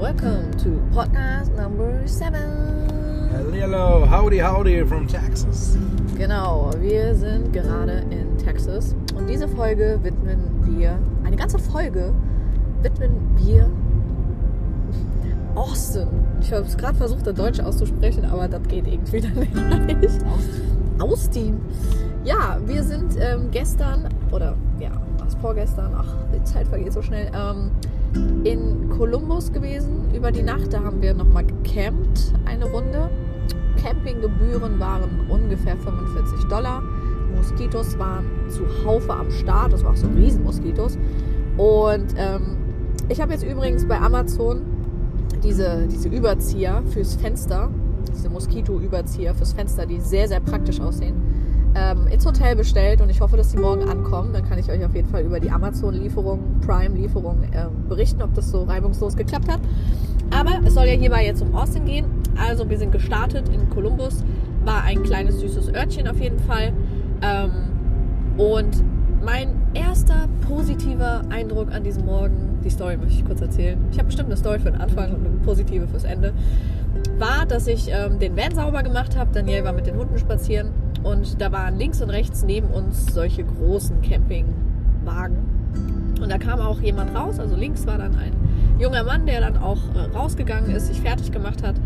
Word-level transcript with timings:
welcome 0.00 0.50
to 0.52 0.70
podcast 0.94 1.54
number 1.56 2.08
seven. 2.08 2.88
Hello, 3.52 4.06
howdy, 4.06 4.38
howdy 4.38 4.82
from 4.86 5.06
Texas. 5.06 5.76
Genau, 6.16 6.70
wir 6.78 7.14
sind 7.14 7.52
gerade 7.52 8.02
in 8.10 8.38
Texas 8.38 8.96
und 9.14 9.26
diese 9.26 9.46
Folge 9.46 10.00
widmen 10.02 10.40
wir, 10.64 10.98
eine 11.22 11.36
ganze 11.36 11.58
Folge 11.58 12.14
widmen 12.80 13.12
wir 13.36 13.68
Austin. 15.54 16.08
Ich 16.40 16.50
habe 16.50 16.64
es 16.64 16.78
gerade 16.78 16.96
versucht, 16.96 17.26
das 17.26 17.34
Deutsch 17.34 17.60
auszusprechen, 17.60 18.24
aber 18.24 18.48
das 18.48 18.62
geht 18.68 18.86
irgendwie 18.86 19.12
wieder 19.18 19.28
nicht. 19.94 20.18
Austin. 20.98 21.60
Ja, 22.24 22.58
wir 22.64 22.82
sind 22.82 23.18
ähm, 23.20 23.50
gestern, 23.50 24.08
oder 24.32 24.56
ja, 24.78 24.92
was 25.18 25.34
vorgestern, 25.34 25.94
ach, 25.94 26.14
die 26.34 26.42
Zeit 26.44 26.66
vergeht 26.68 26.94
so 26.94 27.02
schnell, 27.02 27.30
ähm, 27.34 27.70
in 28.44 28.88
Columbus 28.90 29.52
gewesen 29.52 29.99
über 30.14 30.32
die 30.32 30.42
Nacht. 30.42 30.72
Da 30.72 30.82
haben 30.82 31.02
wir 31.02 31.14
nochmal 31.14 31.44
gecampt, 31.44 32.32
eine 32.44 32.66
Runde. 32.66 33.10
Campinggebühren 33.82 34.78
waren 34.78 35.28
ungefähr 35.28 35.76
45 35.76 36.48
Dollar. 36.48 36.82
Moskitos 37.34 37.98
waren 37.98 38.24
zuhaufe 38.48 39.12
am 39.12 39.30
Start. 39.30 39.72
Das 39.72 39.84
war 39.84 39.92
auch 39.92 39.96
so 39.96 40.08
Riesenmoskitos. 40.08 40.98
Und 41.56 42.14
ähm, 42.16 42.56
ich 43.08 43.20
habe 43.20 43.32
jetzt 43.32 43.44
übrigens 43.44 43.86
bei 43.86 43.98
Amazon 43.98 44.62
diese, 45.42 45.86
diese 45.90 46.08
Überzieher 46.08 46.82
fürs 46.86 47.14
Fenster, 47.14 47.70
diese 48.14 48.28
Moskito-Überzieher 48.28 49.34
fürs 49.34 49.52
Fenster, 49.52 49.86
die 49.86 50.00
sehr, 50.00 50.28
sehr 50.28 50.40
praktisch 50.40 50.80
aussehen, 50.80 51.14
ähm, 51.74 52.06
ins 52.08 52.26
Hotel 52.26 52.56
bestellt 52.56 53.00
und 53.00 53.10
ich 53.10 53.20
hoffe, 53.20 53.36
dass 53.36 53.50
die 53.50 53.58
morgen 53.58 53.88
ankommen. 53.88 54.32
Dann 54.32 54.48
kann 54.48 54.58
ich 54.58 54.70
euch 54.70 54.84
auf 54.84 54.94
jeden 54.94 55.08
Fall 55.08 55.22
über 55.22 55.40
die 55.40 55.50
Amazon-Lieferung, 55.50 56.60
Prime-Lieferung 56.66 57.42
ähm, 57.52 57.88
berichten, 57.88 58.22
ob 58.22 58.34
das 58.34 58.50
so 58.50 58.64
reibungslos 58.64 59.16
geklappt 59.16 59.50
hat. 59.50 59.60
Aber 60.30 60.60
es 60.64 60.74
soll 60.74 60.86
ja 60.86 60.92
hierbei 60.92 61.24
jetzt 61.24 61.42
um 61.42 61.54
Austin 61.54 61.84
gehen. 61.84 62.06
Also 62.36 62.68
wir 62.68 62.78
sind 62.78 62.92
gestartet 62.92 63.48
in 63.48 63.68
Columbus. 63.70 64.24
War 64.64 64.84
ein 64.84 65.02
kleines 65.02 65.40
süßes 65.40 65.72
Örtchen 65.74 66.08
auf 66.08 66.20
jeden 66.20 66.38
Fall. 66.38 66.72
Ähm, 67.22 67.50
und 68.36 68.84
mein 69.22 69.54
erster 69.74 70.28
positiver 70.48 71.22
Eindruck 71.30 71.72
an 71.72 71.84
diesem 71.84 72.06
Morgen, 72.06 72.58
die 72.64 72.70
Story 72.70 72.96
möchte 72.96 73.14
ich 73.14 73.24
kurz 73.24 73.40
erzählen. 73.40 73.78
Ich 73.90 73.98
habe 73.98 74.06
bestimmt 74.06 74.28
eine 74.28 74.36
Story 74.36 74.58
für 74.58 74.70
den 74.70 74.80
Anfang 74.80 75.14
und 75.14 75.26
eine 75.26 75.36
positive 75.44 75.86
fürs 75.88 76.04
Ende. 76.04 76.32
War, 77.18 77.46
dass 77.46 77.66
ich 77.66 77.88
ähm, 77.90 78.18
den 78.18 78.36
Van 78.36 78.54
sauber 78.54 78.82
gemacht 78.82 79.16
habe. 79.16 79.30
Daniel 79.32 79.64
war 79.64 79.72
mit 79.72 79.86
den 79.86 79.96
Hunden 79.96 80.18
spazieren 80.18 80.70
und 81.02 81.40
da 81.40 81.52
waren 81.52 81.76
links 81.78 82.02
und 82.02 82.10
rechts 82.10 82.44
neben 82.44 82.68
uns 82.68 83.12
solche 83.12 83.44
großen 83.44 84.02
Campingwagen. 84.02 85.38
Und 86.20 86.30
da 86.30 86.38
kam 86.38 86.60
auch 86.60 86.80
jemand 86.80 87.16
raus. 87.16 87.38
Also 87.38 87.56
links 87.56 87.86
war 87.86 87.96
dann 87.98 88.14
ein 88.16 88.32
junger 88.78 89.04
Mann, 89.04 89.26
der 89.26 89.40
dann 89.40 89.56
auch 89.56 89.78
äh, 89.94 90.14
rausgegangen 90.14 90.70
ist, 90.70 90.88
sich 90.88 91.00
fertig 91.00 91.32
gemacht 91.32 91.62
hat 91.62 91.76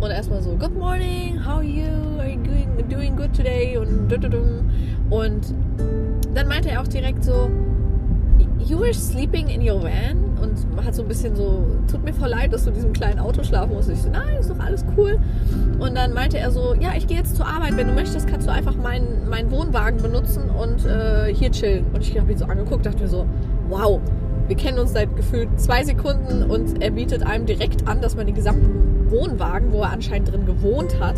und 0.00 0.10
erstmal 0.10 0.42
so 0.42 0.56
Good 0.56 0.76
morning, 0.76 1.38
how 1.44 1.58
are 1.58 1.62
you? 1.62 1.84
Are 2.18 2.28
you 2.28 2.42
doing, 2.42 2.88
doing 2.88 3.16
good 3.16 3.32
today? 3.34 3.76
Und 3.76 4.12
und 5.10 5.54
dann 6.34 6.48
meinte 6.48 6.70
er 6.70 6.80
auch 6.80 6.88
direkt 6.88 7.24
so 7.24 7.50
You 8.66 8.78
were 8.78 8.94
sleeping 8.94 9.48
in 9.48 9.60
your 9.60 9.82
van 9.82 10.38
und 10.40 10.84
hat 10.84 10.94
so 10.94 11.02
ein 11.02 11.08
bisschen 11.08 11.34
so, 11.34 11.66
tut 11.90 12.04
mir 12.04 12.12
voll 12.12 12.28
leid, 12.28 12.52
dass 12.52 12.64
du 12.64 12.70
in 12.70 12.74
diesem 12.74 12.92
kleinen 12.92 13.18
Auto 13.18 13.42
schlafen 13.42 13.74
musst. 13.74 13.88
Ich 13.88 14.02
so, 14.02 14.10
nein, 14.10 14.36
ist 14.38 14.50
doch 14.50 14.58
alles 14.58 14.84
cool. 14.96 15.18
Und 15.78 15.96
dann 15.96 16.12
meinte 16.12 16.38
er 16.38 16.50
so, 16.50 16.74
ja, 16.74 16.90
ich 16.96 17.06
gehe 17.06 17.16
jetzt 17.16 17.36
zur 17.36 17.46
Arbeit. 17.46 17.76
Wenn 17.76 17.88
du 17.88 17.94
möchtest, 17.94 18.28
kannst 18.28 18.46
du 18.46 18.52
einfach 18.52 18.76
meinen, 18.76 19.28
meinen 19.28 19.50
Wohnwagen 19.50 20.00
benutzen 20.00 20.50
und 20.50 20.86
äh, 20.86 21.34
hier 21.34 21.50
chillen. 21.50 21.86
Und 21.92 22.02
ich 22.02 22.18
habe 22.18 22.30
ihn 22.30 22.38
so 22.38 22.44
angeguckt, 22.44 22.86
dachte 22.86 23.02
mir 23.02 23.08
so, 23.08 23.26
wow, 23.68 24.00
wir 24.48 24.56
kennen 24.56 24.78
uns 24.78 24.92
seit 24.92 25.14
gefühlt 25.16 25.48
zwei 25.60 25.84
Sekunden 25.84 26.50
und 26.50 26.82
er 26.82 26.90
bietet 26.90 27.24
einem 27.26 27.46
direkt 27.46 27.88
an, 27.88 28.00
dass 28.00 28.16
man 28.16 28.26
den 28.26 28.34
gesamten 28.34 29.10
Wohnwagen, 29.10 29.72
wo 29.72 29.82
er 29.82 29.90
anscheinend 29.90 30.32
drin 30.32 30.46
gewohnt 30.46 30.98
hat, 31.00 31.16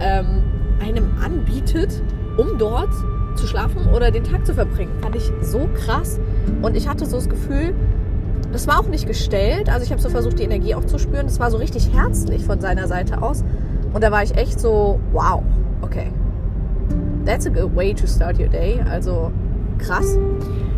ähm, 0.00 0.42
einem 0.80 1.10
anbietet, 1.22 2.02
um 2.36 2.58
dort 2.58 2.92
zu 3.34 3.46
schlafen 3.46 3.86
oder 3.94 4.10
den 4.10 4.24
Tag 4.24 4.46
zu 4.46 4.54
verbringen. 4.54 4.92
Fand 5.00 5.16
ich 5.16 5.30
so 5.42 5.68
krass. 5.74 6.18
Und 6.62 6.76
ich 6.76 6.88
hatte 6.88 7.06
so 7.06 7.16
das 7.16 7.28
Gefühl, 7.28 7.74
das 8.52 8.66
war 8.66 8.80
auch 8.80 8.88
nicht 8.88 9.06
gestellt. 9.06 9.68
Also 9.68 9.84
ich 9.84 9.92
habe 9.92 10.00
so 10.00 10.08
versucht, 10.08 10.38
die 10.38 10.44
Energie 10.44 10.74
auch 10.74 10.84
zu 10.84 10.98
spüren. 10.98 11.26
Das 11.26 11.38
war 11.40 11.50
so 11.50 11.56
richtig 11.56 11.92
herzlich 11.94 12.44
von 12.44 12.60
seiner 12.60 12.88
Seite 12.88 13.22
aus. 13.22 13.44
Und 13.92 14.02
da 14.02 14.10
war 14.10 14.22
ich 14.22 14.36
echt 14.36 14.60
so, 14.60 14.98
wow, 15.12 15.42
okay. 15.82 16.12
That's 17.24 17.46
a 17.46 17.50
good 17.50 17.74
way 17.74 17.94
to 17.94 18.06
start 18.06 18.38
your 18.38 18.48
day. 18.48 18.80
Also 18.90 19.30
krass. 19.78 20.18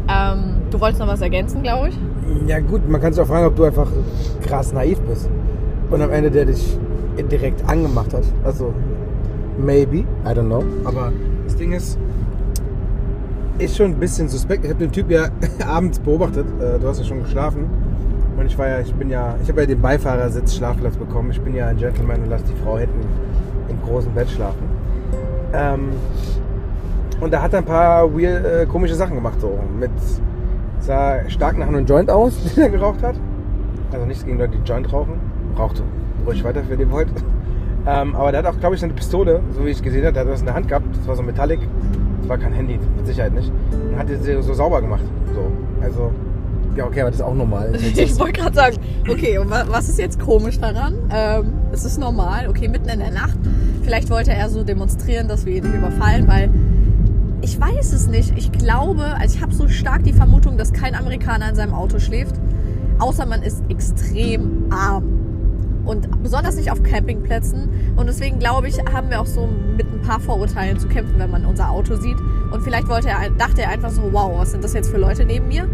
Ähm, 0.08 0.54
du 0.70 0.80
wolltest 0.80 1.00
noch 1.00 1.08
was 1.08 1.20
ergänzen, 1.20 1.62
glaube 1.62 1.90
ich? 1.90 1.98
Ja 2.46 2.60
gut, 2.60 2.88
man 2.88 3.00
kann 3.00 3.12
sich 3.12 3.22
auch 3.22 3.26
fragen, 3.26 3.46
ob 3.46 3.56
du 3.56 3.64
einfach 3.64 3.88
krass 4.42 4.72
naiv 4.72 5.00
bist. 5.02 5.28
Und 5.90 6.00
am 6.00 6.10
Ende 6.10 6.30
der 6.30 6.46
dich 6.46 6.78
direkt 7.30 7.68
angemacht 7.68 8.14
hat. 8.14 8.24
Also, 8.44 8.72
maybe, 9.58 9.98
I 9.98 10.28
don't 10.28 10.46
know. 10.46 10.64
Aber 10.84 11.12
das 11.44 11.56
Ding 11.56 11.72
ist, 11.72 11.98
ist 13.62 13.76
schon 13.76 13.92
ein 13.92 14.00
bisschen 14.00 14.28
suspekt. 14.28 14.64
Ich 14.64 14.70
habe 14.70 14.80
den 14.80 14.92
Typ 14.92 15.10
ja 15.10 15.28
abends 15.66 15.98
beobachtet. 15.98 16.46
Äh, 16.60 16.78
du 16.78 16.88
hast 16.88 16.98
ja 16.98 17.04
schon 17.04 17.22
geschlafen. 17.22 17.68
Und 18.36 18.46
ich 18.46 18.58
war 18.58 18.68
ja, 18.68 18.80
ich 18.80 18.92
bin 18.94 19.10
ja, 19.10 19.36
ich 19.42 19.48
habe 19.48 19.60
ja 19.60 19.66
den 19.66 19.80
Beifahrersitz 19.80 20.56
Schlafplatz 20.56 20.96
bekommen. 20.96 21.30
Ich 21.30 21.40
bin 21.40 21.54
ja 21.54 21.68
ein 21.68 21.76
Gentleman 21.76 22.22
und 22.22 22.30
lasse 22.30 22.44
die 22.44 22.64
Frau 22.64 22.78
hinten 22.78 23.00
im 23.68 23.80
großen 23.82 24.12
Bett 24.12 24.30
schlafen. 24.30 24.62
Ähm, 25.52 25.90
und 27.20 27.32
da 27.32 27.42
hat 27.42 27.52
er 27.52 27.60
ein 27.60 27.64
paar 27.64 28.12
weird, 28.12 28.44
äh, 28.44 28.66
komische 28.66 28.94
Sachen 28.94 29.14
gemacht. 29.14 29.40
So. 29.40 29.58
Mit, 29.78 29.90
sah 30.80 31.28
stark 31.28 31.58
nach 31.58 31.68
einem 31.68 31.86
Joint 31.86 32.10
aus, 32.10 32.34
den 32.56 32.64
er 32.64 32.70
geraucht 32.70 33.02
hat. 33.02 33.14
Also 33.92 34.06
nichts 34.06 34.24
gegen 34.24 34.38
Leute, 34.38 34.56
die 34.56 34.68
Joint 34.68 34.92
rauchen. 34.92 35.20
Rauchte 35.58 35.82
ruhig 36.26 36.42
weiter, 36.44 36.62
wenn 36.68 36.80
ihr 36.80 36.90
wollt. 36.90 37.08
Ähm, 37.86 38.14
aber 38.14 38.32
der 38.32 38.42
hat 38.42 38.46
auch, 38.46 38.58
glaube 38.58 38.76
ich, 38.76 38.82
eine 38.82 38.92
Pistole, 38.92 39.40
so 39.52 39.64
wie 39.64 39.70
ich 39.70 39.82
gesehen 39.82 40.04
habe. 40.04 40.12
Der 40.12 40.24
hat 40.24 40.30
das 40.30 40.40
in 40.40 40.46
der 40.46 40.54
Hand 40.54 40.68
gehabt. 40.68 40.86
Das 40.96 41.06
war 41.06 41.16
so 41.16 41.22
Metallic. 41.22 41.60
War 42.32 42.38
kein 42.38 42.54
Handy, 42.54 42.78
mit 42.97 43.06
Sicherheit 43.06 43.34
nicht. 43.34 43.53
Und 43.72 43.98
hat 43.98 44.09
sie 44.09 44.43
so 44.43 44.54
sauber 44.54 44.81
gemacht. 44.81 45.03
So. 45.34 45.53
Also, 45.84 46.10
ja, 46.75 46.87
okay, 46.87 47.03
aber 47.03 47.10
das 47.10 47.20
ist 47.20 47.26
auch 47.26 47.34
normal. 47.34 47.75
ich 47.94 48.19
wollte 48.19 48.41
gerade 48.41 48.56
sagen, 48.56 48.76
okay, 49.06 49.37
und 49.37 49.50
was 49.50 49.91
ist 49.91 49.98
jetzt 49.98 50.19
komisch 50.19 50.59
daran? 50.59 50.94
Ähm, 51.10 51.53
es 51.72 51.84
ist 51.84 51.98
normal, 51.98 52.48
okay, 52.48 52.69
mitten 52.69 52.88
in 52.88 53.00
der 53.00 53.10
Nacht. 53.10 53.37
Vielleicht 53.82 54.09
wollte 54.09 54.32
er 54.32 54.48
so 54.48 54.65
demonstrieren, 54.65 55.28
dass 55.28 55.44
wir 55.44 55.56
ihn 55.56 55.65
nicht 55.65 55.75
überfallen, 55.75 56.26
weil 56.26 56.48
ich 57.42 57.60
weiß 57.60 57.92
es 57.92 58.06
nicht. 58.06 58.32
Ich 58.38 58.50
glaube, 58.50 59.04
also 59.21 59.37
ich 59.37 59.42
habe 59.42 59.53
so 59.53 59.69
stark 59.69 60.03
die 60.04 60.15
Vermutung, 60.15 60.56
dass 60.56 60.72
kein 60.72 60.94
Amerikaner 60.94 61.50
in 61.50 61.54
seinem 61.54 61.75
Auto 61.75 61.98
schläft, 61.98 62.37
außer 62.98 63.26
man 63.26 63.42
ist 63.42 63.62
extrem 63.69 64.72
arm. 64.72 65.11
Und 65.84 66.22
besonders 66.22 66.56
nicht 66.56 66.70
auf 66.70 66.82
Campingplätzen. 66.82 67.69
Und 67.97 68.06
deswegen 68.06 68.38
glaube 68.38 68.69
ich, 68.69 68.78
haben 68.93 69.10
wir 69.10 69.20
auch 69.20 69.26
so 69.26 69.48
mit 69.76 69.87
ein 69.93 70.00
paar 70.03 70.20
Vorurteilen 70.20 70.78
zu 70.78 70.88
kämpfen, 70.88 71.15
wenn 71.19 71.31
man 71.31 71.44
unser 71.44 71.70
Auto 71.70 71.97
sieht. 71.97 72.16
Und 72.53 72.62
vielleicht 72.62 72.88
wollte 72.88 73.09
er, 73.09 73.31
dachte 73.31 73.62
er 73.62 73.70
einfach 73.70 73.91
so, 73.91 74.03
wow, 74.12 74.38
was 74.38 74.53
sind 74.53 74.62
das 74.62 74.75
jetzt 74.75 74.91
für 74.91 74.98
Leute 74.98 75.25
neben 75.25 75.48
mir? 75.48 75.69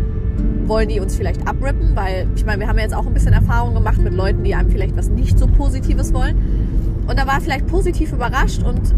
Wollen 0.65 0.89
die 0.89 1.01
uns 1.01 1.17
vielleicht 1.17 1.47
abrippen? 1.47 1.95
Weil, 1.95 2.27
ich 2.37 2.45
meine, 2.45 2.61
wir 2.61 2.69
haben 2.69 2.79
ja 2.79 2.85
jetzt 2.85 2.95
auch 2.95 3.07
ein 3.07 3.15
bisschen 3.15 3.33
Erfahrung 3.33 3.75
gemacht 3.75 3.99
mit 3.99 4.15
Leuten, 4.15 4.45
die 4.45 4.55
einem 4.55 4.71
vielleicht 4.71 4.97
was 4.97 5.09
nicht 5.09 5.39
so 5.39 5.47
Positives 5.47 6.15
wollen. 6.15 6.37
Und 7.07 7.19
da 7.19 7.27
war 7.27 7.35
er 7.35 7.41
vielleicht 7.41 7.67
positiv 7.67 8.13
überrascht 8.13 8.63
und 8.63 8.95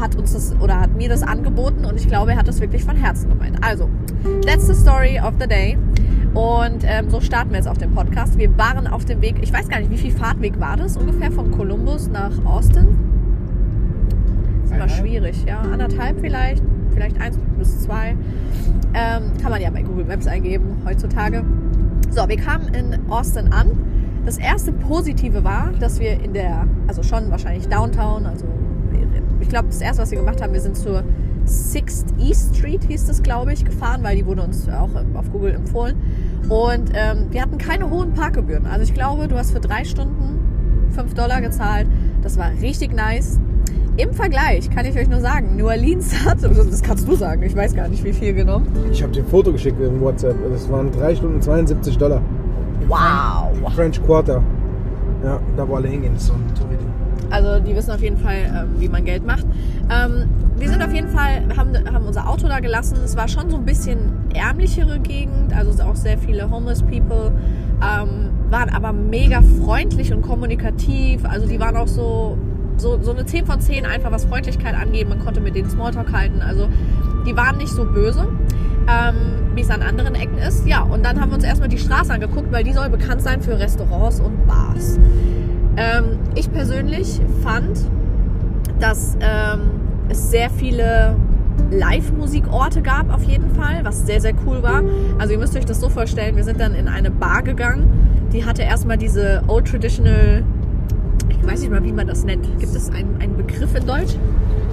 hat 0.00 0.16
uns 0.16 0.32
das 0.32 0.54
oder 0.60 0.80
hat 0.80 0.94
mir 0.96 1.08
das 1.08 1.22
angeboten 1.22 1.84
und 1.84 1.96
ich 1.96 2.08
glaube, 2.08 2.32
er 2.32 2.38
hat 2.38 2.48
das 2.48 2.60
wirklich 2.60 2.84
von 2.84 2.96
Herzen 2.96 3.28
gemeint. 3.28 3.58
Also, 3.62 3.88
that's 4.44 4.66
the 4.66 4.74
story 4.74 5.20
of 5.20 5.34
the 5.38 5.46
day. 5.46 5.76
Und 6.34 6.84
ähm, 6.84 7.10
so 7.10 7.20
starten 7.20 7.50
wir 7.50 7.58
jetzt 7.58 7.68
auf 7.68 7.78
dem 7.78 7.94
Podcast. 7.94 8.38
Wir 8.38 8.56
waren 8.56 8.86
auf 8.86 9.04
dem 9.04 9.20
Weg, 9.20 9.36
ich 9.42 9.52
weiß 9.52 9.68
gar 9.68 9.80
nicht, 9.80 9.90
wie 9.90 9.98
viel 9.98 10.12
Fahrtweg 10.12 10.58
war 10.58 10.76
das? 10.76 10.96
Ungefähr 10.96 11.30
von 11.30 11.50
Columbus 11.50 12.08
nach 12.08 12.32
Austin? 12.46 12.98
Das 14.68 14.78
war 14.78 14.88
schwierig, 14.88 15.44
ja. 15.44 15.60
Anderthalb 15.60 16.20
vielleicht, 16.20 16.62
vielleicht 16.94 17.20
eins 17.20 17.38
bis 17.58 17.82
zwei. 17.82 18.16
Ähm, 18.94 19.32
kann 19.42 19.50
man 19.50 19.60
ja 19.60 19.70
bei 19.70 19.82
Google 19.82 20.06
Maps 20.06 20.26
eingeben 20.26 20.78
heutzutage. 20.86 21.44
So, 22.08 22.26
wir 22.28 22.36
kamen 22.36 22.68
in 22.74 23.10
Austin 23.10 23.52
an. 23.52 23.70
Das 24.24 24.38
erste 24.38 24.72
Positive 24.72 25.44
war, 25.44 25.72
dass 25.80 26.00
wir 26.00 26.22
in 26.22 26.32
der, 26.32 26.66
also 26.86 27.02
schon 27.02 27.30
wahrscheinlich 27.30 27.68
Downtown, 27.68 28.24
also 28.24 28.46
ich 29.40 29.48
glaube, 29.48 29.66
das 29.68 29.80
erste, 29.80 30.02
was 30.02 30.10
wir 30.10 30.18
gemacht 30.18 30.40
haben, 30.40 30.52
wir 30.52 30.60
sind 30.60 30.76
zur 30.76 31.02
Sixth 31.44 32.06
East 32.18 32.56
Street, 32.56 32.84
hieß 32.84 33.06
das, 33.06 33.22
glaube 33.22 33.52
ich, 33.52 33.64
gefahren, 33.64 34.02
weil 34.02 34.16
die 34.16 34.24
wurde 34.24 34.42
uns 34.42 34.68
auch 34.68 34.90
auf 35.14 35.30
Google 35.32 35.54
empfohlen. 35.54 35.96
Und 36.48 36.90
ähm, 36.94 37.26
wir 37.30 37.42
hatten 37.42 37.58
keine 37.58 37.88
hohen 37.90 38.12
Parkgebühren. 38.12 38.66
Also 38.66 38.84
ich 38.84 38.94
glaube, 38.94 39.28
du 39.28 39.36
hast 39.36 39.52
für 39.52 39.60
drei 39.60 39.84
Stunden 39.84 40.90
5 40.90 41.14
Dollar 41.14 41.40
gezahlt. 41.40 41.86
Das 42.22 42.36
war 42.36 42.50
richtig 42.60 42.94
nice. 42.94 43.40
Im 43.96 44.12
Vergleich 44.14 44.70
kann 44.70 44.86
ich 44.86 44.96
euch 44.96 45.08
nur 45.08 45.20
sagen, 45.20 45.56
New 45.56 45.66
Orleans 45.66 46.24
hat, 46.24 46.42
das 46.42 46.82
kannst 46.82 47.06
du 47.06 47.14
sagen, 47.14 47.42
ich 47.42 47.54
weiß 47.54 47.74
gar 47.74 47.88
nicht, 47.88 48.04
wie 48.04 48.12
viel 48.12 48.32
genommen. 48.32 48.66
Ich 48.90 49.02
habe 49.02 49.12
dir 49.12 49.22
ein 49.22 49.28
Foto 49.28 49.52
geschickt 49.52 49.80
in 49.80 50.00
WhatsApp. 50.00 50.36
Das 50.50 50.70
waren 50.70 50.90
3 50.90 51.16
Stunden 51.16 51.40
72 51.40 51.98
Dollar. 51.98 52.22
Wow. 52.88 53.72
French 53.74 54.02
Quarter. 54.04 54.42
Ja, 55.24 55.40
da 55.56 55.68
wo 55.68 55.76
alle 55.76 55.88
hingehen. 55.88 56.18
So 56.18 56.32
ein 56.32 56.54
Touridi. 56.54 56.84
Also 57.30 57.60
die 57.64 57.74
wissen 57.74 57.90
auf 57.92 58.02
jeden 58.02 58.18
Fall, 58.18 58.36
ähm, 58.46 58.80
wie 58.80 58.88
man 58.88 59.04
Geld 59.04 59.26
macht. 59.26 59.46
Ähm, 59.90 60.28
wir 60.56 60.68
sind 60.68 60.82
auf 60.82 60.92
jeden 60.92 61.08
Fall, 61.08 61.44
haben, 61.56 61.72
haben 61.92 62.04
unser 62.06 62.28
Auto 62.28 62.46
da 62.48 62.60
gelassen. 62.60 62.98
Es 63.04 63.16
war 63.16 63.28
schon 63.28 63.50
so 63.50 63.56
ein 63.56 63.64
bisschen 63.64 63.98
ärmlichere 64.34 64.98
Gegend, 65.00 65.54
also 65.56 65.82
auch 65.82 65.96
sehr 65.96 66.18
viele 66.18 66.50
homeless 66.50 66.82
people, 66.82 67.32
ähm, 67.80 68.30
waren 68.50 68.70
aber 68.70 68.92
mega 68.92 69.42
freundlich 69.62 70.12
und 70.12 70.22
kommunikativ. 70.22 71.24
Also 71.24 71.46
die 71.46 71.58
waren 71.58 71.76
auch 71.76 71.88
so, 71.88 72.36
so, 72.76 73.02
so 73.02 73.12
eine 73.12 73.24
10 73.24 73.46
von 73.46 73.60
10 73.60 73.86
einfach, 73.86 74.10
was 74.10 74.24
Freundlichkeit 74.24 74.74
angeht. 74.74 75.08
Man 75.08 75.20
konnte 75.20 75.40
mit 75.40 75.54
denen 75.54 75.70
Smalltalk 75.70 76.12
halten. 76.12 76.42
Also 76.42 76.68
die 77.26 77.36
waren 77.36 77.56
nicht 77.56 77.72
so 77.72 77.84
böse. 77.84 78.28
Ähm, 78.88 79.42
wie 79.54 79.60
es 79.60 79.70
an 79.70 79.82
anderen 79.82 80.14
Ecken 80.14 80.38
ist. 80.38 80.66
Ja, 80.66 80.82
und 80.82 81.04
dann 81.04 81.20
haben 81.20 81.30
wir 81.30 81.36
uns 81.36 81.44
erstmal 81.44 81.68
die 81.68 81.78
Straße 81.78 82.12
angeguckt, 82.12 82.50
weil 82.52 82.64
die 82.64 82.72
soll 82.72 82.88
bekannt 82.88 83.22
sein 83.22 83.42
für 83.42 83.58
Restaurants 83.58 84.20
und 84.20 84.46
Bars. 84.46 84.98
Ähm, 85.76 86.18
ich 86.34 86.50
persönlich 86.50 87.20
fand, 87.42 87.78
dass 88.80 89.16
ähm, 89.20 89.60
es 90.08 90.30
sehr 90.30 90.50
viele 90.50 91.16
Live-Musikorte 91.72 92.82
gab 92.82 93.12
auf 93.12 93.22
jeden 93.24 93.50
Fall, 93.54 93.80
was 93.84 94.06
sehr, 94.06 94.20
sehr 94.20 94.34
cool 94.46 94.62
war. 94.62 94.82
Also 95.18 95.32
ihr 95.32 95.38
müsst 95.38 95.56
euch 95.56 95.64
das 95.64 95.80
so 95.80 95.88
vorstellen, 95.88 96.36
wir 96.36 96.44
sind 96.44 96.60
dann 96.60 96.74
in 96.74 96.88
eine 96.88 97.10
Bar 97.10 97.42
gegangen, 97.42 98.28
die 98.32 98.44
hatte 98.44 98.62
erstmal 98.62 98.98
diese 98.98 99.42
Old 99.48 99.66
Traditional, 99.66 100.42
ich 101.28 101.46
weiß 101.46 101.60
nicht 101.60 101.70
mal, 101.70 101.82
wie 101.84 101.92
man 101.92 102.06
das 102.06 102.24
nennt. 102.24 102.46
Gibt 102.58 102.74
es 102.74 102.90
einen, 102.90 103.20
einen 103.20 103.36
Begriff 103.36 103.74
in 103.74 103.86
Deutsch? 103.86 104.14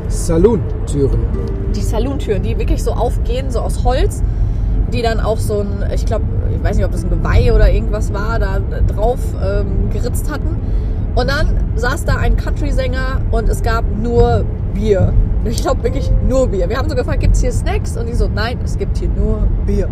Saloon-Türen. 0.10 1.20
Die 1.76 1.82
Saloon-Türen, 1.82 2.44
die 2.44 2.58
wirklich 2.58 2.84
so 2.84 2.92
aufgehen, 2.92 3.50
so 3.50 3.60
aus 3.60 3.84
Holz, 3.84 4.24
die 4.92 5.02
dann 5.02 5.20
auch 5.20 5.38
so 5.38 5.60
ein, 5.60 5.90
ich 5.94 6.06
glaube, 6.06 6.26
ich 6.56 6.64
weiß 6.64 6.78
nicht, 6.78 6.86
ob 6.86 6.92
das 6.92 7.04
ein 7.04 7.10
Geweih 7.10 7.54
oder 7.54 7.72
irgendwas 7.72 8.12
war, 8.14 8.40
da 8.40 8.60
drauf 8.88 9.20
ähm, 9.42 9.90
geritzt 9.92 10.32
hatten. 10.32 10.58
Und 11.16 11.30
dann 11.30 11.58
saß 11.76 12.06
da 12.06 12.16
ein 12.16 12.38
Country-Sänger 12.38 13.22
und 13.32 13.50
es 13.50 13.62
gab 13.62 13.84
nur 14.02 14.46
Bier. 14.74 15.14
Ich 15.46 15.62
glaube 15.62 15.84
wirklich 15.84 16.12
nur 16.28 16.48
Bier. 16.48 16.68
Wir 16.70 16.78
haben 16.78 16.90
so 16.90 16.96
gefragt, 16.96 17.22
gibt 17.22 17.36
es 17.36 17.42
hier 17.42 17.52
Snacks? 17.52 17.96
Und 17.96 18.08
die 18.08 18.14
so, 18.14 18.28
nein, 18.28 18.60
es 18.64 18.78
gibt 18.78 18.98
hier 18.98 19.10
nur 19.10 19.48
Bier. 19.66 19.88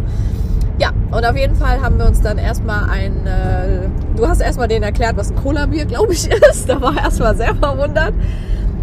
Ja, 0.79 0.91
und 1.11 1.25
auf 1.25 1.35
jeden 1.35 1.55
Fall 1.55 1.81
haben 1.81 1.97
wir 1.97 2.05
uns 2.05 2.21
dann 2.21 2.37
erstmal 2.37 2.89
ein, 2.89 3.25
äh, 3.25 3.87
du 4.15 4.27
hast 4.27 4.41
erstmal 4.41 4.67
denen 4.67 4.83
erklärt, 4.83 5.17
was 5.17 5.31
ein 5.31 5.37
Cola-Bier, 5.37 5.85
glaube 5.85 6.13
ich, 6.13 6.29
ist. 6.51 6.69
Da 6.69 6.81
war 6.81 6.95
er 6.97 7.05
erstmal 7.05 7.35
sehr 7.35 7.55
verwundert. 7.55 8.13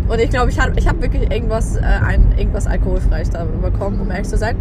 Und 0.09 0.19
ich 0.19 0.31
glaube, 0.31 0.51
ich 0.51 0.59
habe 0.59 0.73
ich 0.77 0.89
hab 0.89 1.01
wirklich 1.01 1.31
irgendwas, 1.31 1.77
äh, 1.77 1.83
ein, 1.83 2.35
irgendwas 2.37 2.67
alkoholfreies 2.67 3.31
da 3.31 3.45
bekommen, 3.45 4.01
um 4.01 4.11
ehrlich 4.11 4.29
zu 4.29 4.37
sein. 4.37 4.57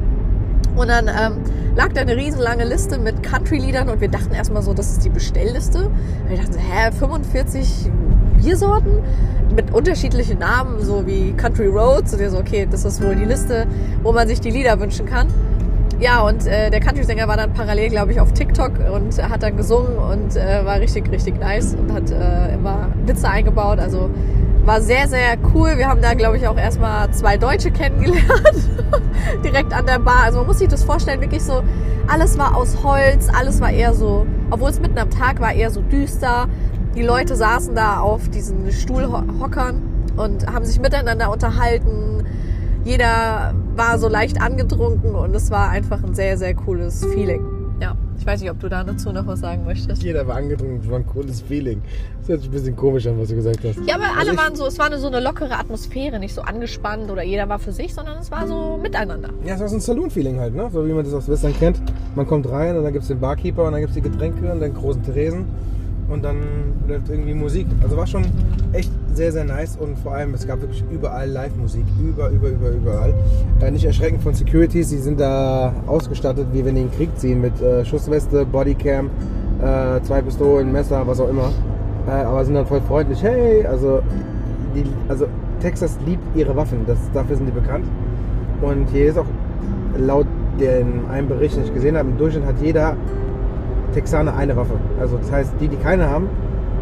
Und 0.76 0.90
dann 0.90 1.08
ähm, 1.08 1.38
lag 1.76 1.94
da 1.94 2.02
eine 2.02 2.16
riesenlange 2.16 2.66
Liste 2.66 2.98
mit 2.98 3.22
Country-Liedern 3.24 3.90
und 3.90 4.02
wir 4.02 4.10
dachten 4.10 4.34
erstmal 4.34 4.62
so, 4.62 4.74
das 4.74 4.92
ist 4.92 5.06
die 5.06 5.10
Bestellliste. 5.10 5.88
Und 5.88 6.30
wir 6.30 6.38
dachten, 6.38 6.58
hä, 6.58 6.92
45 6.92 7.92
Biersorten 8.44 9.00
mit 9.56 9.74
unterschiedlichen 9.74 10.40
Namen, 10.40 10.82
so 10.82 11.06
wie 11.08 11.32
Country 11.34 11.68
Roads. 11.68 12.14
Und 12.14 12.20
wir 12.20 12.30
so, 12.30 12.38
okay, 12.38 12.68
das 12.70 12.84
ist 12.84 13.02
wohl 13.02 13.16
die 13.16 13.26
Liste, 13.26 13.66
wo 14.02 14.12
man 14.12 14.28
sich 14.28 14.42
die 14.42 14.52
Lieder 14.52 14.80
wünschen 14.80 15.06
kann. 15.06 15.28
Ja, 16.00 16.22
und 16.22 16.46
äh, 16.48 16.70
der 16.70 16.82
Country-Sänger 16.82 17.28
war 17.28 17.38
dann 17.38 17.54
parallel, 17.54 17.90
glaube 17.90 18.12
ich, 18.12 18.20
auf 18.20 18.34
TikTok 18.34 18.72
und 18.94 19.18
hat 19.30 19.44
dann 19.44 19.56
gesungen 19.56 19.98
und 19.98 20.36
äh, 20.36 20.66
war 20.66 20.80
richtig, 20.80 21.10
richtig 21.12 21.40
nice 21.40 21.76
und 21.76 21.94
hat 21.94 22.12
äh, 22.12 22.56
immer 22.56 22.90
Witze 23.06 23.30
eingebaut. 23.30 23.80
Also 23.80 24.10
war 24.66 24.82
sehr, 24.82 25.08
sehr 25.08 25.38
cool. 25.54 25.78
Wir 25.78 25.88
haben 25.88 26.02
da, 26.02 26.14
glaube 26.14 26.38
ich, 26.38 26.48
auch 26.48 26.58
erstmal 26.58 27.12
zwei 27.12 27.38
Deutsche 27.38 27.72
kennengelernt. 27.72 28.70
Direkt 29.44 29.74
an 29.74 29.86
der 29.86 30.00
Bar. 30.00 30.24
Also 30.24 30.40
man 30.40 30.48
muss 30.48 30.60
sich 30.60 30.68
das 30.68 30.84
vorstellen, 30.84 31.22
wirklich 31.22 31.44
so, 31.44 31.64
alles 32.08 32.38
war 32.38 32.56
aus 32.56 32.84
Holz, 32.84 33.30
alles 33.38 33.62
war 33.62 33.72
eher 33.72 33.94
so, 33.94 34.26
obwohl 34.52 34.70
es 34.70 34.80
mitten 34.80 34.98
am 34.98 35.10
Tag 35.10 35.40
war, 35.40 35.54
eher 35.54 35.70
so 35.70 35.82
düster. 35.82 36.48
Die 36.96 37.02
Leute 37.02 37.36
saßen 37.36 37.74
da 37.74 38.00
auf 38.00 38.30
diesen 38.30 38.72
Stuhlhockern 38.72 39.82
und 40.16 40.46
haben 40.46 40.64
sich 40.64 40.80
miteinander 40.80 41.32
unterhalten. 41.32 42.24
Jeder 42.86 43.56
war 43.76 43.98
so 43.98 44.08
leicht 44.08 44.40
angetrunken 44.40 45.16
und 45.16 45.36
es 45.36 45.50
war 45.50 45.70
einfach 45.70 46.04
ein 46.04 46.14
sehr, 46.14 46.38
sehr 46.38 46.54
cooles 46.54 47.04
Feeling. 47.14 47.42
Ja, 47.82 47.96
ich 48.20 48.26
weiß 48.26 48.42
nicht, 48.42 48.52
ob 48.52 48.60
du 48.60 48.70
dazu 48.70 49.12
noch 49.12 49.26
was 49.26 49.40
sagen 49.40 49.66
möchtest. 49.66 50.04
Jeder 50.04 50.28
war 50.28 50.36
angetrunken, 50.36 50.82
es 50.84 50.90
war 50.90 50.98
ein 51.00 51.08
cooles 51.08 51.42
Feeling. 51.42 51.82
Das 52.20 52.30
hört 52.30 52.42
sich 52.42 52.50
ein 52.50 52.52
bisschen 52.54 52.76
komisch 52.76 53.08
an, 53.08 53.20
was 53.20 53.30
du 53.30 53.36
gesagt 53.36 53.60
hast. 53.64 53.80
Ja, 53.88 53.96
aber 53.96 54.04
alle 54.16 54.30
Also 54.30 54.38
waren 54.38 54.56
so, 54.56 54.68
es 54.68 54.78
war 54.78 54.86
eine, 54.86 55.00
so 55.00 55.08
eine 55.08 55.20
lockere 55.20 55.58
Atmosphäre, 55.58 56.20
nicht 56.20 56.36
so 56.36 56.42
angespannt 56.44 57.10
oder 57.10 57.24
jeder 57.24 57.50
war 57.50 57.58
für 57.58 57.72
sich, 57.72 57.94
sondern 57.94 58.20
es 58.20 58.30
war 58.30 58.48
so 58.48 58.78
miteinander. 58.80 59.30
Ja, 59.44 59.56
es 59.56 59.62
war 59.62 59.68
so 59.68 59.78
ein 59.78 59.82
Saloon-Feeling 59.82 60.40
halt, 60.40 60.54
ne? 60.54 60.70
So 60.72 60.86
wie 60.88 60.94
man 60.94 61.04
das 61.04 61.14
aus 61.16 61.28
Western 61.28 61.54
kennt. 61.58 61.82
Man 62.16 62.28
kommt 62.28 62.48
rein 62.48 62.78
und 62.78 62.84
dann 62.84 62.94
gibt 62.94 63.02
es 63.02 63.08
den 63.08 63.20
Barkeeper 63.20 63.64
und 63.66 63.72
dann 63.72 63.82
gibt 63.82 63.90
es 63.90 63.96
die 63.96 64.08
Getränke 64.08 64.52
und 64.52 64.60
den 64.60 64.74
großen 64.76 65.04
Theresen 65.04 65.46
und 66.10 66.24
dann 66.24 66.38
läuft 66.88 67.10
irgendwie 67.10 67.34
Musik. 67.34 67.68
Also 67.82 67.98
war 67.98 68.08
schon 68.08 68.24
echt 68.72 68.92
sehr, 69.14 69.32
sehr 69.32 69.44
nice 69.44 69.78
und 69.78 69.98
vor 70.00 70.14
allem, 70.14 70.34
es 70.34 70.48
gab 70.48 70.62
wirklich 70.62 70.84
überall 70.92 71.30
Live-Musik. 71.30 71.86
Über, 72.02 72.30
über, 72.30 72.50
über, 72.50 72.70
überall. 72.70 73.14
Äh, 73.62 73.72
nicht 73.72 73.86
erschreckend 73.86 74.22
von 74.22 74.34
Securities, 74.34 74.90
die 74.90 74.98
sind 74.98 75.20
da 75.20 75.74
ausgestattet, 75.88 76.48
wie 76.52 76.66
wenn 76.66 76.76
die 76.76 76.82
in 76.82 76.90
den 76.90 76.96
Krieg 76.96 77.10
ziehen 77.18 77.42
mit 77.42 77.60
äh, 77.62 77.86
Schussweste, 77.86 78.46
Bodycam, 78.46 79.10
äh, 79.62 80.02
zwei 80.02 80.22
Pistolen, 80.22 80.72
Messer, 80.72 81.06
was 81.06 81.20
auch 81.20 81.30
immer. 81.30 81.52
Äh, 82.08 82.12
aber 82.12 82.44
sind 82.44 82.56
dann 82.56 82.66
voll 82.66 82.82
freundlich. 82.82 83.22
Hey, 83.24 83.66
also, 83.66 84.02
die, 84.76 84.84
also 85.08 85.28
Texas 85.62 85.98
liebt 86.06 86.24
ihre 86.36 86.56
Waffen, 86.56 86.80
das, 86.86 86.98
dafür 87.14 87.38
sind 87.38 87.46
die 87.46 87.52
bekannt. 87.52 87.86
Und 88.62 88.90
hier 88.92 89.10
ist 89.10 89.18
auch 89.18 89.26
laut 89.98 90.28
dem 90.60 91.06
einen 91.10 91.28
Bericht, 91.28 91.56
den 91.56 91.64
ich 91.64 91.74
gesehen 91.74 91.98
habe, 91.98 92.10
im 92.10 92.18
Durchschnitt 92.18 92.46
hat 92.46 92.56
jeder 92.62 92.96
Texaner 93.94 94.36
eine 94.36 94.56
Waffe. 94.56 94.74
Also 95.00 95.18
das 95.18 95.32
heißt, 95.32 95.54
die, 95.60 95.68
die 95.68 95.78
keine 95.78 96.10
haben, 96.10 96.28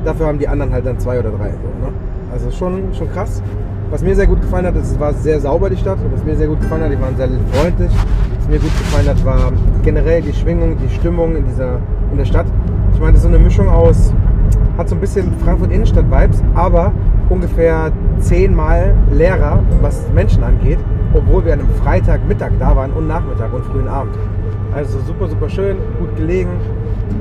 dafür 0.04 0.28
haben 0.28 0.40
die 0.40 0.48
anderen 0.48 0.72
halt 0.72 0.86
dann 0.86 1.00
zwei 1.00 1.20
oder 1.20 1.30
drei. 1.30 1.50
So, 1.50 1.86
ne? 1.86 1.94
Also 2.32 2.52
schon, 2.52 2.94
schon 2.94 3.12
krass. 3.12 3.42
Was 3.90 4.02
mir 4.02 4.16
sehr 4.16 4.28
gut 4.28 4.42
gefallen 4.42 4.66
hat, 4.66 4.76
es 4.76 4.98
war 5.00 5.14
sehr 5.14 5.40
sauber 5.40 5.70
die 5.70 5.78
Stadt. 5.78 5.98
Was 6.14 6.24
mir 6.24 6.36
sehr 6.36 6.48
gut 6.48 6.62
gefallen 6.62 6.84
hat, 6.84 6.92
die 6.92 7.02
waren 7.02 7.16
sehr 7.18 7.28
freundlich. 7.52 7.92
Was 8.40 8.48
mir 8.48 8.60
gut 8.60 8.78
gefallen 8.78 9.08
hat, 9.08 9.26
war 9.26 9.52
generell 9.84 10.22
die 10.22 10.34
Schwingung, 10.34 10.78
die 10.78 10.90
Stimmung 10.90 11.36
in 11.36 11.46
dieser 11.46 11.80
in 12.12 12.18
der 12.18 12.26
Stadt. 12.26 12.46
Ich 12.94 13.00
meine, 13.00 13.18
so 13.18 13.28
eine 13.28 13.40
Mischung 13.40 13.68
aus, 13.70 14.14
hat 14.78 14.90
so 14.90 14.96
ein 14.96 15.02
bisschen 15.02 15.34
Frankfurt 15.44 15.72
Innenstadt-Vibes, 15.72 16.42
aber 16.56 16.92
ungefähr 17.30 17.92
zehnmal 18.20 18.94
leerer, 19.12 19.60
was 19.82 20.06
Menschen 20.14 20.44
angeht, 20.44 20.80
obwohl 21.14 21.46
wir 21.46 21.54
an 21.54 21.60
einem 21.60 21.70
Freitagmittag 21.84 22.52
da 22.60 22.76
waren 22.76 22.92
und 22.92 23.08
Nachmittag 23.08 23.54
und 23.54 23.66
frühen 23.66 23.88
Abend. 23.88 24.14
Also 24.74 25.00
super, 25.02 25.28
super 25.28 25.50
schön, 25.50 25.78
gut 26.00 26.16
gelegen. 26.16 26.50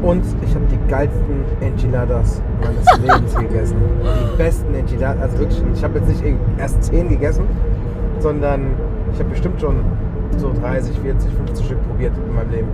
Und 0.03 0.23
ich 0.43 0.55
habe 0.55 0.65
die 0.71 0.91
geilsten 0.91 1.45
Enchiladas 1.61 2.41
meines 2.63 2.99
Lebens 3.03 3.35
gegessen. 3.35 3.77
Die 4.03 4.37
besten 4.37 4.75
Enchiladas, 4.75 5.23
also 5.23 5.39
wirklich, 5.41 5.63
ich 5.75 5.85
habe 5.85 5.99
jetzt 5.99 6.09
nicht 6.09 6.37
erst 6.59 6.85
10 6.85 7.09
gegessen, 7.09 7.45
sondern 8.21 8.67
ich 9.13 9.19
habe 9.19 9.31
bestimmt 9.31 9.61
schon 9.61 9.77
so 10.39 10.53
30, 10.53 10.97
40, 11.01 11.31
50 11.33 11.67
Stück 11.67 11.89
probiert 11.89 12.13
in 12.29 12.35
meinem 12.35 12.51
Leben. 12.51 12.69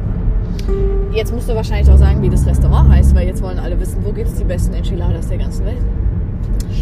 Jetzt 1.11 1.33
musst 1.33 1.49
du 1.49 1.55
wahrscheinlich 1.55 1.91
auch 1.91 1.97
sagen, 1.97 2.21
wie 2.23 2.29
das 2.29 2.47
Restaurant 2.47 2.91
heißt, 2.91 3.15
weil 3.15 3.27
jetzt 3.27 3.43
wollen 3.43 3.59
alle 3.59 3.81
wissen, 3.81 4.05
wo 4.05 4.13
gibt 4.13 4.29
es 4.29 4.35
die 4.35 4.45
besten 4.45 4.75
Enchiladas 4.75 5.29
der 5.29 5.39
ganzen 5.39 5.65
Welt. 5.65 5.83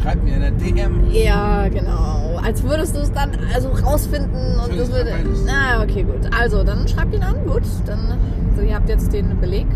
Schreib 0.00 0.22
mir 0.22 0.34
in 0.34 0.40
der 0.40 0.50
DM. 0.50 1.10
Ja, 1.10 1.68
genau. 1.68 2.38
Als 2.42 2.62
würdest 2.62 2.96
du 2.96 3.00
es 3.00 3.12
dann 3.12 3.30
also 3.54 3.68
rausfinden 3.68 4.58
und 4.58 4.78
das 4.78 4.92
würde. 4.92 5.10
Na, 5.46 5.82
okay, 5.82 6.02
gut. 6.02 6.28
Also, 6.38 6.62
dann 6.62 6.86
schreibt 6.88 7.14
ihn 7.14 7.22
an. 7.22 7.36
Gut, 7.46 7.62
dann. 7.86 8.18
So, 8.56 8.62
ihr 8.62 8.74
habt 8.74 8.88
jetzt 8.88 9.12
den 9.12 9.38
Beleg. 9.40 9.66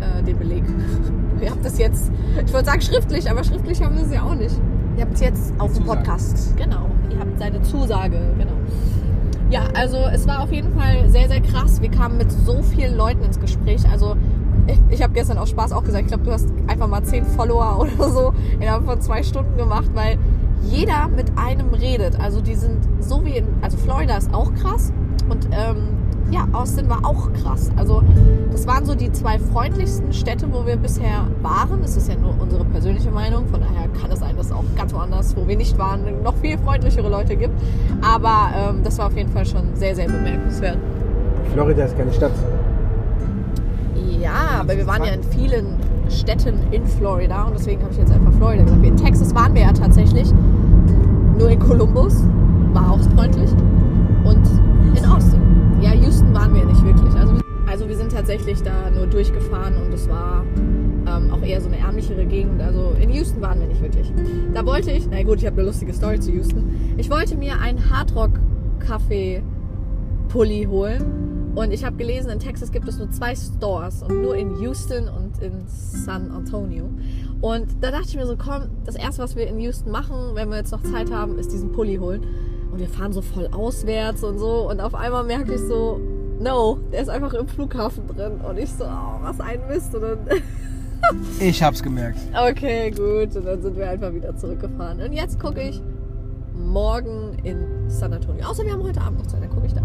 Äh, 0.00 0.22
den 0.22 0.38
Beleg. 0.38 0.64
Ihr 1.40 1.50
habt 1.50 1.66
es 1.66 1.78
jetzt. 1.78 2.10
Ich 2.46 2.52
wollte 2.52 2.66
sagen 2.66 2.80
schriftlich, 2.80 3.30
aber 3.30 3.44
schriftlich 3.44 3.82
haben 3.82 3.96
wir 3.96 4.04
es 4.04 4.12
ja 4.12 4.22
auch 4.22 4.34
nicht. 4.34 4.54
Ihr 4.96 5.02
habt 5.02 5.14
es 5.14 5.20
jetzt 5.20 5.52
auf 5.58 5.72
dem. 5.74 5.84
Podcast. 5.84 6.56
Genau. 6.56 6.88
Ihr 7.10 7.18
habt 7.18 7.38
seine 7.38 7.60
Zusage. 7.62 8.18
Genau. 8.38 8.52
Ja, 9.50 9.64
also 9.74 9.98
es 10.12 10.26
war 10.26 10.40
auf 10.40 10.52
jeden 10.52 10.72
Fall 10.72 11.08
sehr, 11.10 11.28
sehr 11.28 11.40
krass. 11.40 11.82
Wir 11.82 11.90
kamen 11.90 12.16
mit 12.16 12.30
so 12.32 12.62
vielen 12.62 12.96
Leuten 12.96 13.22
ins 13.24 13.38
Gespräch. 13.38 13.82
Also 13.90 14.16
ich, 14.66 14.78
ich 14.90 15.02
habe 15.02 15.12
gestern 15.12 15.38
auch 15.38 15.46
Spaß 15.46 15.72
auch 15.72 15.84
gesagt, 15.84 16.04
ich 16.04 16.08
glaube, 16.08 16.24
du 16.24 16.32
hast 16.32 16.48
einfach 16.66 16.86
mal 16.86 17.02
zehn 17.02 17.24
Follower 17.24 17.78
oder 17.98 18.10
so 18.10 18.32
innerhalb 18.60 18.84
von 18.84 19.00
zwei 19.00 19.22
Stunden 19.22 19.56
gemacht, 19.56 19.90
weil 19.94 20.18
jeder 20.62 21.08
mit 21.08 21.32
einem 21.36 21.74
redet. 21.74 22.18
Also 22.20 22.40
die 22.40 22.54
sind 22.54 22.78
so 23.00 23.24
wie 23.24 23.36
in, 23.36 23.46
also 23.60 23.76
Florida 23.76 24.16
ist 24.16 24.32
auch 24.32 24.52
krass 24.54 24.92
und 25.28 25.46
ähm, 25.52 25.88
ja, 26.30 26.48
Austin 26.52 26.88
war 26.88 27.04
auch 27.04 27.32
krass. 27.34 27.70
Also 27.76 28.02
das 28.50 28.66
waren 28.66 28.84
so 28.86 28.94
die 28.94 29.12
zwei 29.12 29.38
freundlichsten 29.38 30.12
Städte, 30.12 30.46
wo 30.50 30.66
wir 30.66 30.76
bisher 30.76 31.26
waren. 31.42 31.82
Das 31.82 31.96
ist 31.96 32.08
ja 32.08 32.16
nur 32.16 32.34
unsere 32.40 32.64
persönliche 32.64 33.10
Meinung. 33.10 33.46
Von 33.48 33.60
daher 33.60 33.88
kann 34.00 34.10
es 34.10 34.20
sein, 34.20 34.36
dass 34.36 34.46
es 34.46 34.52
auch 34.52 34.64
ganz 34.74 34.92
woanders, 34.94 35.36
wo 35.36 35.46
wir 35.46 35.56
nicht 35.56 35.78
waren, 35.78 36.00
noch 36.22 36.36
viel 36.36 36.56
freundlichere 36.58 37.08
Leute 37.08 37.36
gibt. 37.36 37.54
Aber 38.02 38.50
ähm, 38.56 38.80
das 38.82 38.98
war 38.98 39.08
auf 39.08 39.16
jeden 39.16 39.30
Fall 39.30 39.44
schon 39.44 39.74
sehr, 39.74 39.94
sehr 39.94 40.06
bemerkenswert. 40.06 40.78
Florida 41.52 41.84
ist 41.84 41.96
keine 41.96 42.12
Stadt. 42.12 42.32
Ja, 44.24 44.60
aber 44.60 44.76
wir 44.78 44.86
waren 44.86 45.04
ja 45.04 45.12
in 45.12 45.22
vielen 45.22 45.76
Städten 46.08 46.54
in 46.70 46.86
Florida 46.86 47.44
und 47.44 47.58
deswegen 47.58 47.82
habe 47.82 47.92
ich 47.92 47.98
jetzt 47.98 48.10
einfach 48.10 48.32
Florida 48.32 48.62
gesagt. 48.62 48.82
In 48.82 48.96
Texas 48.96 49.34
waren 49.34 49.52
wir 49.52 49.60
ja 49.60 49.72
tatsächlich. 49.72 50.32
Nur 51.38 51.50
in 51.50 51.58
Columbus 51.58 52.24
war 52.72 52.92
auch 52.92 53.00
freundlich. 53.14 53.50
Und 54.24 54.48
in 54.96 55.04
Austin. 55.04 55.42
Ja, 55.82 55.92
Houston 55.92 56.32
waren 56.32 56.54
wir 56.54 56.64
nicht 56.64 56.82
wirklich. 56.82 57.14
Also, 57.14 57.34
also 57.70 57.86
wir 57.86 57.96
sind 57.96 58.12
tatsächlich 58.12 58.62
da 58.62 58.88
nur 58.90 59.06
durchgefahren 59.06 59.76
und 59.76 59.92
es 59.92 60.08
war 60.08 60.42
ähm, 61.06 61.30
auch 61.30 61.42
eher 61.42 61.60
so 61.60 61.68
eine 61.68 61.76
ärmlichere 61.76 62.24
Gegend. 62.24 62.62
Also 62.62 62.96
in 62.98 63.10
Houston 63.10 63.42
waren 63.42 63.60
wir 63.60 63.66
nicht 63.66 63.82
wirklich. 63.82 64.10
Da 64.54 64.64
wollte 64.64 64.90
ich, 64.90 65.06
na 65.10 65.22
gut, 65.22 65.40
ich 65.40 65.46
habe 65.46 65.58
eine 65.58 65.66
lustige 65.66 65.92
Story 65.92 66.18
zu 66.18 66.32
Houston. 66.32 66.94
Ich 66.96 67.10
wollte 67.10 67.36
mir 67.36 67.60
einen 67.60 67.90
Hardrock-Kaffee-Pulli 67.90 70.64
holen 70.64 71.23
Und 71.54 71.72
ich 71.72 71.84
habe 71.84 71.96
gelesen, 71.96 72.30
in 72.30 72.40
Texas 72.40 72.72
gibt 72.72 72.88
es 72.88 72.98
nur 72.98 73.10
zwei 73.12 73.34
Stores 73.36 74.02
und 74.02 74.22
nur 74.22 74.34
in 74.34 74.58
Houston 74.58 75.08
und 75.08 75.40
in 75.40 75.62
San 75.68 76.32
Antonio. 76.32 76.90
Und 77.40 77.68
da 77.80 77.92
dachte 77.92 78.08
ich 78.08 78.16
mir 78.16 78.26
so, 78.26 78.36
komm, 78.36 78.64
das 78.84 78.96
erste, 78.96 79.22
was 79.22 79.36
wir 79.36 79.46
in 79.46 79.60
Houston 79.60 79.92
machen, 79.92 80.34
wenn 80.34 80.48
wir 80.48 80.56
jetzt 80.56 80.72
noch 80.72 80.82
Zeit 80.82 81.12
haben, 81.12 81.38
ist 81.38 81.52
diesen 81.52 81.70
Pulli 81.70 81.96
holen. 81.96 82.24
Und 82.72 82.80
wir 82.80 82.88
fahren 82.88 83.12
so 83.12 83.22
voll 83.22 83.48
auswärts 83.52 84.24
und 84.24 84.38
so. 84.38 84.68
Und 84.68 84.80
auf 84.80 84.96
einmal 84.96 85.22
merke 85.22 85.54
ich 85.54 85.60
so, 85.60 86.00
no, 86.40 86.80
der 86.90 87.02
ist 87.02 87.08
einfach 87.08 87.32
im 87.34 87.46
Flughafen 87.46 88.08
drin. 88.08 88.40
Und 88.40 88.58
ich 88.58 88.70
so, 88.70 88.84
oh, 88.84 89.22
was 89.22 89.38
ein 89.38 89.60
Mist. 89.68 89.94
Und 89.94 90.02
dann 90.02 90.18
ich 91.38 91.62
hab's 91.62 91.82
gemerkt. 91.82 92.18
Okay, 92.34 92.90
gut. 92.90 93.36
Und 93.36 93.44
dann 93.44 93.62
sind 93.62 93.76
wir 93.76 93.88
einfach 93.88 94.12
wieder 94.12 94.36
zurückgefahren. 94.36 95.00
Und 95.00 95.12
jetzt 95.12 95.38
gucke 95.38 95.62
ich 95.62 95.80
morgen 96.54 97.36
in 97.42 97.56
San 97.88 98.12
Antonio. 98.12 98.44
Außer 98.46 98.64
wir 98.64 98.72
haben 98.72 98.82
heute 98.82 99.00
Abend 99.00 99.18
noch 99.18 99.26
Zeit, 99.26 99.42
dann 99.42 99.50
gucke 99.50 99.66
ich 99.66 99.74
da. 99.74 99.82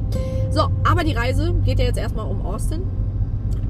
So, 0.51 0.69
aber 0.89 1.03
die 1.03 1.13
Reise 1.13 1.53
geht 1.65 1.79
ja 1.79 1.85
jetzt 1.85 1.97
erstmal 1.97 2.27
um 2.27 2.45
Austin. 2.45 2.81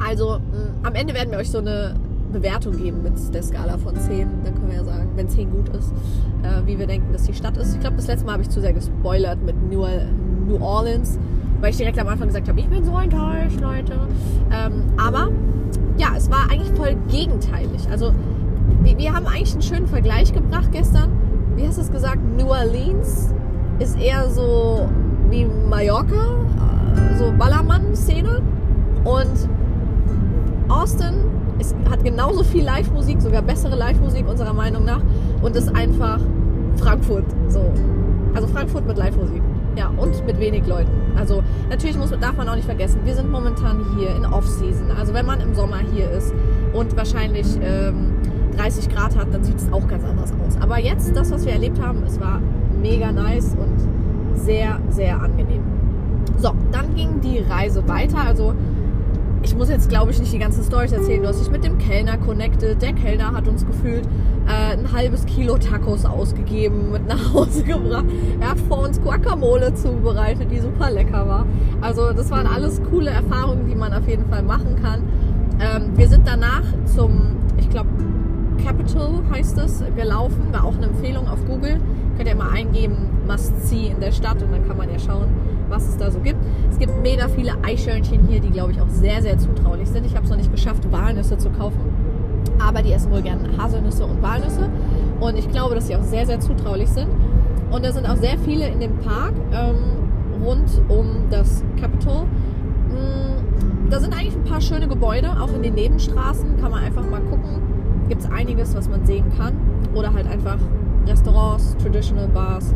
Also 0.05 0.39
mh, 0.39 0.87
am 0.87 0.95
Ende 0.95 1.13
werden 1.13 1.31
wir 1.31 1.37
euch 1.39 1.51
so 1.51 1.59
eine 1.59 1.95
Bewertung 2.31 2.77
geben 2.77 3.01
mit 3.03 3.13
der 3.33 3.43
Skala 3.43 3.77
von 3.77 3.95
10. 3.95 4.27
Dann 4.43 4.53
können 4.53 4.69
wir 4.69 4.77
ja 4.77 4.83
sagen, 4.83 5.09
wenn 5.15 5.27
10 5.27 5.51
gut 5.51 5.69
ist, 5.69 5.91
äh, 6.43 6.65
wie 6.65 6.77
wir 6.77 6.87
denken, 6.87 7.11
dass 7.11 7.23
die 7.23 7.33
Stadt 7.33 7.57
ist. 7.57 7.73
Ich 7.73 7.79
glaube, 7.79 7.97
das 7.97 8.07
letzte 8.07 8.25
Mal 8.25 8.33
habe 8.33 8.43
ich 8.43 8.49
zu 8.49 8.61
sehr 8.61 8.73
gespoilert 8.73 9.41
mit 9.43 9.55
New, 9.69 9.85
New 10.47 10.61
Orleans, 10.61 11.17
weil 11.59 11.71
ich 11.71 11.77
direkt 11.77 11.99
am 11.99 12.07
Anfang 12.07 12.27
gesagt 12.27 12.47
habe, 12.47 12.59
ich 12.59 12.67
bin 12.67 12.83
so 12.85 12.97
enttäuscht, 12.97 13.59
Leute. 13.59 13.93
Ähm, 14.51 14.83
aber 14.97 15.29
ja, 15.97 16.09
es 16.15 16.29
war 16.29 16.49
eigentlich 16.49 16.71
voll 16.77 16.95
gegenteilig. 17.09 17.87
Also 17.91 18.13
wir, 18.83 18.97
wir 18.97 19.13
haben 19.13 19.25
eigentlich 19.25 19.53
einen 19.53 19.61
schönen 19.61 19.87
Vergleich 19.87 20.31
gebracht 20.31 20.71
gestern. 20.71 21.11
Wie 21.59 21.67
hast 21.67 21.77
du 21.77 21.81
es 21.81 21.91
gesagt? 21.91 22.19
New 22.37 22.47
Orleans 22.47 23.33
ist 23.79 23.99
eher 23.99 24.29
so 24.29 24.87
wie 25.29 25.45
Mallorca, 25.45 26.15
äh, 26.15 27.17
so 27.17 27.33
Ballermann-Szene. 27.37 28.41
Und 29.03 29.49
Austin 30.69 31.15
ist, 31.59 31.75
hat 31.89 32.01
genauso 32.01 32.45
viel 32.45 32.63
Live-Musik, 32.63 33.21
sogar 33.21 33.41
bessere 33.41 33.75
Live-Musik 33.75 34.25
unserer 34.29 34.53
Meinung 34.53 34.85
nach. 34.85 35.01
Und 35.41 35.53
ist 35.57 35.75
einfach 35.75 36.21
Frankfurt. 36.77 37.25
So. 37.49 37.73
Also 38.33 38.47
Frankfurt 38.47 38.87
mit 38.87 38.97
Live-Musik. 38.97 39.41
Ja, 39.75 39.91
und 39.97 40.25
mit 40.25 40.39
wenig 40.39 40.65
Leuten. 40.65 40.91
Also 41.17 41.43
natürlich 41.69 41.97
muss, 41.97 42.11
darf 42.11 42.37
man 42.37 42.47
auch 42.47 42.55
nicht 42.55 42.65
vergessen, 42.65 43.01
wir 43.03 43.15
sind 43.15 43.29
momentan 43.29 43.83
hier 43.97 44.15
in 44.15 44.25
Off-Season. 44.25 44.91
Also 44.97 45.13
wenn 45.13 45.25
man 45.25 45.41
im 45.41 45.53
Sommer 45.53 45.79
hier 45.93 46.09
ist 46.09 46.33
und 46.73 46.95
wahrscheinlich 46.95 47.47
ähm, 47.61 48.13
30 48.59 48.89
Grad 48.89 49.15
hat, 49.15 49.33
dann 49.33 49.43
sieht 49.43 49.57
es 49.57 49.71
auch 49.71 49.87
ganz 49.87 50.03
anders 50.03 50.33
aus. 50.45 50.61
Aber 50.61 50.79
jetzt, 50.79 51.15
das, 51.15 51.31
was 51.31 51.45
wir 51.45 51.53
erlebt 51.53 51.81
haben, 51.81 52.03
es 52.03 52.19
war 52.19 52.41
mega 52.81 53.11
nice 53.11 53.55
und 53.55 54.37
sehr, 54.37 54.79
sehr 54.89 55.21
angenehm. 55.21 55.63
So, 56.37 56.51
dann 56.71 56.93
ging 56.95 57.21
die 57.21 57.39
Reise 57.39 57.87
weiter. 57.87 58.19
Also 58.25 58.53
ich 59.41 59.55
muss 59.55 59.69
jetzt, 59.69 59.89
glaube 59.89 60.11
ich, 60.11 60.19
nicht 60.19 60.33
die 60.33 60.39
ganzen 60.39 60.63
Storys 60.63 60.91
erzählen. 60.91 61.21
Du 61.21 61.29
hast 61.29 61.39
dich 61.39 61.49
mit 61.49 61.63
dem 61.63 61.77
Kellner 61.77 62.17
connected. 62.17 62.81
Der 62.81 62.93
Kellner 62.93 63.33
hat 63.33 63.47
uns 63.47 63.65
gefühlt 63.65 64.05
äh, 64.47 64.73
ein 64.73 64.91
halbes 64.91 65.25
Kilo 65.25 65.57
Tacos 65.57 66.03
ausgegeben, 66.03 66.91
mit 66.91 67.07
nach 67.07 67.33
Hause 67.33 67.63
gebracht. 67.65 68.05
Er 68.41 68.51
hat 68.51 68.59
vor 68.67 68.79
uns 68.79 69.01
Guacamole 69.01 69.73
zubereitet, 69.73 70.51
die 70.51 70.59
super 70.59 70.91
lecker 70.91 71.27
war. 71.27 71.45
Also 71.79 72.11
das 72.11 72.29
waren 72.29 72.47
alles 72.47 72.81
coole 72.89 73.11
Erfahrungen, 73.11 73.65
die 73.67 73.75
man 73.75 73.93
auf 73.93 74.07
jeden 74.07 74.25
Fall 74.29 74.43
machen 74.43 74.75
kann. 74.81 75.03
Ähm, 75.61 75.97
wir 75.97 76.09
sind 76.09 76.27
danach 76.27 76.63
zum, 76.85 77.37
ich 77.57 77.69
glaube, 77.69 77.89
Capital 78.63 79.21
heißt 79.31 79.57
es, 79.59 79.83
gelaufen. 79.95 80.51
War 80.51 80.65
auch 80.65 80.75
eine 80.75 80.87
Empfehlung 80.87 81.27
auf 81.27 81.43
Google. 81.45 81.79
Könnt 82.17 82.27
ihr 82.27 82.35
mal 82.35 82.51
eingeben, 82.51 83.09
Must 83.27 83.67
See 83.67 83.87
in 83.87 83.99
der 83.99 84.11
Stadt 84.11 84.41
und 84.41 84.51
dann 84.51 84.67
kann 84.67 84.77
man 84.77 84.89
ja 84.91 84.99
schauen, 84.99 85.27
was 85.69 85.87
es 85.87 85.97
da 85.97 86.11
so 86.11 86.19
gibt. 86.19 86.39
Es 86.69 86.79
gibt 86.79 87.01
mega 87.01 87.27
viele 87.27 87.53
Eichhörnchen 87.63 88.27
hier, 88.27 88.39
die 88.39 88.49
glaube 88.49 88.71
ich 88.71 88.81
auch 88.81 88.89
sehr, 88.89 89.21
sehr 89.21 89.37
zutraulich 89.37 89.87
sind. 89.89 90.05
Ich 90.05 90.15
habe 90.15 90.25
es 90.25 90.31
noch 90.31 90.37
nicht 90.37 90.51
geschafft, 90.51 90.91
Walnüsse 90.91 91.37
zu 91.37 91.49
kaufen. 91.49 91.79
Aber 92.59 92.81
die 92.81 92.91
essen 92.91 93.11
wohl 93.11 93.21
gerne 93.21 93.57
Haselnüsse 93.57 94.05
und 94.05 94.21
Walnüsse. 94.21 94.69
Und 95.19 95.37
ich 95.37 95.49
glaube, 95.49 95.75
dass 95.75 95.87
sie 95.87 95.95
auch 95.95 96.03
sehr, 96.03 96.25
sehr 96.25 96.39
zutraulich 96.39 96.89
sind. 96.89 97.07
Und 97.71 97.85
da 97.85 97.91
sind 97.91 98.07
auch 98.09 98.17
sehr 98.17 98.37
viele 98.39 98.67
in 98.67 98.79
dem 98.79 98.97
Park 98.97 99.33
ähm, 99.51 100.43
rund 100.43 100.69
um 100.87 101.29
das 101.29 101.63
Capitol. 101.79 102.23
Mm, 102.89 103.89
da 103.89 103.99
sind 103.99 104.13
eigentlich 104.13 104.35
ein 104.35 104.43
paar 104.43 104.61
schöne 104.61 104.87
Gebäude, 104.87 105.29
auch 105.39 105.53
in 105.53 105.61
den 105.61 105.75
Nebenstraßen. 105.75 106.59
Kann 106.59 106.71
man 106.71 106.83
einfach 106.83 107.07
mal 107.09 107.21
gucken. 107.21 107.78
Gibt 108.09 108.21
es 108.21 108.31
einiges, 108.31 108.75
was 108.75 108.89
man 108.89 109.05
sehen 109.05 109.25
kann. 109.37 109.53
Oder 109.93 110.13
halt 110.13 110.27
einfach 110.27 110.57
Restaurants, 111.07 111.77
Traditional 111.77 112.27
Bars. 112.27 112.73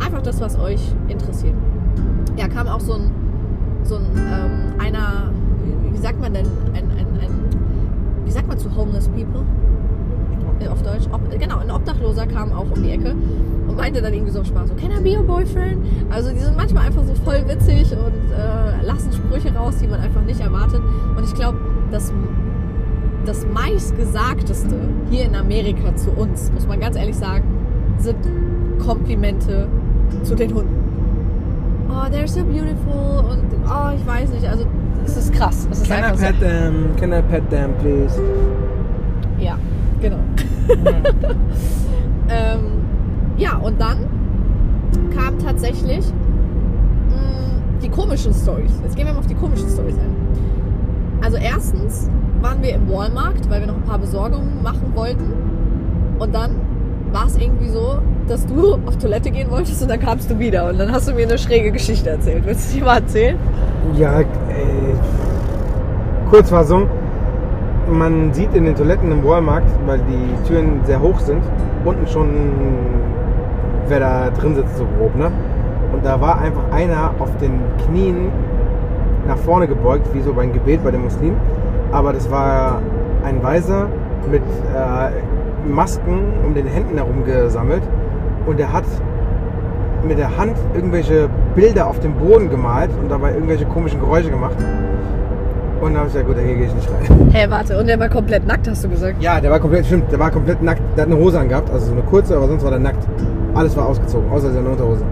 Einfach 0.00 0.22
das, 0.22 0.40
was 0.40 0.58
euch 0.58 0.80
interessiert. 1.08 1.54
Ja, 2.36 2.48
kam 2.48 2.68
auch 2.68 2.80
so 2.80 2.94
ein, 2.94 3.10
so 3.82 3.96
ein 3.96 4.04
ähm, 4.16 4.80
einer, 4.80 5.30
wie 5.92 5.98
sagt 5.98 6.20
man 6.20 6.32
denn, 6.32 6.46
ein, 6.74 6.84
ein, 6.90 7.06
ein, 7.20 8.24
wie 8.24 8.30
sagt 8.30 8.48
man 8.48 8.58
zu 8.58 8.74
Homeless 8.74 9.08
People? 9.08 9.44
Äh, 10.60 10.68
auf 10.68 10.82
Deutsch. 10.82 11.06
Ob, 11.12 11.20
genau, 11.38 11.58
ein 11.58 11.70
Obdachloser 11.70 12.26
kam 12.26 12.52
auch 12.52 12.70
um 12.70 12.82
die 12.82 12.90
Ecke 12.90 13.14
und 13.68 13.76
meinte 13.76 14.00
dann 14.00 14.14
irgendwie 14.14 14.32
so 14.32 14.44
Spaß, 14.44 14.68
so, 14.68 14.74
can 14.74 14.90
I 14.90 15.02
be 15.02 15.16
your 15.16 15.24
boyfriend? 15.24 15.84
Also 16.10 16.30
die 16.30 16.38
sind 16.38 16.56
manchmal 16.56 16.86
einfach 16.86 17.02
so 17.04 17.14
voll 17.14 17.44
witzig 17.48 17.92
und 17.92 18.32
äh, 18.32 18.86
lassen 18.86 19.12
Sprüche 19.12 19.54
raus, 19.54 19.76
die 19.82 19.86
man 19.86 20.00
einfach 20.00 20.22
nicht 20.22 20.40
erwartet. 20.40 20.80
Und 21.16 21.24
ich 21.24 21.34
glaube, 21.34 21.58
das, 21.90 22.12
das 23.26 23.46
meistgesagteste 23.46 24.76
hier 25.10 25.24
in 25.24 25.34
Amerika 25.34 25.94
zu 25.96 26.10
uns, 26.12 26.50
muss 26.52 26.66
man 26.66 26.80
ganz 26.80 26.96
ehrlich 26.96 27.16
sagen, 27.16 27.44
sind 27.98 28.16
Komplimente 28.78 29.68
zu 30.22 30.34
den 30.34 30.54
Hunden. 30.54 30.74
Oh, 31.88 32.08
they're 32.10 32.28
so 32.28 32.44
beautiful 32.44 33.24
und 33.30 33.44
oh, 33.68 33.90
ich 33.96 34.06
weiß 34.06 34.30
nicht, 34.30 34.46
also 34.46 34.64
es 35.04 35.16
ist 35.16 35.32
krass. 35.32 35.68
Es 35.70 35.80
ist 35.82 35.88
Can 35.88 36.00
I 36.00 36.02
einfach 36.04 36.18
so. 36.18 36.26
pet 36.26 36.40
them? 36.40 36.96
Can 36.96 37.12
I 37.12 37.22
pet 37.22 37.50
them, 37.50 37.70
please? 37.80 38.20
Ja, 39.38 39.56
genau. 40.00 40.18
ähm, 42.28 42.60
ja, 43.36 43.56
und 43.56 43.80
dann 43.80 43.98
kam 45.14 45.38
tatsächlich 45.38 46.04
mh, 47.08 47.82
die 47.82 47.88
komischen 47.88 48.34
Stories. 48.34 48.72
Jetzt 48.82 48.96
gehen 48.96 49.06
wir 49.06 49.12
mal 49.12 49.20
auf 49.20 49.26
die 49.26 49.34
komischen 49.34 49.68
Stories 49.68 49.96
ein. 49.96 50.14
Also 51.22 51.36
erstens 51.38 52.08
waren 52.40 52.62
wir 52.62 52.74
im 52.74 52.88
Walmart, 52.88 53.48
weil 53.48 53.60
wir 53.60 53.66
noch 53.66 53.76
ein 53.76 53.84
paar 53.84 53.98
Besorgungen 53.98 54.62
machen 54.62 54.92
wollten. 54.94 55.32
Und 56.18 56.34
dann 56.34 56.52
war 57.12 57.26
es 57.26 57.36
irgendwie 57.36 57.68
so, 57.68 57.98
dass 58.28 58.46
du 58.46 58.74
auf 58.86 58.96
Toilette 58.98 59.30
gehen 59.30 59.50
wolltest 59.50 59.82
und 59.82 59.90
dann 59.90 60.00
kamst 60.00 60.30
du 60.30 60.38
wieder. 60.38 60.68
Und 60.68 60.78
dann 60.78 60.92
hast 60.92 61.08
du 61.08 61.14
mir 61.14 61.26
eine 61.26 61.38
schräge 61.38 61.72
Geschichte 61.72 62.10
erzählt. 62.10 62.44
Willst 62.46 62.72
du 62.72 62.78
die 62.78 62.84
mal 62.84 62.98
erzählen? 62.98 63.36
Ja, 63.96 64.20
äh, 64.20 64.24
Kurzfassung. 66.30 66.88
Man 67.88 68.32
sieht 68.34 68.52
in 68.54 68.64
den 68.64 68.74
Toiletten 68.74 69.12
im 69.12 69.24
Walmart, 69.24 69.62
weil 69.86 70.00
die 70.00 70.48
Türen 70.48 70.80
sehr 70.84 71.00
hoch 71.00 71.20
sind, 71.20 71.40
unten 71.84 72.04
schon, 72.08 72.28
wer 73.86 74.00
da 74.00 74.30
drin 74.30 74.56
sitzt, 74.56 74.76
so 74.76 74.84
grob, 74.98 75.14
ne? 75.14 75.30
Und 75.92 76.04
da 76.04 76.20
war 76.20 76.40
einfach 76.40 76.64
einer 76.72 77.12
auf 77.20 77.30
den 77.40 77.60
Knien 77.86 78.32
nach 79.26 79.38
vorne 79.38 79.66
gebeugt, 79.66 80.08
wie 80.14 80.20
so 80.20 80.32
beim 80.32 80.52
Gebet 80.52 80.82
bei 80.84 80.90
den 80.90 81.02
Muslimen. 81.02 81.36
Aber 81.92 82.12
das 82.12 82.30
war 82.30 82.80
ein 83.24 83.42
Weiser 83.42 83.88
mit 84.30 84.42
äh, 84.42 85.68
Masken 85.68 86.32
um 86.44 86.54
den 86.54 86.66
Händen 86.66 86.96
herum 86.96 87.24
gesammelt. 87.24 87.82
Und 88.46 88.60
er 88.60 88.72
hat 88.72 88.84
mit 90.06 90.18
der 90.18 90.36
Hand 90.36 90.56
irgendwelche 90.74 91.28
Bilder 91.54 91.88
auf 91.88 91.98
dem 92.00 92.14
Boden 92.14 92.48
gemalt 92.50 92.90
und 93.00 93.10
dabei 93.10 93.32
irgendwelche 93.32 93.66
komischen 93.66 94.00
Geräusche 94.00 94.30
gemacht. 94.30 94.56
Und 95.80 95.92
dann 95.92 95.98
habe 95.98 96.06
ich 96.08 96.14
gesagt, 96.14 96.28
gut, 96.28 96.36
hier 96.38 96.54
gehe 96.54 96.66
ich 96.66 96.74
nicht 96.74 96.88
rein. 96.90 97.28
Hä, 97.32 97.46
warte, 97.50 97.78
und 97.78 97.86
der 97.86 98.00
war 98.00 98.08
komplett 98.08 98.46
nackt, 98.46 98.68
hast 98.68 98.84
du 98.84 98.88
gesagt? 98.88 99.20
Ja, 99.20 99.40
der 99.40 99.50
war 99.50 99.60
komplett, 99.60 99.86
stimmt, 99.86 100.10
der 100.10 100.18
war 100.18 100.30
komplett 100.30 100.62
nackt. 100.62 100.80
Der 100.96 101.04
hat 101.04 101.12
eine 101.12 101.20
Hose 101.20 101.38
angehabt, 101.38 101.70
also 101.70 101.86
so 101.86 101.92
eine 101.92 102.02
kurze, 102.02 102.36
aber 102.36 102.48
sonst 102.48 102.64
war 102.64 102.70
der 102.70 102.80
nackt. 102.80 103.06
Alles 103.54 103.76
war 103.76 103.86
ausgezogen, 103.86 104.30
außer 104.30 104.52
seine 104.52 104.68
Unterhose. 104.68 105.04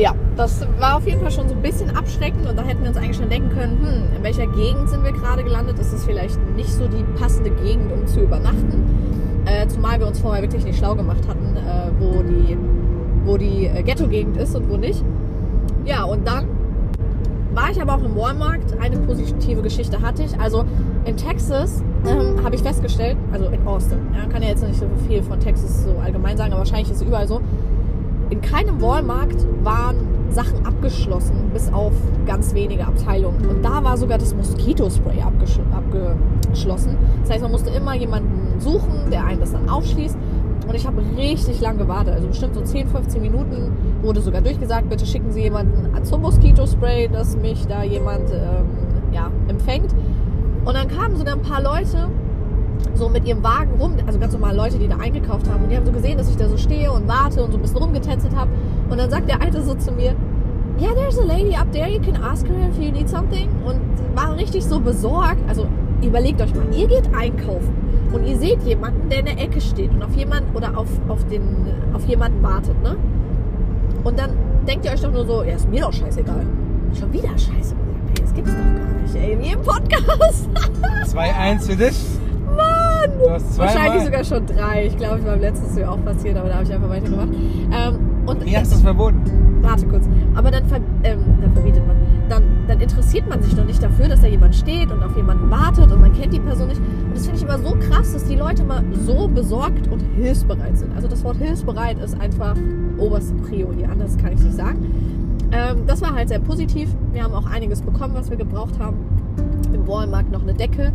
Ja, 0.00 0.14
das 0.34 0.66
war 0.78 0.96
auf 0.96 1.06
jeden 1.06 1.20
Fall 1.20 1.30
schon 1.30 1.46
so 1.46 1.54
ein 1.54 1.60
bisschen 1.60 1.94
abschreckend 1.94 2.48
und 2.48 2.58
da 2.58 2.62
hätten 2.62 2.80
wir 2.80 2.88
uns 2.88 2.96
eigentlich 2.96 3.18
schon 3.18 3.28
denken 3.28 3.50
können, 3.50 3.78
hm, 3.82 4.16
in 4.16 4.22
welcher 4.22 4.46
Gegend 4.46 4.88
sind 4.88 5.04
wir 5.04 5.12
gerade 5.12 5.44
gelandet? 5.44 5.78
Ist 5.78 5.92
das 5.92 6.06
vielleicht 6.06 6.38
nicht 6.56 6.70
so 6.70 6.88
die 6.88 7.04
passende 7.18 7.50
Gegend, 7.50 7.92
um 7.92 8.06
zu 8.06 8.20
übernachten? 8.20 9.44
Äh, 9.44 9.68
zumal 9.68 10.00
wir 10.00 10.06
uns 10.06 10.18
vorher 10.18 10.40
wirklich 10.42 10.64
nicht 10.64 10.78
schlau 10.78 10.94
gemacht 10.94 11.28
hatten, 11.28 11.54
äh, 11.54 11.90
wo 11.98 12.22
die, 12.22 12.56
wo 13.26 13.36
die 13.36 13.66
äh, 13.66 13.82
Ghetto-Gegend 13.82 14.38
ist 14.38 14.56
und 14.56 14.70
wo 14.70 14.78
nicht. 14.78 15.04
Ja, 15.84 16.04
und 16.04 16.26
dann 16.26 16.46
war 17.52 17.70
ich 17.70 17.82
aber 17.82 17.96
auch 17.96 18.02
im 18.02 18.16
Walmart. 18.16 18.60
Eine 18.80 18.96
positive 19.00 19.60
Geschichte 19.60 20.00
hatte 20.00 20.22
ich. 20.22 20.38
Also 20.40 20.64
in 21.04 21.18
Texas 21.18 21.82
ähm, 22.06 22.42
habe 22.42 22.54
ich 22.54 22.62
festgestellt, 22.62 23.18
also 23.32 23.46
in 23.48 23.66
Austin, 23.66 23.98
ja, 24.14 24.26
kann 24.30 24.42
ja 24.42 24.48
jetzt 24.48 24.66
nicht 24.66 24.80
so 24.80 24.86
viel 25.06 25.22
von 25.22 25.40
Texas 25.40 25.84
so 25.84 25.90
allgemein 26.02 26.38
sagen, 26.38 26.52
aber 26.52 26.60
wahrscheinlich 26.60 26.90
ist 26.90 26.96
es 26.96 27.02
überall 27.02 27.28
so. 27.28 27.42
In 28.30 28.40
keinem 28.40 28.80
Walmart 28.80 29.34
waren 29.64 29.96
Sachen 30.30 30.64
abgeschlossen, 30.64 31.50
bis 31.52 31.72
auf 31.72 31.92
ganz 32.26 32.54
wenige 32.54 32.86
Abteilungen. 32.86 33.44
Und 33.46 33.64
da 33.64 33.82
war 33.82 33.96
sogar 33.96 34.18
das 34.18 34.34
Moskitospray 34.34 35.20
abgesch 35.20 35.58
abgeschlossen. 35.72 36.96
Das 37.22 37.30
heißt, 37.30 37.42
man 37.42 37.50
musste 37.50 37.70
immer 37.70 37.94
jemanden 37.94 38.60
suchen, 38.60 39.10
der 39.10 39.24
einen 39.24 39.40
das 39.40 39.52
dann 39.52 39.68
aufschließt. 39.68 40.16
Und 40.68 40.74
ich 40.76 40.86
habe 40.86 41.02
richtig 41.16 41.60
lang 41.60 41.78
gewartet, 41.78 42.14
also 42.14 42.28
bestimmt 42.28 42.54
so 42.54 42.60
10, 42.60 42.86
15 42.88 43.20
Minuten, 43.20 43.72
wurde 44.02 44.20
sogar 44.20 44.40
durchgesagt, 44.40 44.88
bitte 44.88 45.04
schicken 45.04 45.32
Sie 45.32 45.42
jemanden 45.42 45.88
zum 46.04 46.20
Moskitospray, 46.22 47.08
dass 47.08 47.36
mich 47.36 47.66
da 47.66 47.82
jemand 47.82 48.30
ähm, 48.30 48.66
ja, 49.12 49.32
empfängt. 49.48 49.92
Und 50.64 50.74
dann 50.74 50.86
kamen 50.86 51.16
so 51.16 51.24
ein 51.24 51.42
paar 51.42 51.62
Leute 51.62 52.08
so 52.94 53.08
mit 53.08 53.26
ihrem 53.26 53.42
Wagen 53.42 53.72
rum, 53.80 53.94
also 54.06 54.18
ganz 54.18 54.32
normale 54.32 54.56
Leute, 54.56 54.78
die 54.78 54.88
da 54.88 54.96
eingekauft 54.96 55.48
haben. 55.48 55.64
Und 55.64 55.70
die 55.70 55.76
haben 55.76 55.86
so 55.86 55.92
gesehen, 55.92 56.18
dass 56.18 56.28
ich 56.28 56.36
da 56.36 56.48
so 56.48 56.56
stehe 56.56 56.90
und 56.92 57.08
warte 57.08 57.42
und 57.42 57.52
so 57.52 57.58
ein 57.58 57.62
bisschen 57.62 57.78
rumgetestet 57.78 58.34
habe. 58.34 58.50
Und 58.88 58.98
dann 58.98 59.10
sagt 59.10 59.28
der 59.28 59.40
Alte 59.40 59.62
so 59.62 59.74
zu 59.74 59.92
mir, 59.92 60.14
yeah, 60.80 60.92
there's 60.94 61.18
a 61.18 61.24
lady 61.24 61.54
up 61.54 61.70
there, 61.72 61.88
you 61.88 62.00
can 62.00 62.16
ask 62.22 62.46
her 62.46 62.68
if 62.68 62.78
you 62.78 62.90
need 62.90 63.08
something. 63.08 63.48
Und 63.64 63.80
war 64.14 64.36
richtig 64.36 64.64
so 64.64 64.80
besorgt. 64.80 65.40
Also 65.48 65.66
überlegt 66.02 66.40
euch 66.40 66.54
mal, 66.54 66.64
ihr 66.74 66.88
geht 66.88 67.08
einkaufen 67.14 67.74
und 68.12 68.26
ihr 68.26 68.36
seht 68.36 68.62
jemanden, 68.62 69.08
der 69.08 69.20
in 69.20 69.26
der 69.26 69.38
Ecke 69.38 69.60
steht 69.60 69.90
und 69.90 70.02
auf 70.02 70.14
jemanden 70.16 70.54
oder 70.56 70.76
auf, 70.76 70.88
auf, 71.08 71.24
den, 71.26 71.42
auf 71.92 72.04
jemanden 72.06 72.42
wartet, 72.42 72.80
ne? 72.82 72.96
Und 74.02 74.18
dann 74.18 74.30
denkt 74.66 74.84
ihr 74.84 74.92
euch 74.92 75.00
doch 75.00 75.12
nur 75.12 75.26
so, 75.26 75.42
ja, 75.42 75.54
ist 75.54 75.68
mir 75.68 75.82
doch 75.82 75.92
scheißegal. 75.92 76.46
Schon 76.98 77.12
wieder 77.12 77.28
scheiße. 77.30 77.74
Das 78.20 78.34
gibt's 78.34 78.52
doch 78.52 78.58
gar 78.58 79.02
nicht, 79.02 79.14
ey, 79.14 79.32
in 79.32 79.42
jedem 79.42 79.62
Podcast. 79.62 80.48
2-1 81.14 81.66
für 81.66 81.76
dich. 81.76 81.96
Mann! 83.08 83.42
Wahrscheinlich 83.56 84.04
sogar 84.04 84.24
schon 84.24 84.46
drei. 84.46 84.86
Ich 84.86 84.96
glaube, 84.96 85.18
ich 85.20 85.24
war 85.24 85.36
letztes 85.36 85.76
Jahr 85.76 85.92
auch 85.92 86.04
passiert, 86.04 86.36
aber 86.36 86.48
da 86.48 86.54
habe 86.56 86.64
ich 86.64 86.72
einfach 86.72 86.88
weitergemacht. 86.88 87.28
Ähm, 87.72 87.98
und 88.26 88.44
Wie 88.44 88.56
hast 88.56 88.72
du 88.72 88.76
es 88.76 88.82
verboten? 88.82 89.50
warte 89.62 89.86
kurz. 89.86 90.08
Aber 90.34 90.50
dann, 90.50 90.64
ver 90.66 90.80
ähm, 91.04 91.18
dann 91.40 91.52
verbietet 91.52 91.86
man. 91.86 91.96
Dann, 92.28 92.42
dann 92.68 92.80
interessiert 92.80 93.28
man 93.28 93.42
sich 93.42 93.56
noch 93.56 93.64
nicht 93.64 93.82
dafür, 93.82 94.08
dass 94.08 94.20
da 94.20 94.28
jemand 94.28 94.54
steht 94.54 94.92
und 94.92 95.02
auf 95.02 95.16
jemanden 95.16 95.50
wartet 95.50 95.90
und 95.90 96.00
man 96.00 96.12
kennt 96.12 96.32
die 96.32 96.38
Person 96.38 96.68
nicht. 96.68 96.80
Und 96.80 97.16
das 97.16 97.26
finde 97.26 97.38
ich 97.38 97.42
immer 97.42 97.58
so 97.58 97.76
krass, 97.88 98.12
dass 98.12 98.24
die 98.24 98.36
Leute 98.36 98.62
mal 98.62 98.84
so 99.04 99.26
besorgt 99.26 99.88
und 99.88 100.00
hilfsbereit 100.14 100.78
sind. 100.78 100.94
Also 100.94 101.08
das 101.08 101.24
Wort 101.24 101.38
hilfsbereit 101.38 101.98
ist 101.98 102.20
einfach 102.20 102.54
oberste 102.98 103.34
Prio 103.34 103.72
hier. 103.76 103.90
Anders 103.90 104.16
kann 104.16 104.32
ich 104.32 104.40
nicht 104.40 104.54
sagen. 104.54 104.78
Ähm, 105.50 105.86
das 105.88 106.02
war 106.02 106.14
halt 106.14 106.28
sehr 106.28 106.38
positiv. 106.38 106.88
Wir 107.12 107.24
haben 107.24 107.34
auch 107.34 107.46
einiges 107.46 107.82
bekommen, 107.82 108.14
was 108.14 108.30
wir 108.30 108.36
gebraucht 108.36 108.78
haben. 108.78 108.96
Im 109.72 109.88
Walmart 109.88 110.30
noch 110.30 110.42
eine 110.42 110.54
Decke, 110.54 110.92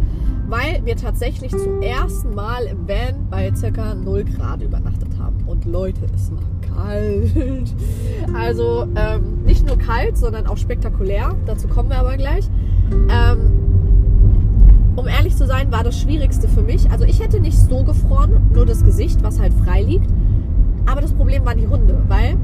weil 0.47 0.85
wir 0.85 0.95
tatsächlich 0.95 1.51
zum 1.51 1.81
ersten 1.81 2.35
Mal 2.35 2.65
im 2.65 2.87
Van 2.87 3.27
bei 3.29 3.53
circa 3.55 3.95
0 3.95 4.25
Grad 4.25 4.61
übernachtet 4.61 5.09
haben. 5.19 5.37
Und 5.47 5.65
Leute, 5.65 6.01
es 6.13 6.31
war 6.31 6.39
kalt. 6.75 7.73
Also 8.33 8.87
ähm, 8.95 9.43
nicht 9.45 9.65
nur 9.65 9.77
kalt, 9.77 10.17
sondern 10.17 10.47
auch 10.47 10.57
spektakulär. 10.57 11.35
Dazu 11.45 11.67
kommen 11.67 11.89
wir 11.89 11.99
aber 11.99 12.17
gleich. 12.17 12.45
Ähm, 13.09 13.51
um 14.95 15.07
ehrlich 15.07 15.35
zu 15.35 15.45
sein, 15.45 15.71
war 15.71 15.83
das 15.83 15.99
Schwierigste 15.99 16.47
für 16.47 16.61
mich. 16.61 16.89
Also 16.91 17.05
ich 17.05 17.19
hätte 17.19 17.39
nicht 17.39 17.57
so 17.57 17.83
gefroren, 17.83 18.49
nur 18.53 18.65
das 18.65 18.83
Gesicht, 18.83 19.23
was 19.23 19.39
halt 19.39 19.53
frei 19.53 19.81
liegt. 19.81 20.09
Aber 20.85 21.01
das 21.01 21.13
Problem 21.13 21.45
waren 21.45 21.57
die 21.57 21.67
Hunde, 21.67 21.97
weil 22.07 22.37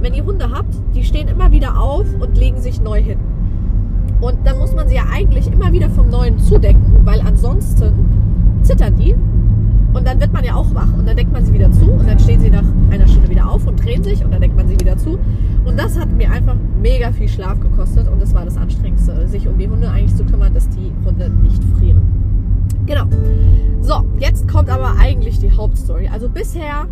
wenn 0.00 0.14
ihr 0.14 0.24
Hunde 0.24 0.50
habt, 0.50 0.74
die 0.94 1.04
stehen 1.04 1.28
immer 1.28 1.50
wieder 1.50 1.80
auf 1.80 2.06
und 2.20 2.36
legen 2.36 2.60
sich 2.60 2.80
neu 2.80 3.00
hin. 3.00 3.18
Und 4.24 4.38
dann 4.44 4.58
muss 4.58 4.74
man 4.74 4.88
sie 4.88 4.94
ja 4.94 5.04
eigentlich 5.12 5.52
immer 5.52 5.70
wieder 5.70 5.90
vom 5.90 6.08
Neuen 6.08 6.38
zudecken, 6.38 7.00
weil 7.04 7.20
ansonsten 7.20 7.92
zittern 8.62 8.96
die. 8.96 9.14
Und 9.92 10.06
dann 10.06 10.18
wird 10.18 10.32
man 10.32 10.42
ja 10.42 10.54
auch 10.54 10.74
wach. 10.74 10.88
Und 10.96 11.06
dann 11.06 11.14
deckt 11.14 11.30
man 11.30 11.44
sie 11.44 11.52
wieder 11.52 11.70
zu 11.70 11.90
und 11.90 12.08
dann 12.08 12.18
stehen 12.18 12.40
sie 12.40 12.48
nach 12.48 12.64
einer 12.90 13.06
Stunde 13.06 13.28
wieder 13.28 13.50
auf 13.50 13.66
und 13.66 13.84
drehen 13.84 14.02
sich 14.02 14.24
und 14.24 14.32
dann 14.32 14.40
deckt 14.40 14.56
man 14.56 14.66
sie 14.66 14.80
wieder 14.80 14.96
zu. 14.96 15.18
Und 15.66 15.78
das 15.78 16.00
hat 16.00 16.10
mir 16.10 16.30
einfach 16.30 16.56
mega 16.80 17.12
viel 17.12 17.28
Schlaf 17.28 17.60
gekostet 17.60 18.08
und 18.10 18.20
das 18.20 18.32
war 18.32 18.46
das 18.46 18.56
Anstrengendste, 18.56 19.28
sich 19.28 19.46
um 19.46 19.58
die 19.58 19.68
Hunde 19.68 19.90
eigentlich 19.90 20.16
zu 20.16 20.24
kümmern, 20.24 20.54
dass 20.54 20.70
die 20.70 20.90
Hunde 21.04 21.28
nicht 21.28 21.62
frieren. 21.78 22.00
Genau. 22.86 23.04
So, 23.82 24.06
jetzt 24.18 24.48
kommt 24.48 24.70
aber 24.70 24.94
eigentlich 24.98 25.38
die 25.38 25.52
Hauptstory. 25.52 26.08
Also 26.08 26.30
bisher 26.30 26.86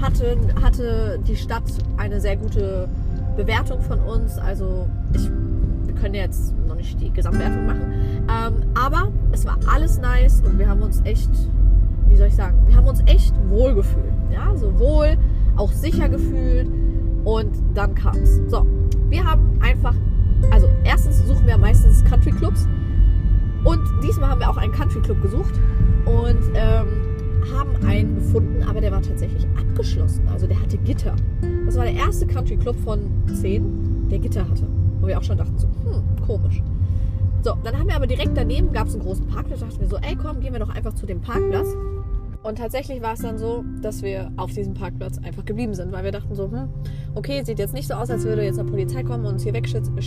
hatte, 0.00 0.36
hatte 0.62 1.18
die 1.26 1.34
Stadt 1.34 1.64
eine 1.96 2.20
sehr 2.20 2.36
gute 2.36 2.88
Bewertung 3.36 3.80
von 3.80 3.98
uns. 3.98 4.38
Also 4.38 4.86
ich, 5.14 5.28
können 6.04 6.16
jetzt 6.16 6.54
noch 6.68 6.76
nicht 6.76 7.00
die 7.00 7.10
Gesamtwertung 7.10 7.64
machen. 7.64 7.92
Ähm, 8.28 8.54
aber 8.74 9.10
es 9.32 9.46
war 9.46 9.58
alles 9.72 9.98
nice 9.98 10.42
und 10.42 10.58
wir 10.58 10.68
haben 10.68 10.82
uns 10.82 11.00
echt, 11.04 11.30
wie 12.08 12.16
soll 12.16 12.26
ich 12.26 12.36
sagen, 12.36 12.58
wir 12.66 12.76
haben 12.76 12.86
uns 12.86 13.02
echt 13.06 13.34
wohl 13.48 13.74
gefühlt. 13.74 14.12
Ja, 14.30 14.54
so 14.54 14.78
wohl, 14.78 15.16
auch 15.56 15.72
sicher 15.72 16.10
gefühlt. 16.10 16.68
Und 17.24 17.56
dann 17.72 17.94
kam's. 17.94 18.42
So, 18.48 18.66
wir 19.08 19.24
haben 19.24 19.58
einfach, 19.62 19.94
also 20.50 20.68
erstens 20.84 21.26
suchen 21.26 21.46
wir 21.46 21.56
meistens 21.56 22.04
Country 22.04 22.32
Clubs. 22.32 22.68
Und 23.64 23.80
diesmal 24.02 24.28
haben 24.28 24.40
wir 24.40 24.50
auch 24.50 24.58
einen 24.58 24.72
Country 24.72 25.00
Club 25.00 25.22
gesucht 25.22 25.54
und 26.04 26.42
ähm, 26.54 26.86
haben 27.50 27.76
einen 27.86 28.16
gefunden, 28.16 28.62
aber 28.68 28.82
der 28.82 28.92
war 28.92 29.00
tatsächlich 29.00 29.46
abgeschlossen. 29.58 30.28
Also 30.30 30.46
der 30.46 30.60
hatte 30.60 30.76
Gitter. 30.76 31.16
Das 31.64 31.76
war 31.76 31.84
der 31.84 31.94
erste 31.94 32.26
Country 32.26 32.58
Club 32.58 32.76
von 32.84 33.00
zehn, 33.40 34.06
der 34.10 34.18
Gitter 34.18 34.46
hatte. 34.46 34.66
Wo 35.04 35.08
wir 35.08 35.18
auch 35.18 35.22
schon 35.22 35.36
dachten 35.36 35.58
so, 35.58 35.66
hm, 35.66 36.02
komisch. 36.26 36.62
So, 37.42 37.52
dann 37.62 37.78
haben 37.78 37.88
wir 37.88 37.94
aber 37.94 38.06
direkt 38.06 38.34
daneben 38.34 38.72
gab 38.72 38.86
es 38.86 38.94
einen 38.94 39.02
großen 39.02 39.26
Parkplatz. 39.26 39.60
Da 39.60 39.66
dachten 39.66 39.80
wir 39.82 39.88
so, 39.88 39.98
ey 39.98 40.16
komm, 40.16 40.40
gehen 40.40 40.54
wir 40.54 40.60
doch 40.60 40.74
einfach 40.74 40.94
zu 40.94 41.04
dem 41.04 41.20
Parkplatz. 41.20 41.68
Und 42.42 42.56
tatsächlich 42.56 43.02
war 43.02 43.12
es 43.12 43.20
dann 43.20 43.36
so, 43.36 43.66
dass 43.82 44.00
wir 44.02 44.32
auf 44.38 44.52
diesem 44.52 44.72
Parkplatz 44.72 45.18
einfach 45.18 45.44
geblieben 45.44 45.74
sind, 45.74 45.92
weil 45.92 46.04
wir 46.04 46.10
dachten 46.10 46.34
so, 46.34 46.50
hm, 46.50 46.70
okay, 47.14 47.44
sieht 47.44 47.58
jetzt 47.58 47.74
nicht 47.74 47.86
so 47.86 47.92
aus, 47.92 48.08
als 48.08 48.24
würde 48.24 48.44
jetzt 48.44 48.58
eine 48.58 48.70
Polizei 48.70 49.02
kommen 49.02 49.26
und 49.26 49.34
uns 49.34 49.42
hier 49.42 49.52
wegschicken, 49.52 49.98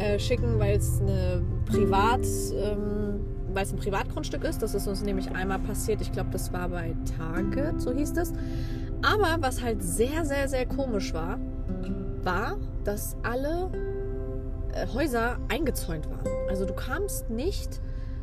äh, 0.00 0.58
weil 0.58 0.76
es 0.76 1.00
eine 1.00 1.42
Privat, 1.64 2.26
ähm, 2.52 3.20
weil 3.54 3.62
es 3.62 3.72
ein 3.72 3.78
Privatgrundstück 3.78 4.44
ist. 4.44 4.62
Das 4.62 4.74
ist 4.74 4.86
uns 4.86 5.02
nämlich 5.02 5.30
einmal 5.30 5.60
passiert. 5.60 6.02
Ich 6.02 6.12
glaube, 6.12 6.28
das 6.30 6.52
war 6.52 6.68
bei 6.68 6.94
Target, 7.16 7.80
so 7.80 7.90
hieß 7.90 8.18
es. 8.18 8.34
Aber 9.00 9.38
was 9.40 9.62
halt 9.62 9.82
sehr, 9.82 10.26
sehr, 10.26 10.46
sehr 10.46 10.66
komisch 10.66 11.14
war, 11.14 11.38
war, 12.22 12.56
dass 12.84 13.16
alle 13.22 13.70
äh, 14.74 14.86
Häuser 14.92 15.38
eingezäunt 15.48 16.08
waren. 16.10 16.26
Also 16.48 16.64
du 16.64 16.74
kamst 16.74 17.30
nicht 17.30 17.80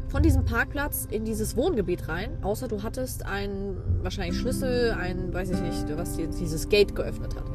von 0.09 0.21
diesem 0.21 0.43
Parkplatz 0.43 1.07
in 1.09 1.23
dieses 1.23 1.55
Wohngebiet 1.55 2.09
rein, 2.09 2.37
außer 2.41 2.67
du 2.67 2.83
hattest 2.83 3.25
einen 3.25 3.77
wahrscheinlich 4.01 4.37
Schlüssel, 4.37 4.91
ein, 4.99 5.33
weiß 5.33 5.51
ich 5.51 5.61
nicht, 5.61 5.97
was 5.97 6.17
die, 6.17 6.27
dieses 6.27 6.67
Gate 6.67 6.95
geöffnet 6.95 7.35
hat. 7.35 7.45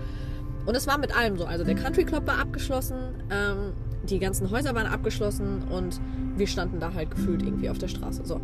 Und 0.64 0.74
es 0.74 0.86
war 0.86 0.98
mit 0.98 1.16
allem 1.16 1.36
so. 1.36 1.44
Also 1.44 1.64
der 1.64 1.74
Country 1.74 2.04
Club 2.04 2.26
war 2.26 2.38
abgeschlossen, 2.38 2.96
ähm, 3.30 3.72
die 4.04 4.18
ganzen 4.18 4.50
Häuser 4.50 4.74
waren 4.74 4.86
abgeschlossen 4.86 5.64
und 5.70 6.00
wir 6.36 6.46
standen 6.46 6.80
da 6.80 6.94
halt 6.94 7.10
gefühlt 7.10 7.42
irgendwie 7.42 7.68
auf 7.68 7.78
der 7.78 7.88
Straße. 7.88 8.22
So. 8.24 8.40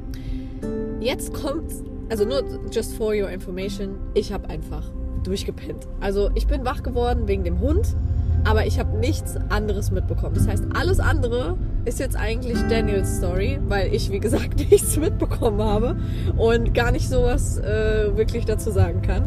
Jetzt 1.01 1.33
kommt, 1.33 1.73
also 2.11 2.25
nur 2.25 2.43
just 2.71 2.95
for 2.95 3.15
your 3.15 3.31
information, 3.31 3.97
ich 4.15 4.33
habe 4.33 4.49
einfach 4.49 4.85
durchgepennt. 5.25 5.87
Also 6.01 6.31
ich 6.35 6.47
bin 6.47 6.65
wach 6.65 6.83
geworden 6.83 7.27
wegen 7.29 7.45
dem 7.45 7.61
Hund, 7.61 7.97
aber 8.45 8.67
ich 8.67 8.79
habe 8.79 8.97
nichts 8.97 9.37
anderes 9.49 9.91
mitbekommen. 9.91 10.35
Das 10.35 10.49
heißt, 10.49 10.65
alles 10.75 11.01
andere 11.01 11.57
ist 11.85 12.01
jetzt 12.01 12.17
eigentlich 12.17 12.59
Daniels 12.69 13.17
Story, 13.19 13.59
weil 13.69 13.93
ich, 13.95 14.11
wie 14.11 14.21
gesagt, 14.21 14.57
nichts 14.71 14.97
mitbekommen 14.97 15.63
habe 15.63 15.97
und 16.37 16.75
gar 16.75 16.91
nicht 16.91 17.09
sowas 17.09 17.59
äh, 17.59 18.17
wirklich 18.17 18.45
dazu 18.45 18.71
sagen 18.71 19.03
kann. 19.03 19.25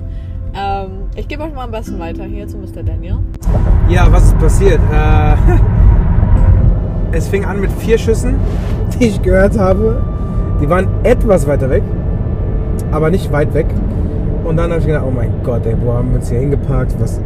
Ähm, 0.54 1.10
ich 1.16 1.28
gebe 1.28 1.44
euch 1.44 1.54
mal 1.54 1.64
am 1.66 1.72
besten 1.72 2.00
weiter 2.00 2.24
hier 2.24 2.48
zu 2.48 2.58
Mr. 2.58 2.84
Daniel. 2.84 3.18
Ja, 3.90 4.08
was 4.12 4.26
ist 4.26 4.38
passiert? 4.40 4.80
Äh, 4.92 5.36
es 7.12 7.28
fing 7.28 7.46
an 7.46 7.60
mit 7.60 7.72
vier 7.74 7.98
Schüssen, 7.98 8.36
die 9.00 9.08
ich 9.08 9.22
gehört 9.22 9.58
habe. 9.58 10.02
Die 10.62 10.70
waren 10.70 10.88
etwas 11.04 11.46
weiter 11.48 11.70
weg, 11.70 11.84
aber 12.92 13.10
nicht 13.10 13.32
weit 13.32 13.54
weg. 13.54 13.68
Und 14.46 14.58
dann 14.58 14.70
habe 14.70 14.80
ich 14.80 14.88
gedacht, 14.88 15.04
oh 15.06 15.12
mein 15.12 15.32
Gott, 15.44 15.66
ey, 15.66 15.76
wo 15.84 15.92
haben 15.94 16.10
wir 16.12 16.18
uns 16.18 16.30
hier 16.30 16.40
hingeparkt? 16.40 16.96
Was, 17.00 17.20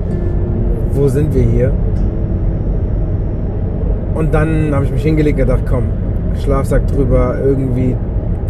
wo 0.93 1.07
sind 1.07 1.33
wir 1.33 1.43
hier? 1.43 1.71
Und 4.15 4.33
dann 4.33 4.73
habe 4.73 4.85
ich 4.85 4.91
mich 4.91 5.03
hingelegt 5.03 5.39
und 5.39 5.45
gedacht, 5.45 5.63
komm, 5.67 5.83
Schlafsack 6.35 6.87
drüber, 6.87 7.35
irgendwie 7.43 7.95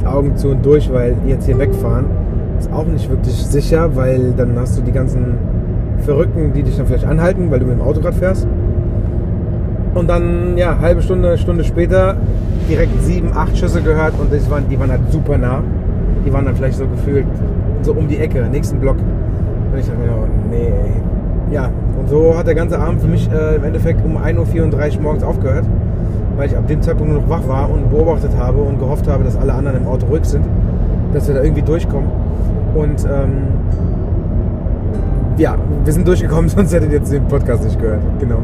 Augen 0.05 0.35
zu 0.35 0.49
und 0.49 0.65
durch, 0.65 0.91
weil 0.91 1.15
jetzt 1.27 1.45
hier 1.45 1.57
wegfahren 1.59 2.05
ist 2.59 2.71
auch 2.73 2.85
nicht 2.85 3.09
wirklich 3.09 3.35
sicher, 3.35 3.95
weil 3.95 4.33
dann 4.35 4.57
hast 4.57 4.77
du 4.77 4.81
die 4.81 4.91
ganzen 4.91 5.37
Verrückten, 5.99 6.53
die 6.53 6.63
dich 6.63 6.77
dann 6.77 6.87
vielleicht 6.87 7.05
anhalten, 7.05 7.49
weil 7.49 7.59
du 7.59 7.65
mit 7.65 7.75
dem 7.75 7.81
Auto 7.81 8.01
gerade 8.01 8.15
fährst. 8.15 8.47
Und 9.95 10.09
dann, 10.09 10.57
ja, 10.57 10.77
halbe 10.79 11.01
Stunde, 11.01 11.37
Stunde 11.37 11.63
später 11.63 12.15
direkt 12.69 13.01
sieben, 13.01 13.29
acht 13.33 13.57
Schüsse 13.57 13.81
gehört 13.81 14.13
und 14.19 14.31
das 14.31 14.49
waren, 14.51 14.65
die 14.69 14.79
waren 14.79 14.91
halt 14.91 15.01
super 15.09 15.37
nah. 15.37 15.63
Die 16.25 16.31
waren 16.31 16.45
dann 16.45 16.55
vielleicht 16.55 16.77
so 16.77 16.85
gefühlt 16.85 17.25
so 17.81 17.93
um 17.93 18.07
die 18.07 18.17
Ecke, 18.17 18.45
nächsten 18.51 18.79
Block. 18.79 18.97
Und 18.97 19.79
ich 19.79 19.85
dachte 19.85 19.99
mir, 19.99 20.11
oh, 20.11 20.27
nee. 20.51 20.98
Ja, 21.51 21.71
und 21.99 22.09
so 22.09 22.37
hat 22.37 22.47
der 22.47 22.55
ganze 22.55 22.79
Abend 22.79 23.01
für 23.01 23.07
mich 23.07 23.29
äh, 23.31 23.55
im 23.55 23.63
Endeffekt 23.63 24.05
um 24.05 24.17
1.34 24.17 24.97
Uhr 24.97 25.01
morgens 25.01 25.23
aufgehört, 25.23 25.65
weil 26.37 26.47
ich 26.47 26.55
ab 26.55 26.67
dem 26.67 26.81
Zeitpunkt 26.81 27.11
nur 27.11 27.21
noch 27.21 27.29
wach 27.29 27.47
war 27.47 27.71
und 27.71 27.89
beobachtet 27.89 28.31
habe 28.37 28.61
und 28.61 28.79
gehofft 28.79 29.07
habe, 29.07 29.23
dass 29.23 29.35
alle 29.35 29.53
anderen 29.53 29.77
im 29.77 29.87
Auto 29.87 30.05
ruhig 30.05 30.25
sind, 30.25 30.45
dass 31.13 31.27
wir 31.27 31.35
da 31.35 31.41
irgendwie 31.41 31.63
durchkommen. 31.63 32.09
Und 32.75 33.03
ähm, 33.05 33.47
ja, 35.37 35.55
wir 35.83 35.93
sind 35.93 36.07
durchgekommen, 36.07 36.49
sonst 36.55 36.71
hättet 36.71 36.91
ihr 36.91 36.99
jetzt 36.99 37.11
den 37.11 37.27
Podcast 37.27 37.63
nicht 37.63 37.79
gehört. 37.79 38.01
Genau. 38.19 38.39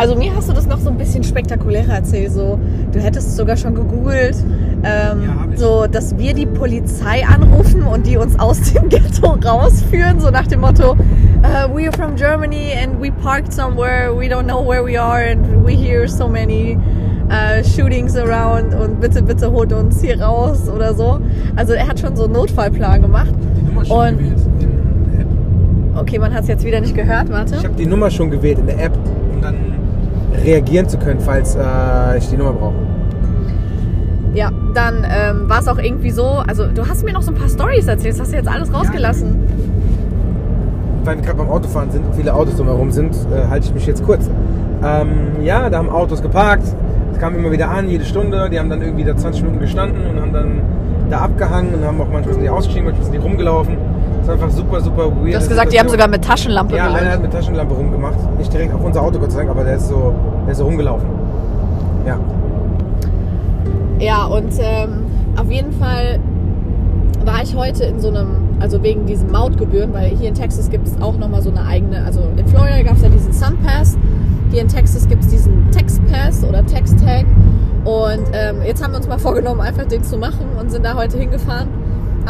Also 0.00 0.14
mir 0.16 0.34
hast 0.34 0.48
du 0.48 0.54
das 0.54 0.66
noch 0.66 0.78
so 0.78 0.88
ein 0.88 0.96
bisschen 0.96 1.22
spektakulärer 1.22 1.92
erzählt. 1.96 2.32
So, 2.32 2.58
du 2.90 2.98
hättest 3.00 3.36
sogar 3.36 3.58
schon 3.58 3.74
gegoogelt, 3.74 4.34
ähm, 4.82 5.22
Ja, 5.24 5.56
so, 5.58 5.86
dass 5.86 6.16
wir 6.16 6.32
die 6.32 6.46
Polizei 6.46 7.22
anrufen 7.26 7.82
und 7.82 8.06
die 8.06 8.16
uns 8.16 8.38
aus 8.40 8.72
dem 8.72 8.88
Ghetto 8.88 9.32
rausführen, 9.44 10.18
so 10.18 10.30
nach 10.30 10.46
dem 10.46 10.60
Motto, 10.62 10.92
uh, 10.92 10.96
we 11.76 11.86
are 11.86 11.92
from 11.92 12.16
Germany 12.16 12.72
and 12.82 12.98
we 12.98 13.10
parked 13.10 13.52
somewhere, 13.52 14.10
we 14.16 14.26
don't 14.26 14.44
know 14.46 14.66
where 14.66 14.82
we 14.82 14.98
are 14.98 15.22
and 15.32 15.62
we 15.66 15.72
hear 15.76 16.08
so 16.08 16.26
many 16.26 16.78
uh, 17.30 17.62
shootings 17.62 18.16
around 18.16 18.72
und 18.72 19.02
bitte, 19.02 19.22
bitte 19.22 19.52
holt 19.52 19.70
uns 19.74 20.00
hier 20.00 20.18
raus 20.22 20.66
oder 20.74 20.94
so. 20.94 21.20
Also 21.56 21.74
er 21.74 21.86
hat 21.86 22.00
schon 22.00 22.16
so 22.16 22.24
einen 22.24 22.32
Notfallplan 22.32 23.02
gemacht. 23.02 23.34
Die 23.54 23.66
Nummer 23.66 23.84
schon 23.84 23.98
Und- 23.98 24.18
gewählt 24.18 24.38
in 24.62 24.70
der 24.70 25.20
App. 25.20 26.00
Okay, 26.00 26.18
man 26.18 26.32
hat 26.32 26.44
es 26.44 26.48
jetzt 26.48 26.64
wieder 26.64 26.80
nicht 26.80 26.94
gehört, 26.94 27.28
warte. 27.30 27.56
Ich 27.56 27.64
habe 27.66 27.74
die 27.76 27.84
Nummer 27.84 28.10
schon 28.10 28.30
gewählt 28.30 28.58
in 28.60 28.66
der 28.66 28.82
App, 28.82 28.96
um 29.34 29.42
dann 29.42 29.56
reagieren 30.44 30.88
zu 30.88 30.98
können, 30.98 31.20
falls 31.20 31.54
äh, 31.54 32.18
ich 32.18 32.28
die 32.28 32.36
Nummer 32.36 32.52
brauche. 32.52 32.74
Ja, 34.34 34.50
dann 34.74 35.04
ähm, 35.10 35.48
war 35.48 35.60
es 35.60 35.68
auch 35.68 35.78
irgendwie 35.78 36.10
so, 36.10 36.24
also 36.24 36.66
du 36.66 36.86
hast 36.86 37.04
mir 37.04 37.12
noch 37.12 37.22
so 37.22 37.32
ein 37.32 37.36
paar 37.36 37.48
Stories 37.48 37.86
erzählt, 37.86 38.14
das 38.14 38.20
hast 38.20 38.32
du 38.32 38.36
jetzt 38.36 38.48
alles 38.48 38.72
rausgelassen. 38.72 39.36
Weil 41.04 41.16
wir 41.16 41.22
gerade 41.22 41.38
beim 41.38 41.48
Autofahren 41.48 41.90
sind 41.90 42.06
und 42.06 42.14
viele 42.14 42.32
Autos 42.32 42.56
drumherum 42.56 42.90
sind, 42.92 43.14
äh, 43.34 43.48
halte 43.48 43.66
ich 43.66 43.74
mich 43.74 43.86
jetzt 43.86 44.04
kurz. 44.04 44.30
Ähm, 44.84 45.42
ja, 45.42 45.68
da 45.68 45.78
haben 45.78 45.90
Autos 45.90 46.22
geparkt, 46.22 46.64
es 47.12 47.18
kam 47.18 47.36
immer 47.36 47.50
wieder 47.50 47.70
an, 47.70 47.88
jede 47.88 48.04
Stunde. 48.04 48.48
Die 48.50 48.58
haben 48.58 48.70
dann 48.70 48.82
irgendwie 48.82 49.04
da 49.04 49.16
20 49.16 49.42
Minuten 49.42 49.60
gestanden 49.60 50.06
und 50.06 50.20
haben 50.20 50.32
dann 50.32 50.62
da 51.10 51.18
abgehangen 51.18 51.74
und 51.74 51.84
haben 51.84 52.00
auch 52.00 52.08
manchmal 52.10 52.34
sind 52.34 52.42
die 52.42 52.50
ausgestiegen, 52.50 52.84
manchmal 52.84 53.04
sind 53.04 53.14
die 53.14 53.18
rumgelaufen. 53.18 53.76
Das 54.20 54.28
war 54.28 54.34
einfach 54.34 54.50
super, 54.50 54.80
super 54.80 55.04
weird. 55.06 55.32
Du 55.32 55.36
hast 55.36 55.48
gesagt, 55.48 55.72
die 55.72 55.78
haben 55.80 55.88
sogar 55.88 56.08
mit 56.08 56.22
Taschenlampe 56.24 56.76
Ja, 56.76 56.84
einer 56.86 56.94
gelöst. 56.98 57.12
hat 57.14 57.22
mit 57.22 57.32
Taschenlampe 57.32 57.74
rumgemacht. 57.74 58.38
Nicht 58.38 58.52
direkt 58.52 58.74
auf 58.74 58.84
unser 58.84 59.02
Auto, 59.02 59.18
Gott 59.18 59.32
sei 59.32 59.38
Dank, 59.40 59.50
aber 59.50 59.64
der 59.64 59.76
ist 59.76 59.88
so, 59.88 60.14
der 60.46 60.52
ist 60.52 60.58
so 60.58 60.64
rumgelaufen. 60.64 61.08
Ja. 62.06 62.18
Ja, 63.98 64.24
und 64.26 64.52
ähm, 64.60 65.04
auf 65.38 65.50
jeden 65.50 65.72
Fall 65.72 66.18
war 67.24 67.42
ich 67.42 67.54
heute 67.54 67.84
in 67.84 68.00
so 68.00 68.08
einem, 68.08 68.28
also 68.60 68.82
wegen 68.82 69.04
diesen 69.06 69.30
Mautgebühren, 69.30 69.92
weil 69.92 70.08
hier 70.10 70.28
in 70.28 70.34
Texas 70.34 70.70
gibt 70.70 70.86
es 70.86 71.00
auch 71.02 71.18
nochmal 71.18 71.42
so 71.42 71.50
eine 71.50 71.64
eigene, 71.66 72.02
also 72.04 72.22
in 72.36 72.46
Florida 72.46 72.82
gab 72.82 72.96
es 72.96 73.02
ja 73.02 73.08
diesen 73.10 73.32
Sun 73.32 73.58
Pass, 73.64 73.98
hier 74.50 74.62
in 74.62 74.68
Texas 74.68 75.06
gibt 75.06 75.22
es 75.24 75.28
diesen 75.28 75.70
Tex 75.70 76.00
Pass 76.10 76.42
oder 76.44 76.64
Tex 76.64 76.96
Tag 76.96 77.26
und 77.84 78.20
ähm, 78.32 78.62
jetzt 78.64 78.82
haben 78.82 78.92
wir 78.92 78.96
uns 78.98 79.06
mal 79.08 79.18
vorgenommen, 79.18 79.60
einfach 79.60 79.84
den 79.84 80.02
zu 80.02 80.16
machen 80.16 80.46
und 80.58 80.70
sind 80.70 80.84
da 80.84 80.94
heute 80.94 81.18
hingefahren, 81.18 81.68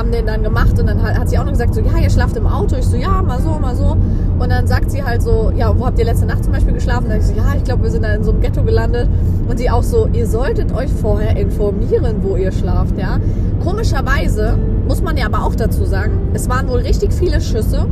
haben 0.01 0.13
den 0.13 0.25
dann 0.25 0.43
gemacht 0.43 0.81
und 0.81 0.87
dann 0.87 1.03
hat, 1.03 1.29
sie 1.29 1.39
auch 1.39 1.45
noch 1.45 1.53
gesagt, 1.53 1.75
so, 1.75 1.83
ja, 1.83 1.99
ihr 2.03 2.09
schlaft 2.09 2.35
im 2.35 2.47
Auto. 2.47 2.75
Ich 2.77 2.87
so, 2.87 2.97
ja, 2.97 3.21
mal 3.21 3.39
so, 3.39 3.51
mal 3.59 3.77
so. 3.77 3.99
Und 4.39 4.51
dann 4.51 4.67
sagt 4.67 4.91
sie 4.91 5.05
halt 5.05 5.21
so, 5.21 5.53
ja, 5.55 5.79
wo 5.79 5.85
habt 5.85 5.99
ihr 5.99 6.07
letzte 6.07 6.25
Nacht 6.25 6.43
zum 6.43 6.55
Beispiel 6.55 6.73
geschlafen? 6.73 7.09
Sag 7.09 7.19
ich 7.19 7.27
so, 7.27 7.35
ja, 7.35 7.55
ich 7.55 7.65
glaube, 7.65 7.83
wir 7.83 7.91
sind 7.91 8.03
da 8.03 8.15
in 8.15 8.25
so 8.25 8.31
einem 8.31 8.41
Ghetto 8.41 8.63
gelandet. 8.63 9.11
Und 9.47 9.59
sie 9.59 9.69
auch 9.69 9.83
so, 9.83 10.09
ihr 10.11 10.27
solltet 10.27 10.73
euch 10.73 10.91
vorher 10.91 11.37
informieren, 11.37 12.23
wo 12.23 12.37
ihr 12.37 12.51
schlaft, 12.51 12.97
ja. 12.97 13.19
Komischerweise 13.63 14.57
muss 14.89 15.03
man 15.03 15.19
ja 15.19 15.27
aber 15.27 15.45
auch 15.45 15.55
dazu 15.55 15.85
sagen, 15.85 16.31
es 16.33 16.49
waren 16.49 16.67
wohl 16.69 16.81
richtig 16.81 17.13
viele 17.13 17.43
Schüsse. 17.43 17.87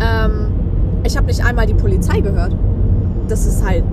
Ähm, 0.00 0.48
ich 1.04 1.16
habe 1.16 1.26
nicht 1.26 1.42
einmal 1.42 1.64
die 1.64 1.74
Polizei 1.74 2.20
gehört. 2.20 2.54
Das 3.28 3.46
ist 3.46 3.66
halt 3.66 3.84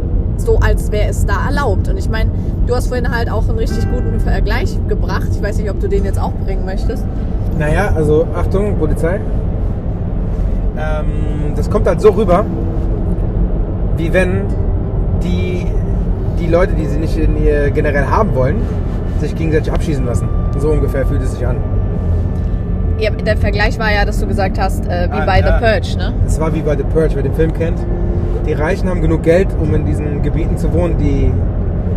so, 0.46 0.58
als 0.60 0.92
wäre 0.92 1.10
es 1.10 1.26
da 1.26 1.48
erlaubt. 1.48 1.88
Und 1.90 1.98
ich 1.98 2.10
meine, 2.10 2.30
du 2.68 2.76
hast 2.76 2.88
vorhin 2.88 3.10
halt 3.16 3.30
auch 3.32 3.48
einen 3.50 3.58
richtig 3.58 3.86
guten 3.92 4.20
Vergleich 4.20 4.78
gebracht. 4.88 5.28
Ich 5.32 5.42
weiß 5.42 5.58
nicht, 5.58 5.70
ob 5.70 5.80
du 5.80 5.88
den 5.88 6.04
jetzt 6.06 6.20
auch 6.20 6.34
bringen 6.46 6.66
möchtest. 6.66 7.06
Naja, 7.58 7.92
also 7.96 8.26
Achtung, 8.36 8.78
Polizei. 8.78 9.20
Ähm, 10.78 11.54
das 11.56 11.70
kommt 11.70 11.88
halt 11.88 12.02
so 12.02 12.10
rüber, 12.10 12.46
wie 13.98 14.12
wenn 14.14 14.44
die, 15.24 15.66
die 16.40 16.48
Leute, 16.48 16.74
die 16.74 16.86
sie 16.86 16.98
nicht 16.98 17.18
in 17.18 17.42
ihr 17.44 17.70
generell 17.72 18.06
haben 18.06 18.34
wollen, 18.36 18.56
sich 19.20 19.36
gegenseitig 19.36 19.72
abschießen 19.72 20.06
lassen. 20.06 20.28
So 20.58 20.70
ungefähr 20.72 21.06
fühlt 21.06 21.22
es 21.22 21.34
sich 21.34 21.46
an. 21.46 21.58
Ja, 22.98 23.10
der 23.12 23.36
Vergleich 23.38 23.78
war 23.80 23.92
ja, 23.92 24.06
dass 24.06 24.20
du 24.20 24.28
gesagt 24.28 24.60
hast, 24.60 24.86
äh, 24.86 25.08
wie 25.12 25.18
Ah, 25.20 25.26
bei 25.26 25.40
ja. 25.40 25.58
The 25.60 25.66
Purge, 25.66 25.98
ne? 25.98 26.14
Es 26.26 26.40
war 26.40 26.54
wie 26.54 26.62
bei 26.62 26.76
The 26.76 26.84
Purge, 26.84 27.12
wer 27.16 27.24
den 27.24 27.34
Film 27.34 27.54
kennt. 27.54 27.80
Die 28.52 28.56
Reichen 28.56 28.90
haben 28.90 29.02
genug 29.02 29.24
Geld, 29.24 29.48
um 29.62 29.74
in 29.74 29.86
diesen 29.86 30.24
Gebieten 30.24 30.58
zu 30.58 30.74
wohnen, 30.74 30.98
die 30.98 31.32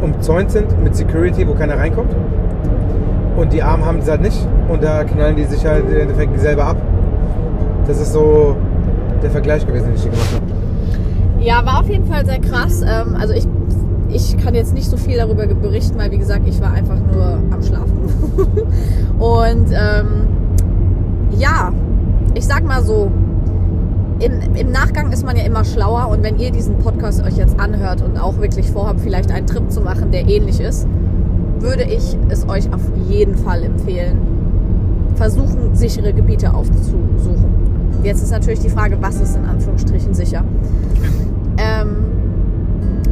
umzäunt 0.01 0.53
sind 0.53 0.81
mit 0.85 0.95
Security, 0.95 1.49
wo 1.49 1.55
keiner 1.55 1.77
reinkommt. 1.77 2.15
Und 3.37 3.53
die 3.53 3.61
Armen 3.61 3.85
haben 3.85 3.99
es 3.99 4.09
halt 4.09 4.21
nicht. 4.21 4.39
Und 4.69 4.81
da 4.81 5.03
knallen 5.03 5.35
die 5.35 5.43
sich 5.43 5.67
halt 5.67 5.85
im 5.91 5.97
Endeffekt 5.99 6.39
selber 6.39 6.67
ab. 6.67 6.77
Das 7.89 8.01
ist 8.01 8.13
so 8.13 8.55
der 9.21 9.33
Vergleich 9.33 9.67
gewesen, 9.67 9.87
den 9.87 9.95
ich 9.97 10.03
hier 10.03 10.13
gemacht 10.13 10.29
habe. 10.33 11.45
Ja, 11.45 11.67
war 11.67 11.81
auf 11.81 11.89
jeden 11.89 12.07
Fall 12.07 12.25
sehr 12.25 12.39
krass. 12.39 12.83
Ähm, 12.83 13.17
also 13.21 13.35
ich, 13.35 13.49
ich 14.11 14.39
kann 14.39 14.55
jetzt 14.55 14.75
nicht 14.75 14.89
so 14.89 14.97
viel 14.97 15.17
darüber 15.17 15.49
berichten, 15.49 15.99
weil 15.99 16.13
wie 16.13 16.19
gesagt, 16.19 16.47
ich 16.47 16.61
war 16.61 16.73
einfach 16.73 17.01
nur 17.13 17.41
am 17.51 17.63
Schlafen. 17.65 17.99
Und 19.19 19.73
ähm, 19.73 20.29
ja, 21.37 21.73
ich 22.35 22.47
sag 22.47 22.65
mal 22.65 22.85
so, 22.85 23.11
im, 24.21 24.55
im 24.55 24.71
Nachgang 24.71 25.13
ist 25.13 25.25
man 25.25 25.37
ja 25.37 25.45
immer 25.45 25.65
schlauer 25.65 26.09
und 26.09 26.23
wenn 26.23 26.39
ihr 26.39 26.51
diesen 26.51 26.79
Podcast 26.79 27.23
euch 27.25 27.37
jetzt 27.37 27.59
anhört 27.59 28.03
und 28.03 28.19
auch 28.19 28.39
wirklich 28.39 28.71
vorhabt, 28.71 29.01
vielleicht 29.01 29.31
einen 29.31 29.47
Trip 29.47 29.71
zu 29.71 29.81
machen, 29.81 30.11
der 30.11 30.29
ähnlich 30.29 30.61
ist, 30.61 30.87
würde 31.59 31.85
ich 31.85 32.17
es 32.29 32.49
euch 32.49 32.73
auf 32.73 32.83
jeden 33.09 33.37
Fall 33.37 33.65
empfehlen, 33.65 34.19
versuchen, 35.17 35.75
sichere 35.75 36.13
Gebiete 36.13 36.53
aufzusuchen. 36.55 37.65
Jetzt 38.03 38.23
ist 38.23 38.31
natürlich 38.31 38.61
die 38.61 38.69
Frage, 38.69 38.99
was 39.01 39.21
ist 39.21 39.37
in 39.37 39.45
Anführungsstrichen 39.45 40.15
sicher? 40.15 40.45
Ähm, 41.57 41.97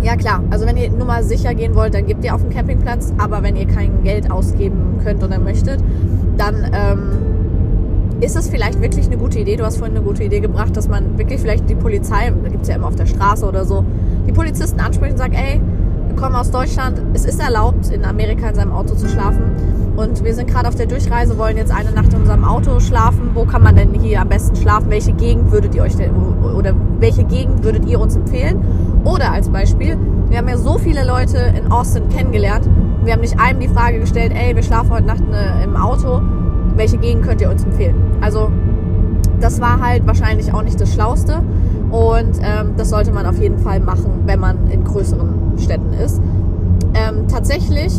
ja 0.03 0.17
klar, 0.17 0.43
also 0.51 0.67
wenn 0.67 0.77
ihr 0.77 0.91
nur 0.91 1.07
mal 1.07 1.23
sicher 1.23 1.55
gehen 1.55 1.75
wollt, 1.75 1.95
dann 1.95 2.07
gebt 2.07 2.25
ihr 2.25 2.35
auf 2.35 2.43
dem 2.43 2.51
Campingplatz, 2.51 3.13
aber 3.19 3.43
wenn 3.43 3.57
ihr 3.57 3.67
kein 3.67 4.03
Geld 4.03 4.31
ausgeben 4.31 4.99
könnt 5.03 5.23
oder 5.23 5.39
möchtet, 5.39 5.81
dann 6.37 6.71
ähm, 6.73 7.32
ist 8.23 8.37
es 8.37 8.49
vielleicht 8.49 8.81
wirklich 8.81 9.07
eine 9.07 9.17
gute 9.17 9.41
Idee. 9.41 9.57
Du 9.57 9.65
hast 9.65 9.79
vorhin 9.79 9.97
eine 9.97 10.05
gute 10.05 10.23
Idee 10.23 10.39
gebracht, 10.39 10.77
dass 10.77 10.89
man 10.89 11.19
wirklich 11.19 11.41
vielleicht 11.41 11.69
die 11.69 11.75
Polizei, 11.75 12.33
da 12.43 12.49
gibt 12.49 12.63
es 12.63 12.69
ja 12.69 12.77
immer 12.77 12.87
auf 12.87 12.95
der 12.95 13.07
Straße 13.07 13.45
oder 13.45 13.65
so, 13.65 13.85
die 14.27 14.33
Polizisten 14.33 14.79
anspricht 14.79 15.13
und 15.13 15.19
sagt, 15.19 15.35
ey, 15.35 15.61
wir 16.07 16.17
kommen 16.17 16.37
aus 16.37 16.51
Deutschland, 16.51 17.03
es 17.15 17.25
ist 17.25 17.41
erlaubt, 17.41 17.91
in 17.91 18.05
Amerika 18.05 18.49
in 18.49 18.55
seinem 18.55 18.73
Auto 18.73 18.95
zu 18.95 19.09
schlafen. 19.09 19.43
Und 19.97 20.25
wir 20.25 20.35
sind 20.35 20.49
gerade 20.49 20.69
auf 20.69 20.77
der 20.77 20.87
Durchreise, 20.87 21.37
wollen 21.37 21.57
jetzt 21.57 21.73
eine 21.73 21.91
Nacht 21.91 22.13
in 22.13 22.21
unserem 22.21 22.45
Auto 22.45 22.79
schlafen. 22.81 23.31
Wo 23.35 23.45
kann 23.45 23.63
man 23.63 23.75
denn 23.75 23.93
hier 23.93 24.21
am 24.21 24.29
besten 24.29 24.55
schlafen? 24.57 24.89
Welche 24.89 25.13
Gegend 25.13 25.51
würdet 25.51 25.75
ihr 25.75 25.83
euch 25.83 25.97
denn, 25.97 26.15
oder 26.15 26.75
welche 27.01 27.25
Gegend 27.25 27.65
würdet 27.65 27.87
ihr 27.87 28.01
uns 28.01 28.15
empfehlen? 28.15 28.65
Oder 29.05 29.33
als 29.33 29.49
Beispiel, 29.49 29.99
wir 30.29 30.39
haben 30.39 30.49
ja 30.49 30.57
so 30.57 30.79
viele 30.79 31.05
Leute 31.05 31.39
in 31.59 31.73
Austin 31.73 32.09
kennengelernt. 32.09 32.69
Wir 33.05 33.15
haben 33.15 33.21
nicht 33.21 33.39
einem 33.39 33.59
die 33.59 33.69
Frage 33.69 33.99
gestellt, 33.99 34.33
ey, 34.35 34.55
wir 34.55 34.63
schlafen 34.63 34.91
heute 34.91 35.07
Nacht 35.07 35.29
ne, 35.29 35.63
im 35.65 35.77
Auto. 35.77 36.23
Welche 36.77 36.99
Gegend 36.99 37.25
könnt 37.25 37.41
ihr 37.41 37.51
uns 37.51 37.65
empfehlen? 37.65 37.95
Also, 38.21 38.51
das 39.41 39.61
war 39.61 39.81
halt 39.81 40.07
wahrscheinlich 40.07 40.53
auch 40.55 40.63
nicht 40.63 40.81
das 40.81 40.93
Schlauste. 40.93 41.43
Und 41.91 42.39
ähm, 42.43 42.73
das 42.77 42.89
sollte 42.89 43.13
man 43.13 43.27
auf 43.27 43.39
jeden 43.39 43.59
Fall 43.59 43.81
machen, 43.81 44.23
wenn 44.25 44.41
man 44.41 44.71
in 44.71 44.83
größeren 44.83 45.59
Städten 45.59 45.93
ist. 45.93 46.23
Ähm, 46.95 47.29
tatsächlich 47.29 47.93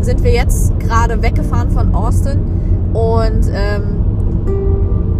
sind 0.00 0.22
wir 0.22 0.32
jetzt 0.32 0.78
gerade 0.78 1.20
weggefahren 1.22 1.70
von 1.70 1.94
Austin 1.94 2.38
und 2.92 3.50
ähm, 3.52 4.04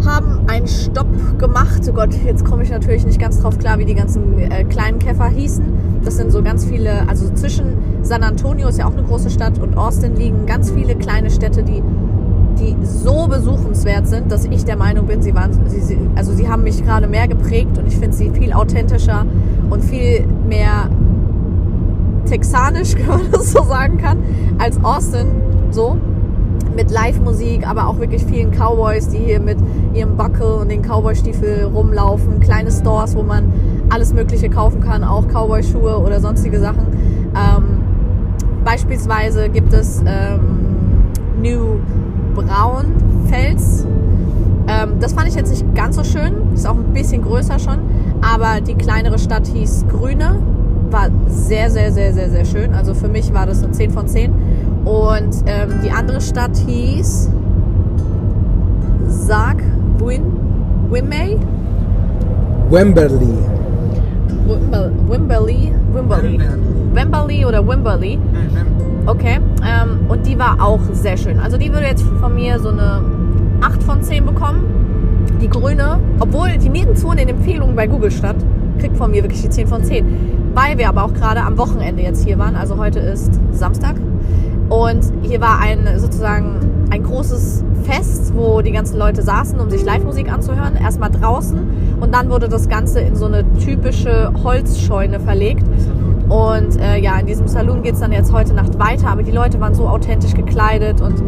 haben 0.05 0.41
einen 0.47 0.67
Stopp 0.67 1.07
gemacht. 1.37 1.81
Oh 1.89 1.93
Gott, 1.93 2.13
jetzt 2.25 2.45
komme 2.45 2.63
ich 2.63 2.69
natürlich 2.69 3.05
nicht 3.05 3.19
ganz 3.19 3.41
drauf 3.41 3.57
klar, 3.57 3.79
wie 3.79 3.85
die 3.85 3.95
ganzen 3.95 4.39
äh, 4.39 4.63
kleinen 4.63 4.99
Käfer 4.99 5.27
hießen. 5.27 5.65
Das 6.03 6.17
sind 6.17 6.31
so 6.31 6.43
ganz 6.43 6.65
viele, 6.65 7.07
also 7.09 7.29
zwischen 7.33 7.77
San 8.01 8.23
Antonio 8.23 8.67
ist 8.67 8.77
ja 8.77 8.85
auch 8.85 8.93
eine 8.93 9.03
große 9.03 9.29
Stadt 9.29 9.59
und 9.59 9.77
Austin 9.77 10.15
liegen 10.15 10.45
ganz 10.45 10.71
viele 10.71 10.95
kleine 10.95 11.31
Städte, 11.31 11.63
die 11.63 11.81
die 12.55 12.75
so 12.83 13.27
besuchenswert 13.27 14.07
sind, 14.07 14.31
dass 14.31 14.45
ich 14.45 14.65
der 14.65 14.77
Meinung 14.77 15.05
bin, 15.05 15.21
sie 15.21 15.35
waren, 15.35 15.51
sie, 15.67 15.79
sie, 15.79 15.97
also 16.15 16.33
sie 16.33 16.49
haben 16.49 16.63
mich 16.63 16.83
gerade 16.83 17.07
mehr 17.07 17.27
geprägt 17.27 17.77
und 17.77 17.87
ich 17.87 17.97
finde 17.97 18.15
sie 18.15 18.31
viel 18.31 18.53
authentischer 18.53 19.25
und 19.69 19.83
viel 19.83 20.25
mehr 20.47 20.89
texanisch, 22.25 22.95
wenn 22.97 23.07
man 23.07 23.31
das 23.31 23.51
so 23.51 23.63
sagen 23.63 23.97
kann, 23.97 24.19
als 24.57 24.83
Austin 24.83 25.27
so 25.71 25.97
mit 26.75 26.91
Live-Musik, 26.91 27.67
aber 27.67 27.87
auch 27.87 27.99
wirklich 27.99 28.25
vielen 28.25 28.51
Cowboys, 28.51 29.07
die 29.07 29.19
hier 29.19 29.39
mit 29.39 29.57
ihrem 29.93 30.17
Buckel 30.17 30.59
und 30.61 30.69
den 30.69 30.81
Cowboy-Stiefel 30.81 31.65
rumlaufen, 31.73 32.39
kleine 32.41 32.71
Stores, 32.71 33.15
wo 33.15 33.23
man 33.23 33.51
alles 33.89 34.13
Mögliche 34.13 34.49
kaufen 34.49 34.81
kann, 34.81 35.03
auch 35.03 35.27
Cowboy-Schuhe 35.27 35.99
oder 35.99 36.19
sonstige 36.19 36.59
Sachen. 36.59 36.87
Ähm, 37.33 37.63
beispielsweise 38.65 39.49
gibt 39.49 39.73
es 39.73 40.01
ähm, 40.05 40.39
New 41.41 41.79
Braunfels. 42.35 43.85
Ähm, 44.67 44.93
das 44.99 45.13
fand 45.13 45.27
ich 45.27 45.35
jetzt 45.35 45.51
nicht 45.51 45.75
ganz 45.75 45.95
so 45.95 46.03
schön, 46.03 46.33
ist 46.53 46.67
auch 46.67 46.75
ein 46.75 46.93
bisschen 46.93 47.21
größer 47.21 47.59
schon, 47.59 47.77
aber 48.21 48.61
die 48.61 48.73
kleinere 48.75 49.19
Stadt 49.19 49.47
hieß 49.47 49.85
Grüne, 49.89 50.37
war 50.89 51.09
sehr, 51.27 51.69
sehr, 51.69 51.91
sehr, 51.91 52.13
sehr, 52.13 52.29
sehr 52.29 52.45
schön. 52.45 52.73
Also 52.73 52.93
für 52.93 53.07
mich 53.07 53.33
war 53.33 53.45
das 53.45 53.63
eine 53.63 53.71
10 53.71 53.91
von 53.91 54.07
10. 54.07 54.31
Und 54.85 55.35
ähm, 55.47 55.69
die 55.83 55.91
andere 55.91 56.21
Stadt 56.21 56.55
hieß 56.67 57.29
Sarg 59.07 59.57
Win 59.99 60.21
Wimay. 60.89 61.37
Wembley. 62.69 63.33
Wimber- 64.47 64.91
Wimberley, 65.09 65.71
Wimberley, 65.93 66.39
Wemberley 66.93 67.45
oder 67.45 67.67
Wimberley. 67.67 68.19
Okay. 69.05 69.39
Ähm, 69.63 69.99
und 70.07 70.25
die 70.25 70.37
war 70.39 70.61
auch 70.61 70.81
sehr 70.91 71.17
schön. 71.17 71.39
Also 71.39 71.57
die 71.57 71.71
würde 71.71 71.85
jetzt 71.85 72.03
von 72.19 72.33
mir 72.33 72.59
so 72.59 72.69
eine 72.69 73.03
8 73.61 73.83
von 73.83 74.01
10 74.01 74.25
bekommen. 74.25 74.63
Die 75.41 75.49
grüne, 75.49 75.99
obwohl 76.19 76.57
die 76.57 76.69
nirgendwo 76.69 77.11
in 77.11 77.17
den 77.17 77.29
Empfehlungen 77.29 77.75
bei 77.75 77.87
Google 77.87 78.11
stand, 78.11 78.43
kriegt 78.79 78.97
von 78.97 79.11
mir 79.11 79.23
wirklich 79.23 79.41
die 79.41 79.49
10 79.49 79.67
von 79.67 79.83
10. 79.83 80.53
Weil 80.53 80.77
wir 80.77 80.89
aber 80.89 81.03
auch 81.03 81.13
gerade 81.13 81.41
am 81.41 81.57
Wochenende 81.57 82.01
jetzt 82.01 82.25
hier 82.25 82.39
waren. 82.39 82.55
Also 82.55 82.77
heute 82.77 82.99
ist 82.99 83.39
Samstag. 83.51 83.95
Und 84.69 85.03
hier 85.21 85.41
war 85.41 85.59
ein 85.59 85.99
sozusagen 85.99 86.87
ein 86.89 87.03
großes 87.03 87.63
Fest, 87.83 88.33
wo 88.35 88.61
die 88.61 88.71
ganzen 88.71 88.97
Leute 88.97 89.21
saßen, 89.21 89.59
um 89.59 89.69
sich 89.69 89.83
Live-Musik 89.83 90.31
anzuhören. 90.31 90.75
Erstmal 90.75 91.11
draußen 91.11 91.59
und 91.99 92.13
dann 92.13 92.29
wurde 92.29 92.49
das 92.49 92.67
Ganze 92.67 92.99
in 93.01 93.15
so 93.15 93.25
eine 93.25 93.43
typische 93.59 94.31
Holzscheune 94.43 95.19
verlegt. 95.19 95.63
Und 96.29 96.79
äh, 96.79 96.97
ja, 96.97 97.17
in 97.19 97.27
diesem 97.27 97.47
Saloon 97.47 97.83
geht 97.83 97.93
es 97.93 97.99
dann 97.99 98.11
jetzt 98.11 98.33
heute 98.33 98.53
Nacht 98.53 98.79
weiter, 98.79 99.09
aber 99.09 99.23
die 99.23 99.31
Leute 99.31 99.59
waren 99.59 99.75
so 99.75 99.87
authentisch 99.87 100.33
gekleidet 100.33 101.01
und 101.01 101.21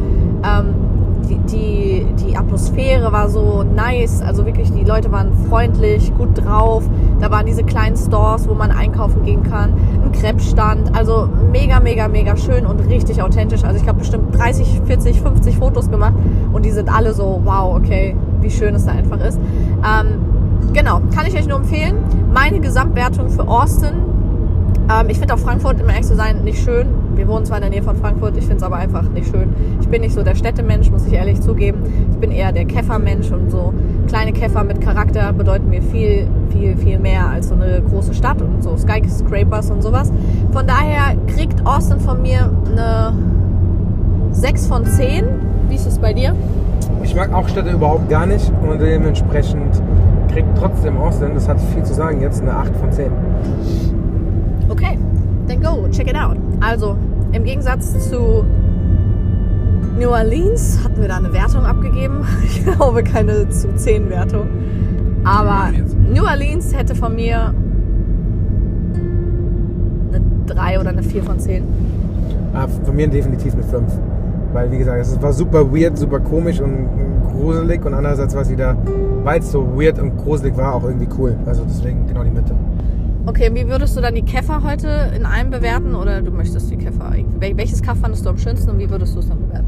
ähm, 0.43 0.73
die, 1.27 1.37
die, 1.37 2.05
die 2.25 2.37
Atmosphäre 2.37 3.11
war 3.11 3.29
so 3.29 3.63
nice. 3.63 4.21
Also 4.21 4.45
wirklich, 4.45 4.71
die 4.71 4.83
Leute 4.83 5.11
waren 5.11 5.33
freundlich, 5.49 6.13
gut 6.15 6.29
drauf. 6.43 6.83
Da 7.19 7.29
waren 7.31 7.45
diese 7.45 7.63
kleinen 7.63 7.97
Stores, 7.97 8.47
wo 8.47 8.53
man 8.53 8.71
einkaufen 8.71 9.23
gehen 9.23 9.43
kann. 9.43 9.73
Ein 10.03 10.11
Crepe-Stand. 10.11 10.95
Also 10.95 11.29
mega, 11.51 11.79
mega, 11.79 12.07
mega 12.07 12.35
schön 12.37 12.65
und 12.65 12.79
richtig 12.87 13.21
authentisch. 13.21 13.63
Also 13.63 13.81
ich 13.81 13.87
habe 13.87 13.99
bestimmt 13.99 14.37
30, 14.37 14.81
40, 14.85 15.21
50 15.21 15.57
Fotos 15.57 15.89
gemacht 15.89 16.13
und 16.53 16.65
die 16.65 16.71
sind 16.71 16.89
alle 16.89 17.13
so, 17.13 17.41
wow, 17.43 17.75
okay, 17.75 18.15
wie 18.41 18.49
schön 18.49 18.75
es 18.75 18.85
da 18.85 18.91
einfach 18.91 19.19
ist. 19.19 19.37
Ähm, 19.37 20.73
genau, 20.73 21.01
kann 21.13 21.25
ich 21.27 21.35
euch 21.35 21.47
nur 21.47 21.57
empfehlen. 21.57 21.97
Meine 22.33 22.59
Gesamtwertung 22.59 23.29
für 23.29 23.47
Austin 23.47 24.06
ähm, 24.89 25.09
ich 25.09 25.17
finde 25.19 25.33
auch 25.33 25.39
Frankfurt, 25.39 25.81
um 25.81 25.89
ehrlich 25.89 26.05
zu 26.05 26.15
sein, 26.15 26.43
nicht 26.43 26.63
schön. 26.63 26.87
Wir 27.15 27.27
wohnen 27.27 27.45
zwar 27.45 27.57
in 27.57 27.63
der 27.63 27.71
Nähe 27.71 27.83
von 27.83 27.95
Frankfurt, 27.97 28.37
ich 28.37 28.43
finde 28.43 28.57
es 28.57 28.63
aber 28.63 28.77
einfach 28.77 29.03
nicht 29.09 29.29
schön. 29.29 29.53
Ich 29.81 29.87
bin 29.87 30.01
nicht 30.01 30.13
so 30.13 30.23
der 30.23 30.35
Städtemensch, 30.35 30.89
muss 30.91 31.05
ich 31.05 31.13
ehrlich 31.13 31.41
zugeben. 31.41 31.83
Ich 32.11 32.17
bin 32.17 32.31
eher 32.31 32.51
der 32.51 32.65
Käfermensch 32.65 33.31
und 33.31 33.51
so 33.51 33.73
kleine 34.07 34.31
Käfer 34.31 34.63
mit 34.63 34.81
Charakter 34.81 35.33
bedeuten 35.33 35.69
mir 35.69 35.81
viel, 35.81 36.27
viel, 36.51 36.77
viel 36.77 36.99
mehr 36.99 37.27
als 37.27 37.49
so 37.49 37.55
eine 37.55 37.81
große 37.81 38.13
Stadt 38.13 38.41
und 38.41 38.63
so 38.63 38.77
Skyscrapers 38.77 39.69
und 39.69 39.83
sowas. 39.83 40.11
Von 40.51 40.65
daher 40.65 41.15
kriegt 41.27 41.65
Austin 41.65 41.99
von 41.99 42.21
mir 42.21 42.49
eine 42.71 43.13
6 44.31 44.67
von 44.67 44.85
10. 44.85 45.25
Wie 45.69 45.75
ist 45.75 45.85
es 45.85 45.99
bei 45.99 46.13
dir? 46.13 46.33
Ich 47.03 47.15
mag 47.15 47.33
auch 47.33 47.47
Städte 47.49 47.71
überhaupt 47.71 48.09
gar 48.09 48.25
nicht 48.25 48.51
und 48.61 48.79
dementsprechend 48.79 49.81
kriegt 50.31 50.47
trotzdem 50.57 50.97
Austin, 50.97 51.33
das 51.33 51.47
hat 51.47 51.59
viel 51.73 51.83
zu 51.83 51.93
sagen 51.93 52.21
jetzt, 52.21 52.41
eine 52.41 52.53
8 52.53 52.75
von 52.75 52.91
10. 52.91 53.11
Okay, 54.69 54.97
then 55.47 55.61
go, 55.61 55.87
check 55.91 56.07
it 56.07 56.15
out. 56.15 56.37
Also, 56.61 56.95
im 57.31 57.43
Gegensatz 57.43 58.09
zu 58.09 58.45
New 59.97 60.09
Orleans 60.09 60.79
hatten 60.83 61.01
wir 61.01 61.07
da 61.07 61.17
eine 61.17 61.33
Wertung 61.33 61.65
abgegeben. 61.65 62.25
Ich 62.43 62.63
glaube 62.63 63.03
keine 63.03 63.49
zu 63.49 63.73
10 63.75 64.09
Wertung. 64.09 64.47
Aber 65.23 65.71
New 66.13 66.23
Orleans 66.23 66.75
hätte 66.75 66.95
von 66.95 67.15
mir 67.15 67.53
eine 70.11 70.21
3 70.45 70.79
oder 70.79 70.89
eine 70.89 71.03
4 71.03 71.23
von 71.23 71.39
10. 71.39 71.63
Ah, 72.53 72.67
von 72.67 72.95
mir 72.95 73.07
definitiv 73.07 73.53
eine 73.53 73.63
5. 73.63 73.91
Weil, 74.53 74.71
wie 74.71 74.77
gesagt, 74.77 75.01
es 75.01 75.21
war 75.21 75.33
super 75.33 75.71
weird, 75.71 75.97
super 75.97 76.19
komisch 76.19 76.61
und 76.61 76.87
gruselig 77.31 77.85
und 77.85 77.93
andererseits 77.93 78.33
war 78.35 78.41
es 78.43 78.49
wieder, 78.49 78.77
weil 79.23 79.39
es 79.39 79.51
so 79.51 79.67
weird 79.75 79.99
und 79.99 80.17
gruselig 80.17 80.55
war, 80.57 80.75
auch 80.75 80.83
irgendwie 80.83 81.07
cool. 81.17 81.35
Also 81.45 81.63
deswegen 81.67 82.07
genau 82.07 82.23
die 82.23 82.31
Mitte. 82.31 82.55
Okay, 83.27 83.49
wie 83.53 83.67
würdest 83.67 83.97
du 83.97 84.01
dann 84.01 84.15
die 84.15 84.21
Käfer 84.21 84.63
heute 84.63 85.11
in 85.13 85.25
einem 85.25 85.49
bewerten 85.49 85.95
oder 85.95 86.21
du 86.21 86.31
möchtest 86.31 86.71
die 86.71 86.77
Käfer 86.77 87.11
irgendwie? 87.13 87.39
wel- 87.45 87.57
Welches 87.57 87.81
Kaff 87.81 87.97
fandest 87.99 88.25
du 88.25 88.29
am 88.29 88.37
schönsten 88.37 88.69
und 88.71 88.79
wie 88.79 88.89
würdest 88.89 89.15
du 89.15 89.19
es 89.19 89.27
dann 89.27 89.39
bewerten? 89.41 89.67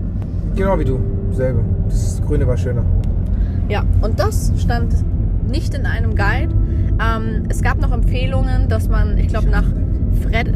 Genau 0.56 0.80
wie 0.80 0.86
du, 0.86 1.00
selbe. 1.32 1.60
Das 1.90 2.22
Grüne 2.26 2.48
war 2.48 2.56
schöner. 2.56 2.84
Ja, 3.68 3.84
und 4.02 4.18
das 4.18 4.54
stand 4.58 4.96
nicht 5.52 5.74
in 5.74 5.86
einem 5.86 6.16
Guide. 6.16 6.54
Ähm, 7.02 7.44
es 7.50 7.62
gab 7.62 7.82
noch 7.82 7.92
Empfehlungen, 7.92 8.70
dass 8.70 8.88
man, 8.88 9.18
ich 9.18 9.28
glaube, 9.28 9.50
nach 9.50 9.66
Fred 10.24 10.54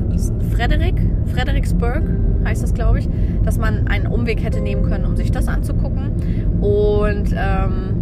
Frederick, 0.51 0.95
Fredericksburg 1.25 2.03
heißt 2.45 2.63
das, 2.63 2.73
glaube 2.73 2.99
ich, 2.99 3.09
dass 3.43 3.57
man 3.57 3.87
einen 3.87 4.07
Umweg 4.07 4.41
hätte 4.43 4.61
nehmen 4.61 4.83
können, 4.83 5.05
um 5.05 5.15
sich 5.17 5.29
das 5.31 5.47
anzugucken. 5.49 6.11
Und 6.61 7.33
ähm, 7.35 7.95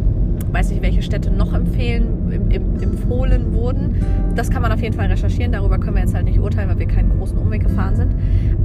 weiß 0.52 0.70
nicht, 0.70 0.82
welche 0.84 1.02
Städte 1.02 1.32
noch 1.32 1.54
empfehlen, 1.54 2.06
empfohlen 2.32 3.54
wurden. 3.54 3.96
Das 4.36 4.50
kann 4.50 4.62
man 4.62 4.72
auf 4.72 4.82
jeden 4.82 4.96
Fall 4.96 5.08
recherchieren. 5.08 5.52
Darüber 5.52 5.78
können 5.78 5.96
wir 5.96 6.02
jetzt 6.02 6.14
halt 6.14 6.26
nicht 6.26 6.40
urteilen, 6.40 6.70
weil 6.70 6.80
wir 6.80 6.88
keinen 6.88 7.18
großen 7.18 7.38
Umweg 7.38 7.64
gefahren 7.64 7.96
sind. 7.96 8.16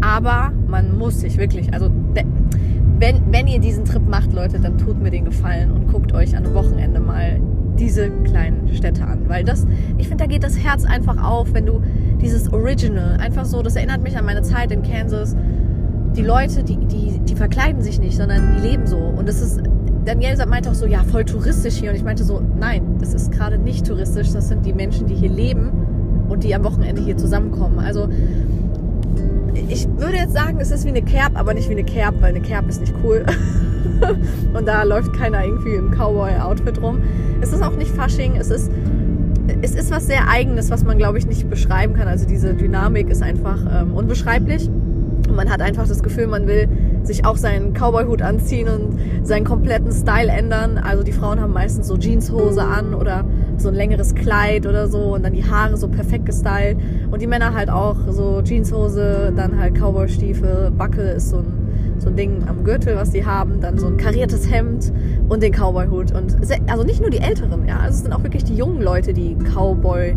Aber 0.01 0.53
man 0.67 0.97
muss 0.97 1.21
sich 1.21 1.39
wirklich, 1.39 1.73
also 1.73 1.91
wenn, 2.99 3.23
wenn 3.31 3.47
ihr 3.47 3.61
diesen 3.61 3.85
Trip 3.85 4.07
macht, 4.07 4.33
Leute, 4.33 4.59
dann 4.59 4.79
tut 4.79 5.01
mir 5.01 5.11
den 5.11 5.25
Gefallen 5.25 5.71
und 5.71 5.89
guckt 5.89 6.13
euch 6.13 6.37
an 6.37 6.55
Wochenende 6.55 7.01
mal 7.01 7.41
diese 7.79 8.11
kleinen 8.25 8.73
Städte 8.75 9.05
an. 9.05 9.29
Weil 9.29 9.45
das, 9.45 9.67
ich 9.99 10.09
finde, 10.09 10.25
da 10.25 10.31
geht 10.31 10.43
das 10.43 10.59
Herz 10.59 10.85
einfach 10.85 11.23
auf, 11.23 11.53
wenn 11.53 11.67
du 11.67 11.83
dieses 12.21 12.53
Original, 12.53 13.19
einfach 13.21 13.45
so, 13.45 13.63
das 13.63 13.77
erinnert 13.77 14.03
mich 14.03 14.17
an 14.17 14.25
meine 14.25 14.43
Zeit 14.43 14.73
in 14.73 14.83
Kansas. 14.83 15.37
Die 16.17 16.23
Leute, 16.23 16.65
die, 16.65 16.79
die, 16.87 17.21
die 17.21 17.35
verkleiden 17.35 17.83
sich 17.83 18.01
nicht, 18.01 18.17
sondern 18.17 18.57
die 18.57 18.69
leben 18.69 18.87
so. 18.87 18.96
Und 19.27 19.31
das 19.31 19.43
ist, 19.43 19.61
Daniel 20.05 20.37
meinte 20.47 20.71
auch 20.71 20.75
so, 20.75 20.87
ja, 20.87 21.03
voll 21.03 21.25
touristisch 21.25 21.75
hier. 21.75 21.91
Und 21.91 21.97
ich 21.97 22.05
meinte 22.05 22.23
so, 22.23 22.41
nein, 22.61 22.97
das 23.01 23.13
ist 23.13 23.33
gerade 23.33 23.59
nicht 23.59 23.85
touristisch. 23.85 24.31
Das 24.31 24.47
sind 24.47 24.65
die 24.65 24.73
Menschen, 24.73 25.09
die 25.09 25.17
hier 25.17 25.31
leben 25.31 25.73
und 26.29 26.45
die 26.45 26.55
am 26.55 26.63
Wochenende 26.63 27.03
hier 27.03 27.17
zusammenkommen. 27.17 27.81
Also 27.81 28.09
ich 29.69 29.89
würde 29.99 30.19
jetzt 30.19 30.33
sagen, 30.33 30.59
es 30.61 30.71
ist 30.71 30.85
wie 30.85 30.91
eine 30.91 31.03
Kerb, 31.03 31.33
aber 31.35 31.55
nicht 31.55 31.69
wie 31.69 31.73
eine 31.73 31.83
Kerb, 31.83 32.15
weil 32.21 32.37
eine 32.37 32.41
Kerb 32.41 32.69
ist 32.69 32.81
nicht 32.81 32.95
cool. 33.03 33.27
und 34.55 34.69
da 34.69 34.85
läuft 34.85 35.13
keiner 35.13 35.45
irgendwie 35.45 35.75
im 35.75 35.91
Cowboy-Outfit 35.91 36.81
rum. 36.81 37.01
Es 37.41 37.53
ist 37.53 37.65
auch 37.65 37.75
nicht 37.75 37.91
Fasching, 37.91 38.37
es 38.37 38.51
ist, 38.51 38.71
es 39.61 39.75
ist 39.75 39.91
was 39.91 40.07
sehr 40.07 40.29
Eigenes, 40.29 40.71
was 40.71 40.85
man, 40.85 40.99
glaube 40.99 41.19
ich, 41.19 41.27
nicht 41.27 41.51
beschreiben 41.51 41.95
kann. 41.95 42.07
Also 42.07 42.29
diese 42.29 42.55
Dynamik 42.55 43.11
ist 43.11 43.25
einfach 43.25 43.59
ähm, 43.69 43.93
unbeschreiblich. 43.93 44.69
Und 44.69 45.35
man 45.35 45.51
hat 45.51 45.63
einfach 45.63 45.89
das 45.89 46.05
Gefühl, 46.05 46.29
man 46.29 46.47
will 46.47 46.69
sich 47.07 47.25
auch 47.25 47.37
seinen 47.37 47.73
Cowboy-Hut 47.73 48.23
anziehen 48.23 48.69
und 48.69 49.27
seinen 49.27 49.45
kompletten 49.45 49.93
Style 49.93 50.29
ändern. 50.29 50.79
Also 50.79 51.03
die 51.03 51.13
Frauen 51.13 51.41
haben 51.41 51.53
meistens 51.53 51.89
so 51.89 51.97
Jeanshose 51.97 52.63
an 52.63 52.95
oder 52.95 53.25
so 53.57 53.69
ein 53.69 53.75
längeres 53.75 54.15
Kleid 54.15 54.67
oder 54.67 54.89
so 54.89 55.15
und 55.15 55.25
dann 55.25 55.33
die 55.33 55.45
Haare 55.45 55.77
so 55.77 55.89
perfekt 55.89 56.27
gestylt. 56.27 56.79
Und 57.11 57.23
die 57.23 57.27
Männer 57.27 57.55
halt 57.55 57.71
auch 57.71 57.97
so 58.09 58.43
Jeanshose, 58.43 59.33
dann 59.35 59.59
halt 59.59 59.75
Cowboy-Stiefel, 59.75 60.73
Backe 60.77 61.03
ist 61.03 61.31
so 61.31 61.39
ein, 61.39 61.97
so 61.99 62.09
ein 62.09 62.17
Ding 62.17 62.45
am 62.49 62.65
Gürtel, 62.65 62.97
was 62.97 63.11
die 63.11 63.25
haben, 63.25 63.61
dann 63.61 63.79
so 63.79 63.87
ein 63.87 63.97
kariertes 63.97 64.51
Hemd 64.51 64.93
und 65.29 65.43
den 65.43 65.53
Cowboy-Hut. 65.53 66.13
Und 66.13 66.37
also 66.67 66.85
nicht 66.85 67.01
nur 67.01 67.11
die 67.11 67.19
Älteren, 67.19 67.67
ja, 67.67 67.79
also 67.79 67.97
es 67.97 68.03
sind 68.03 68.13
auch 68.13 68.23
wirklich 68.23 68.45
die 68.45 68.57
jungen 68.57 68.83
Leute, 68.83 69.13
die 69.13 69.37
Cowboy 69.37 70.17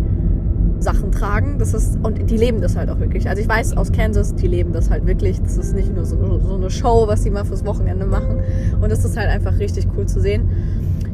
Sachen 0.79 1.11
tragen. 1.11 1.59
Das 1.59 1.73
ist, 1.73 1.97
und 2.03 2.29
die 2.29 2.37
leben 2.37 2.61
das 2.61 2.75
halt 2.75 2.89
auch 2.89 2.99
wirklich. 2.99 3.29
Also 3.29 3.41
ich 3.41 3.47
weiß 3.47 3.77
aus 3.77 3.91
Kansas, 3.91 4.35
die 4.35 4.47
leben 4.47 4.73
das 4.73 4.89
halt 4.89 5.05
wirklich. 5.05 5.41
Das 5.41 5.57
ist 5.57 5.75
nicht 5.75 5.93
nur 5.93 6.05
so, 6.05 6.39
so 6.39 6.55
eine 6.55 6.69
Show, 6.69 7.05
was 7.07 7.23
die 7.23 7.29
mal 7.29 7.45
fürs 7.45 7.65
Wochenende 7.65 8.05
machen. 8.05 8.41
Und 8.81 8.91
das 8.91 9.03
ist 9.05 9.17
halt 9.17 9.29
einfach 9.29 9.57
richtig 9.59 9.87
cool 9.97 10.05
zu 10.05 10.21
sehen. 10.21 10.49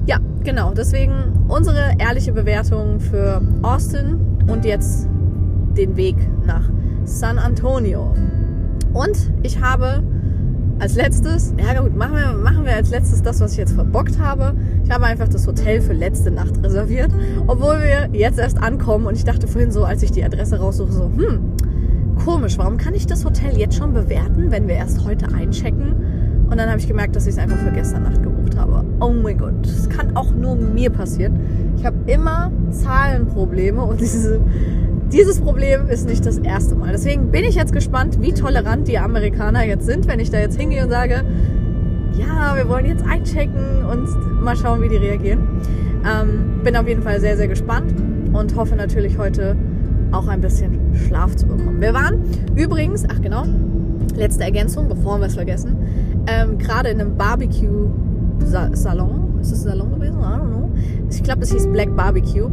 Ja, 0.05 0.19
genau. 0.43 0.73
Deswegen 0.73 1.13
unsere 1.47 1.93
ehrliche 1.97 2.31
Bewertung 2.31 2.99
für 2.99 3.41
Austin 3.63 4.19
und 4.47 4.65
jetzt 4.65 5.07
den 5.75 5.97
Weg 5.97 6.15
nach 6.45 6.69
San 7.05 7.37
Antonio. 7.37 8.13
Und 8.93 9.31
ich 9.43 9.59
habe 9.61 10.03
als 10.79 10.95
letztes, 10.95 11.53
ja 11.57 11.79
gut, 11.81 11.95
machen 11.95 12.15
wir, 12.15 12.33
machen 12.33 12.65
wir 12.65 12.75
als 12.75 12.89
letztes 12.89 13.21
das, 13.21 13.39
was 13.39 13.53
ich 13.53 13.57
jetzt 13.57 13.73
verbockt 13.73 14.19
habe. 14.19 14.53
Ich 14.83 14.91
habe 14.91 15.05
einfach 15.05 15.27
das 15.27 15.47
Hotel 15.47 15.81
für 15.81 15.93
letzte 15.93 16.31
Nacht 16.31 16.61
reserviert, 16.63 17.11
obwohl 17.47 17.79
wir 17.79 18.09
jetzt 18.11 18.39
erst 18.39 18.57
ankommen 18.61 19.05
und 19.05 19.15
ich 19.15 19.23
dachte 19.23 19.47
vorhin 19.47 19.71
so, 19.71 19.85
als 19.85 20.03
ich 20.03 20.11
die 20.11 20.23
Adresse 20.23 20.59
raussuche, 20.59 20.91
so, 20.91 21.05
hm, 21.05 21.39
komisch, 22.23 22.57
warum 22.57 22.77
kann 22.77 22.93
ich 22.93 23.07
das 23.07 23.23
Hotel 23.23 23.57
jetzt 23.57 23.75
schon 23.75 23.93
bewerten, 23.93 24.51
wenn 24.51 24.67
wir 24.67 24.75
erst 24.75 25.05
heute 25.05 25.33
einchecken? 25.33 25.95
Und 26.49 26.57
dann 26.57 26.69
habe 26.69 26.79
ich 26.79 26.87
gemerkt, 26.87 27.15
dass 27.15 27.25
ich 27.25 27.33
es 27.33 27.39
einfach 27.39 27.57
für 27.57 27.71
gestern 27.71 28.03
Nacht 28.03 28.21
gebucht 28.21 28.55
habe. 28.57 28.85
Oh 28.99 29.09
mein 29.09 29.37
Gott, 29.37 29.53
das 29.63 29.89
kann 29.89 30.15
auch 30.15 30.31
nur 30.31 30.55
mir 30.55 30.91
passieren. 30.91 31.39
Ich 31.77 31.85
habe 31.85 31.97
immer 32.05 32.51
Zahlenprobleme 32.69 33.81
und 33.81 33.99
diese, 34.01 34.39
dieses 35.11 35.39
Problem 35.39 35.87
ist 35.87 36.07
nicht 36.07 36.25
das 36.25 36.37
erste 36.37 36.75
Mal. 36.75 36.91
Deswegen 36.91 37.31
bin 37.31 37.43
ich 37.43 37.55
jetzt 37.55 37.73
gespannt, 37.73 38.21
wie 38.21 38.33
tolerant 38.33 38.87
die 38.87 38.97
Amerikaner 38.97 39.65
jetzt 39.65 39.85
sind, 39.85 40.07
wenn 40.07 40.19
ich 40.19 40.29
da 40.29 40.39
jetzt 40.39 40.59
hingehe 40.59 40.83
und 40.83 40.89
sage, 40.89 41.23
ja, 42.17 42.55
wir 42.55 42.69
wollen 42.69 42.85
jetzt 42.85 43.03
einchecken 43.05 43.85
und 43.89 44.07
mal 44.41 44.55
schauen, 44.55 44.81
wie 44.81 44.89
die 44.89 44.97
reagieren. 44.97 45.61
Ähm, 46.05 46.61
bin 46.63 46.75
auf 46.75 46.87
jeden 46.87 47.01
Fall 47.01 47.19
sehr, 47.19 47.37
sehr 47.37 47.47
gespannt 47.47 47.93
und 48.33 48.55
hoffe 48.55 48.75
natürlich 48.75 49.17
heute 49.17 49.55
auch 50.11 50.27
ein 50.27 50.41
bisschen 50.41 50.79
Schlaf 51.07 51.35
zu 51.35 51.47
bekommen. 51.47 51.81
Wir 51.81 51.93
waren 51.93 52.21
übrigens, 52.55 53.05
ach 53.09 53.21
genau, 53.21 53.45
letzte 54.15 54.43
Ergänzung, 54.43 54.87
bevor 54.87 55.19
wir 55.19 55.27
es 55.27 55.35
vergessen, 55.35 55.75
ähm, 56.27 56.57
gerade 56.57 56.89
in 56.89 57.01
einem 57.01 57.17
Barbecue-Salon. 57.17 59.39
Ist 59.41 59.51
es 59.51 59.65
ein 59.65 59.71
Salon 59.71 59.91
gewesen? 59.91 60.19
I 60.19 60.23
don't 60.23 60.47
know. 60.47 60.71
Ich 61.09 61.23
glaube, 61.23 61.43
es 61.43 61.51
hieß 61.51 61.67
Black 61.67 61.93
Barbecue. 61.95 62.49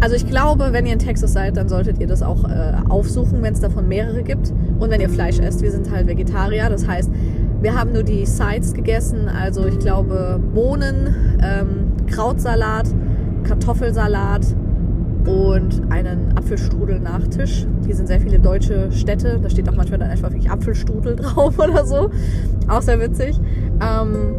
Also 0.00 0.14
ich 0.14 0.26
glaube, 0.26 0.68
wenn 0.72 0.86
ihr 0.86 0.92
in 0.92 0.98
Texas 1.00 1.32
seid, 1.32 1.56
dann 1.56 1.68
solltet 1.68 1.98
ihr 1.98 2.06
das 2.06 2.22
auch 2.22 2.44
äh, 2.44 2.74
aufsuchen, 2.88 3.42
wenn 3.42 3.52
es 3.52 3.60
davon 3.60 3.88
mehrere 3.88 4.22
gibt. 4.22 4.52
Und 4.78 4.90
wenn 4.90 5.00
ihr 5.00 5.10
Fleisch 5.10 5.40
esst, 5.40 5.60
wir 5.62 5.72
sind 5.72 5.90
halt 5.90 6.06
Vegetarier. 6.06 6.70
Das 6.70 6.86
heißt, 6.86 7.10
wir 7.60 7.74
haben 7.74 7.92
nur 7.92 8.04
die 8.04 8.24
Sides 8.24 8.74
gegessen. 8.74 9.28
Also 9.28 9.66
ich 9.66 9.78
glaube 9.80 10.40
Bohnen, 10.54 11.14
ähm, 11.42 12.06
Krautsalat, 12.06 12.86
Kartoffelsalat 13.42 14.46
und 15.26 15.82
einen 15.90 16.36
Apfelstrudel-Nachtisch. 16.38 17.66
Hier 17.84 17.96
sind 17.96 18.06
sehr 18.06 18.20
viele 18.20 18.38
deutsche 18.38 18.92
Städte. 18.92 19.40
Da 19.42 19.50
steht 19.50 19.68
auch 19.68 19.74
manchmal 19.74 19.98
dann 19.98 20.10
einfach 20.10 20.30
wirklich 20.30 20.50
Apfelstrudel 20.50 21.16
drauf 21.16 21.58
oder 21.58 21.84
so. 21.84 22.10
Auch 22.68 22.82
sehr 22.82 23.00
witzig. 23.00 23.40
Ähm, 23.80 24.36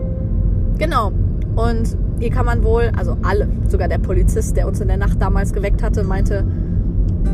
genau. 0.77 1.11
Und 1.55 1.97
hier 2.19 2.29
kann 2.29 2.45
man 2.45 2.63
wohl, 2.63 2.91
also 2.97 3.17
alle, 3.23 3.47
sogar 3.67 3.87
der 3.87 3.97
Polizist, 3.97 4.57
der 4.57 4.67
uns 4.67 4.81
in 4.81 4.87
der 4.87 4.97
Nacht 4.97 5.21
damals 5.21 5.53
geweckt 5.53 5.81
hatte, 5.81 6.03
meinte, 6.03 6.45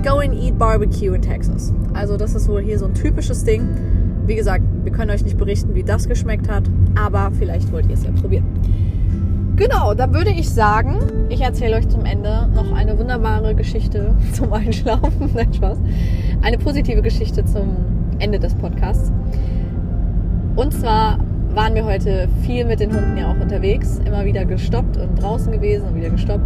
go 0.04 0.19
and 0.19 0.34
eat 0.34 0.58
barbecue 0.58 1.13
in 1.13 1.21
Texas. 1.21 1.74
Also 1.93 2.17
das 2.17 2.36
ist 2.36 2.48
wohl 2.48 2.62
hier 2.62 2.78
so 2.78 2.86
ein 2.86 2.93
typisches 2.93 3.43
Ding. 3.43 3.67
Wie 4.26 4.36
gesagt, 4.36 4.63
wir 4.84 4.91
können 4.91 5.12
euch 5.12 5.24
nicht 5.24 5.38
berichten, 5.38 5.76
wie 5.76 5.84
das 5.84 6.08
geschmeckt 6.08 6.50
hat, 6.50 6.63
aber 6.95 7.32
vielleicht 7.38 7.71
wollt 7.71 7.88
ihr 7.88 7.93
es 7.93 8.04
ja 8.04 8.12
probieren. 8.12 8.45
Genau, 9.56 9.93
dann 9.93 10.13
würde 10.13 10.32
ich 10.32 10.50
sagen, 10.50 10.98
ich 11.30 11.41
erzähle 11.41 11.78
euch 11.78 11.88
zum 11.88 12.04
Ende 12.04 12.50
noch 12.54 12.74
eine 12.74 13.00
wunderbare 13.00 13.56
Geschichte 13.56 14.13
zum 14.34 14.52
Einschlafen. 14.52 15.32
Nein, 15.34 15.54
Spaß. 15.54 15.78
Eine 16.41 16.58
positive 16.58 17.02
Geschichte 17.02 17.45
zum 17.45 17.69
Ende 18.19 18.38
des 18.38 18.54
Podcasts. 18.56 19.12
Und 20.56 20.74
zwar 20.74 21.19
waren 21.55 21.73
wir 21.73 21.85
heute 21.85 22.27
viel 22.43 22.65
mit 22.65 22.81
den 22.81 22.93
Hunden 22.93 23.17
ja 23.17 23.31
auch 23.31 23.39
unterwegs, 23.41 24.01
immer 24.05 24.25
wieder 24.25 24.43
gestoppt 24.43 24.97
und 24.97 25.21
draußen 25.21 25.51
gewesen 25.51 25.87
und 25.87 25.95
wieder 25.95 26.09
gestoppt. 26.09 26.43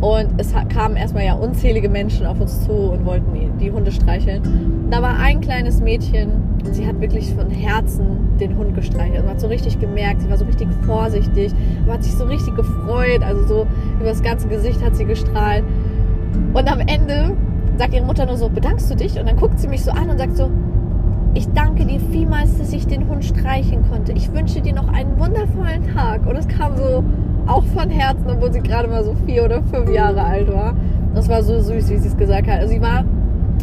Und 0.00 0.28
es 0.38 0.54
kamen 0.68 0.96
erstmal 0.96 1.26
ja 1.26 1.34
unzählige 1.34 1.88
Menschen 1.88 2.24
auf 2.24 2.40
uns 2.40 2.64
zu 2.64 2.72
und 2.72 3.04
wollten 3.04 3.58
die 3.60 3.70
Hunde 3.70 3.92
streicheln. 3.92 4.88
Da 4.90 5.02
war 5.02 5.18
ein 5.18 5.40
kleines 5.40 5.80
Mädchen 5.80 6.30
und 6.64 6.72
sie 6.74 6.86
hat 6.86 7.00
wirklich 7.00 7.34
von 7.34 7.50
Herzen 7.50 8.38
den 8.40 8.56
Hund 8.56 8.74
gestreichelt. 8.74 9.24
Man 9.24 9.34
hat 9.34 9.40
so 9.40 9.48
richtig 9.48 9.78
gemerkt, 9.80 10.22
sie 10.22 10.30
war 10.30 10.38
so 10.38 10.44
richtig 10.44 10.68
vorsichtig, 10.86 11.52
aber 11.82 11.94
hat 11.94 12.04
sich 12.04 12.14
so 12.14 12.24
richtig 12.24 12.54
gefreut. 12.54 13.22
Also 13.22 13.46
so 13.46 13.66
über 13.96 14.08
das 14.08 14.22
ganze 14.22 14.48
Gesicht 14.48 14.82
hat 14.82 14.96
sie 14.96 15.04
gestrahlt. 15.04 15.64
Und 16.54 16.72
am 16.72 16.80
Ende 16.80 17.36
sagt 17.76 17.92
ihre 17.92 18.06
Mutter 18.06 18.24
nur 18.24 18.36
so, 18.36 18.48
bedankst 18.48 18.90
du 18.90 18.94
dich? 18.94 19.18
Und 19.18 19.28
dann 19.28 19.36
guckt 19.36 19.58
sie 19.58 19.68
mich 19.68 19.82
so 19.82 19.90
an 19.90 20.08
und 20.08 20.18
sagt 20.18 20.36
so, 20.36 20.50
ich 21.34 21.48
danke 21.52 21.84
dir 21.84 22.00
vielmals, 22.00 22.58
dass 22.58 22.72
ich 22.72 22.86
den 22.86 23.08
Hund 23.08 23.24
streichen 23.24 23.88
konnte. 23.88 24.12
Ich 24.12 24.32
wünsche 24.32 24.60
dir 24.60 24.74
noch 24.74 24.88
einen 24.88 25.18
wundervollen 25.18 25.86
Tag. 25.94 26.26
Und 26.26 26.36
es 26.36 26.48
kam 26.48 26.76
so 26.76 27.04
auch 27.46 27.64
von 27.64 27.90
Herzen, 27.90 28.26
obwohl 28.28 28.52
sie 28.52 28.60
gerade 28.60 28.88
mal 28.88 29.04
so 29.04 29.14
vier 29.26 29.44
oder 29.44 29.62
fünf 29.62 29.90
Jahre 29.90 30.22
alt 30.22 30.52
war. 30.52 30.74
Das 31.14 31.28
war 31.28 31.42
so 31.42 31.60
süß, 31.60 31.90
wie 31.90 31.96
sie 31.96 32.08
es 32.08 32.16
gesagt 32.16 32.48
hat. 32.48 32.60
Also 32.60 32.74
sie 32.74 32.80
war, 32.80 33.04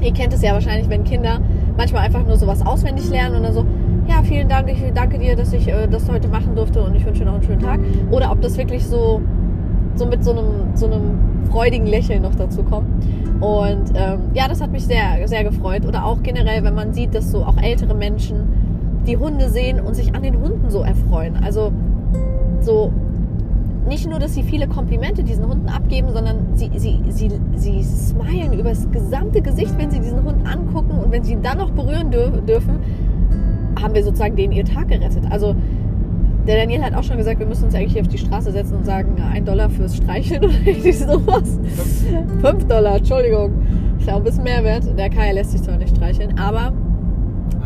ihr 0.01 0.13
kennt 0.13 0.33
es 0.33 0.41
ja 0.41 0.53
wahrscheinlich, 0.53 0.89
wenn 0.89 1.03
Kinder 1.03 1.39
manchmal 1.77 2.03
einfach 2.03 2.25
nur 2.25 2.37
sowas 2.37 2.65
auswendig 2.65 3.09
lernen 3.09 3.35
und 3.37 3.43
dann 3.43 3.53
so, 3.53 3.65
ja, 4.07 4.21
vielen 4.23 4.47
Dank, 4.47 4.69
ich 4.69 4.83
danke 4.93 5.17
dir, 5.17 5.35
dass 5.35 5.51
ich 5.53 5.67
äh, 5.67 5.87
das 5.87 6.09
heute 6.09 6.27
machen 6.27 6.55
durfte 6.55 6.81
und 6.83 6.95
ich 6.95 7.05
wünsche 7.05 7.21
dir 7.21 7.25
noch 7.25 7.35
einen 7.35 7.43
schönen 7.43 7.61
Tag. 7.61 7.79
Oder 8.11 8.31
ob 8.31 8.41
das 8.41 8.57
wirklich 8.57 8.85
so, 8.85 9.21
so 9.95 10.05
mit 10.05 10.23
so 10.23 10.31
einem, 10.31 10.75
so 10.75 10.85
einem 10.85 11.34
freudigen 11.45 11.87
Lächeln 11.87 12.21
noch 12.23 12.35
dazu 12.35 12.63
kommt. 12.63 12.87
Und 13.41 13.91
ähm, 13.95 14.19
ja, 14.33 14.47
das 14.47 14.61
hat 14.61 14.71
mich 14.71 14.85
sehr, 14.85 15.27
sehr 15.27 15.43
gefreut. 15.43 15.85
Oder 15.85 16.05
auch 16.05 16.23
generell, 16.23 16.63
wenn 16.63 16.75
man 16.75 16.93
sieht, 16.93 17.13
dass 17.13 17.31
so 17.31 17.43
auch 17.43 17.57
ältere 17.57 17.93
Menschen 17.93 19.01
die 19.05 19.17
Hunde 19.17 19.49
sehen 19.49 19.79
und 19.79 19.95
sich 19.95 20.15
an 20.15 20.23
den 20.23 20.39
Hunden 20.39 20.69
so 20.69 20.81
erfreuen. 20.81 21.37
Also 21.43 21.71
so 22.61 22.91
nicht 23.87 24.09
nur, 24.09 24.19
dass 24.19 24.33
sie 24.33 24.43
viele 24.43 24.67
Komplimente 24.67 25.23
diesen 25.23 25.47
Hunden 25.47 25.69
abgeben, 25.69 26.09
sondern 26.11 26.37
sie, 26.55 26.71
sie, 26.75 26.99
sie, 27.09 27.29
sie 27.55 27.83
smilen 27.83 28.53
über 28.53 28.69
das 28.69 28.89
gesamte 28.91 29.41
Gesicht, 29.41 29.77
wenn 29.77 29.91
sie 29.91 29.99
diesen 29.99 30.23
Hund 30.23 30.47
angucken 30.47 30.97
und 31.03 31.11
wenn 31.11 31.23
sie 31.23 31.33
ihn 31.33 31.43
dann 31.43 31.59
noch 31.59 31.71
berühren 31.71 32.09
dürfen, 32.09 32.79
haben 33.79 33.93
wir 33.93 34.03
sozusagen 34.03 34.35
denen 34.35 34.53
ihr 34.53 34.65
Tag 34.65 34.87
gerettet. 34.87 35.23
Also 35.29 35.55
der 36.47 36.57
Daniel 36.57 36.83
hat 36.83 36.93
auch 36.93 37.03
schon 37.03 37.17
gesagt, 37.17 37.39
wir 37.39 37.45
müssen 37.45 37.65
uns 37.65 37.75
eigentlich 37.75 37.93
hier 37.93 38.01
auf 38.01 38.07
die 38.07 38.17
Straße 38.17 38.51
setzen 38.51 38.75
und 38.75 38.85
sagen, 38.85 39.15
ein 39.21 39.45
Dollar 39.45 39.69
fürs 39.69 39.95
Streicheln 39.97 40.43
oder 40.45 40.53
irgendwie 40.65 40.91
sowas. 40.91 41.59
Fünf 42.41 42.65
Dollar, 42.67 42.97
Entschuldigung. 42.97 43.51
Ist 43.99 44.07
ja 44.07 44.13
auch 44.13 44.17
ein 44.17 44.23
bisschen 44.23 44.43
mehr 44.43 44.63
wert. 44.63 44.85
Der 44.97 45.09
Kaya 45.09 45.31
lässt 45.33 45.51
sich 45.51 45.63
zwar 45.63 45.77
nicht 45.77 45.95
streicheln, 45.95 46.37
aber 46.37 46.73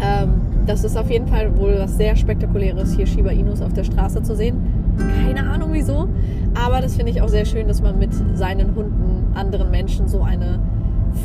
ähm, 0.02 0.42
das 0.65 0.84
ist 0.84 0.98
auf 0.98 1.10
jeden 1.10 1.28
Fall 1.28 1.58
wohl 1.58 1.76
was 1.80 1.98
sehr 1.98 2.15
Spektakuläres, 2.15 2.96
hier 2.96 3.06
Shiba 3.06 3.32
Inus 3.32 3.62
auf 3.62 3.74
der 3.74 3.84
Straße 3.84 4.22
zu 4.22 4.36
sehen. 4.36 4.58
Keine 5.26 5.50
Ahnung 5.50 5.70
wieso, 5.72 6.08
aber 6.54 6.82
das 6.82 6.96
finde 6.96 7.12
ich 7.12 7.22
auch 7.22 7.28
sehr 7.28 7.46
schön, 7.46 7.68
dass 7.68 7.82
man 7.82 7.98
mit 7.98 8.12
seinen 8.38 8.76
Hunden 8.76 9.34
anderen 9.34 9.72
Menschen 9.72 10.08
so 10.08 10.22
eine 10.22 10.60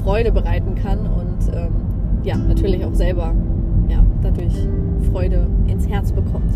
Freude 0.03 0.33
bereiten 0.33 0.75
kann 0.77 1.01
und 1.01 1.55
ähm, 1.55 1.73
ja, 2.23 2.37
natürlich 2.37 2.85
auch 2.85 2.95
selber 2.95 3.35
ja, 3.89 4.05
dadurch 4.23 4.55
Freude 5.11 5.47
ins 5.67 5.89
Herz 5.89 6.13
bekommt. 6.13 6.53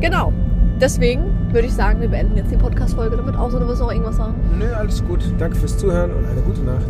Genau. 0.00 0.32
Deswegen 0.80 1.22
würde 1.52 1.68
ich 1.68 1.74
sagen, 1.74 2.00
wir 2.00 2.08
beenden 2.08 2.36
jetzt 2.36 2.50
die 2.50 2.56
Podcast-Folge 2.56 3.16
damit, 3.16 3.36
außer 3.36 3.60
du 3.60 3.68
wirst 3.68 3.80
auch 3.82 3.90
irgendwas 3.92 4.16
sagen. 4.16 4.34
Nö, 4.58 4.66
alles 4.74 5.04
gut. 5.04 5.20
Danke 5.38 5.56
fürs 5.56 5.78
Zuhören 5.78 6.10
und 6.10 6.26
eine 6.26 6.40
gute 6.40 6.62
Nacht. 6.62 6.86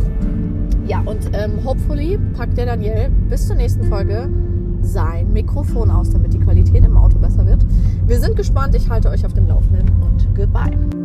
Ja, 0.87 1.01
und 1.05 1.29
ähm, 1.33 1.63
hopefully 1.63 2.19
packt 2.35 2.57
der 2.57 2.65
Daniel 2.65 3.09
bis 3.29 3.47
zur 3.47 3.55
nächsten 3.55 3.83
Folge 3.83 4.29
sein 4.81 5.31
Mikrofon 5.31 5.91
aus, 5.91 6.09
damit 6.09 6.33
die 6.33 6.39
Qualität 6.39 6.83
im 6.83 6.97
Auto 6.97 7.17
besser 7.19 7.45
wird. 7.45 7.65
Wir 8.05 8.19
sind 8.19 8.35
gespannt. 8.35 8.75
Ich 8.75 8.89
halte 8.89 9.09
euch 9.09 9.25
auf 9.25 9.33
dem 9.33 9.47
Laufenden 9.47 9.89
und 10.01 10.27
goodbye. 10.35 11.02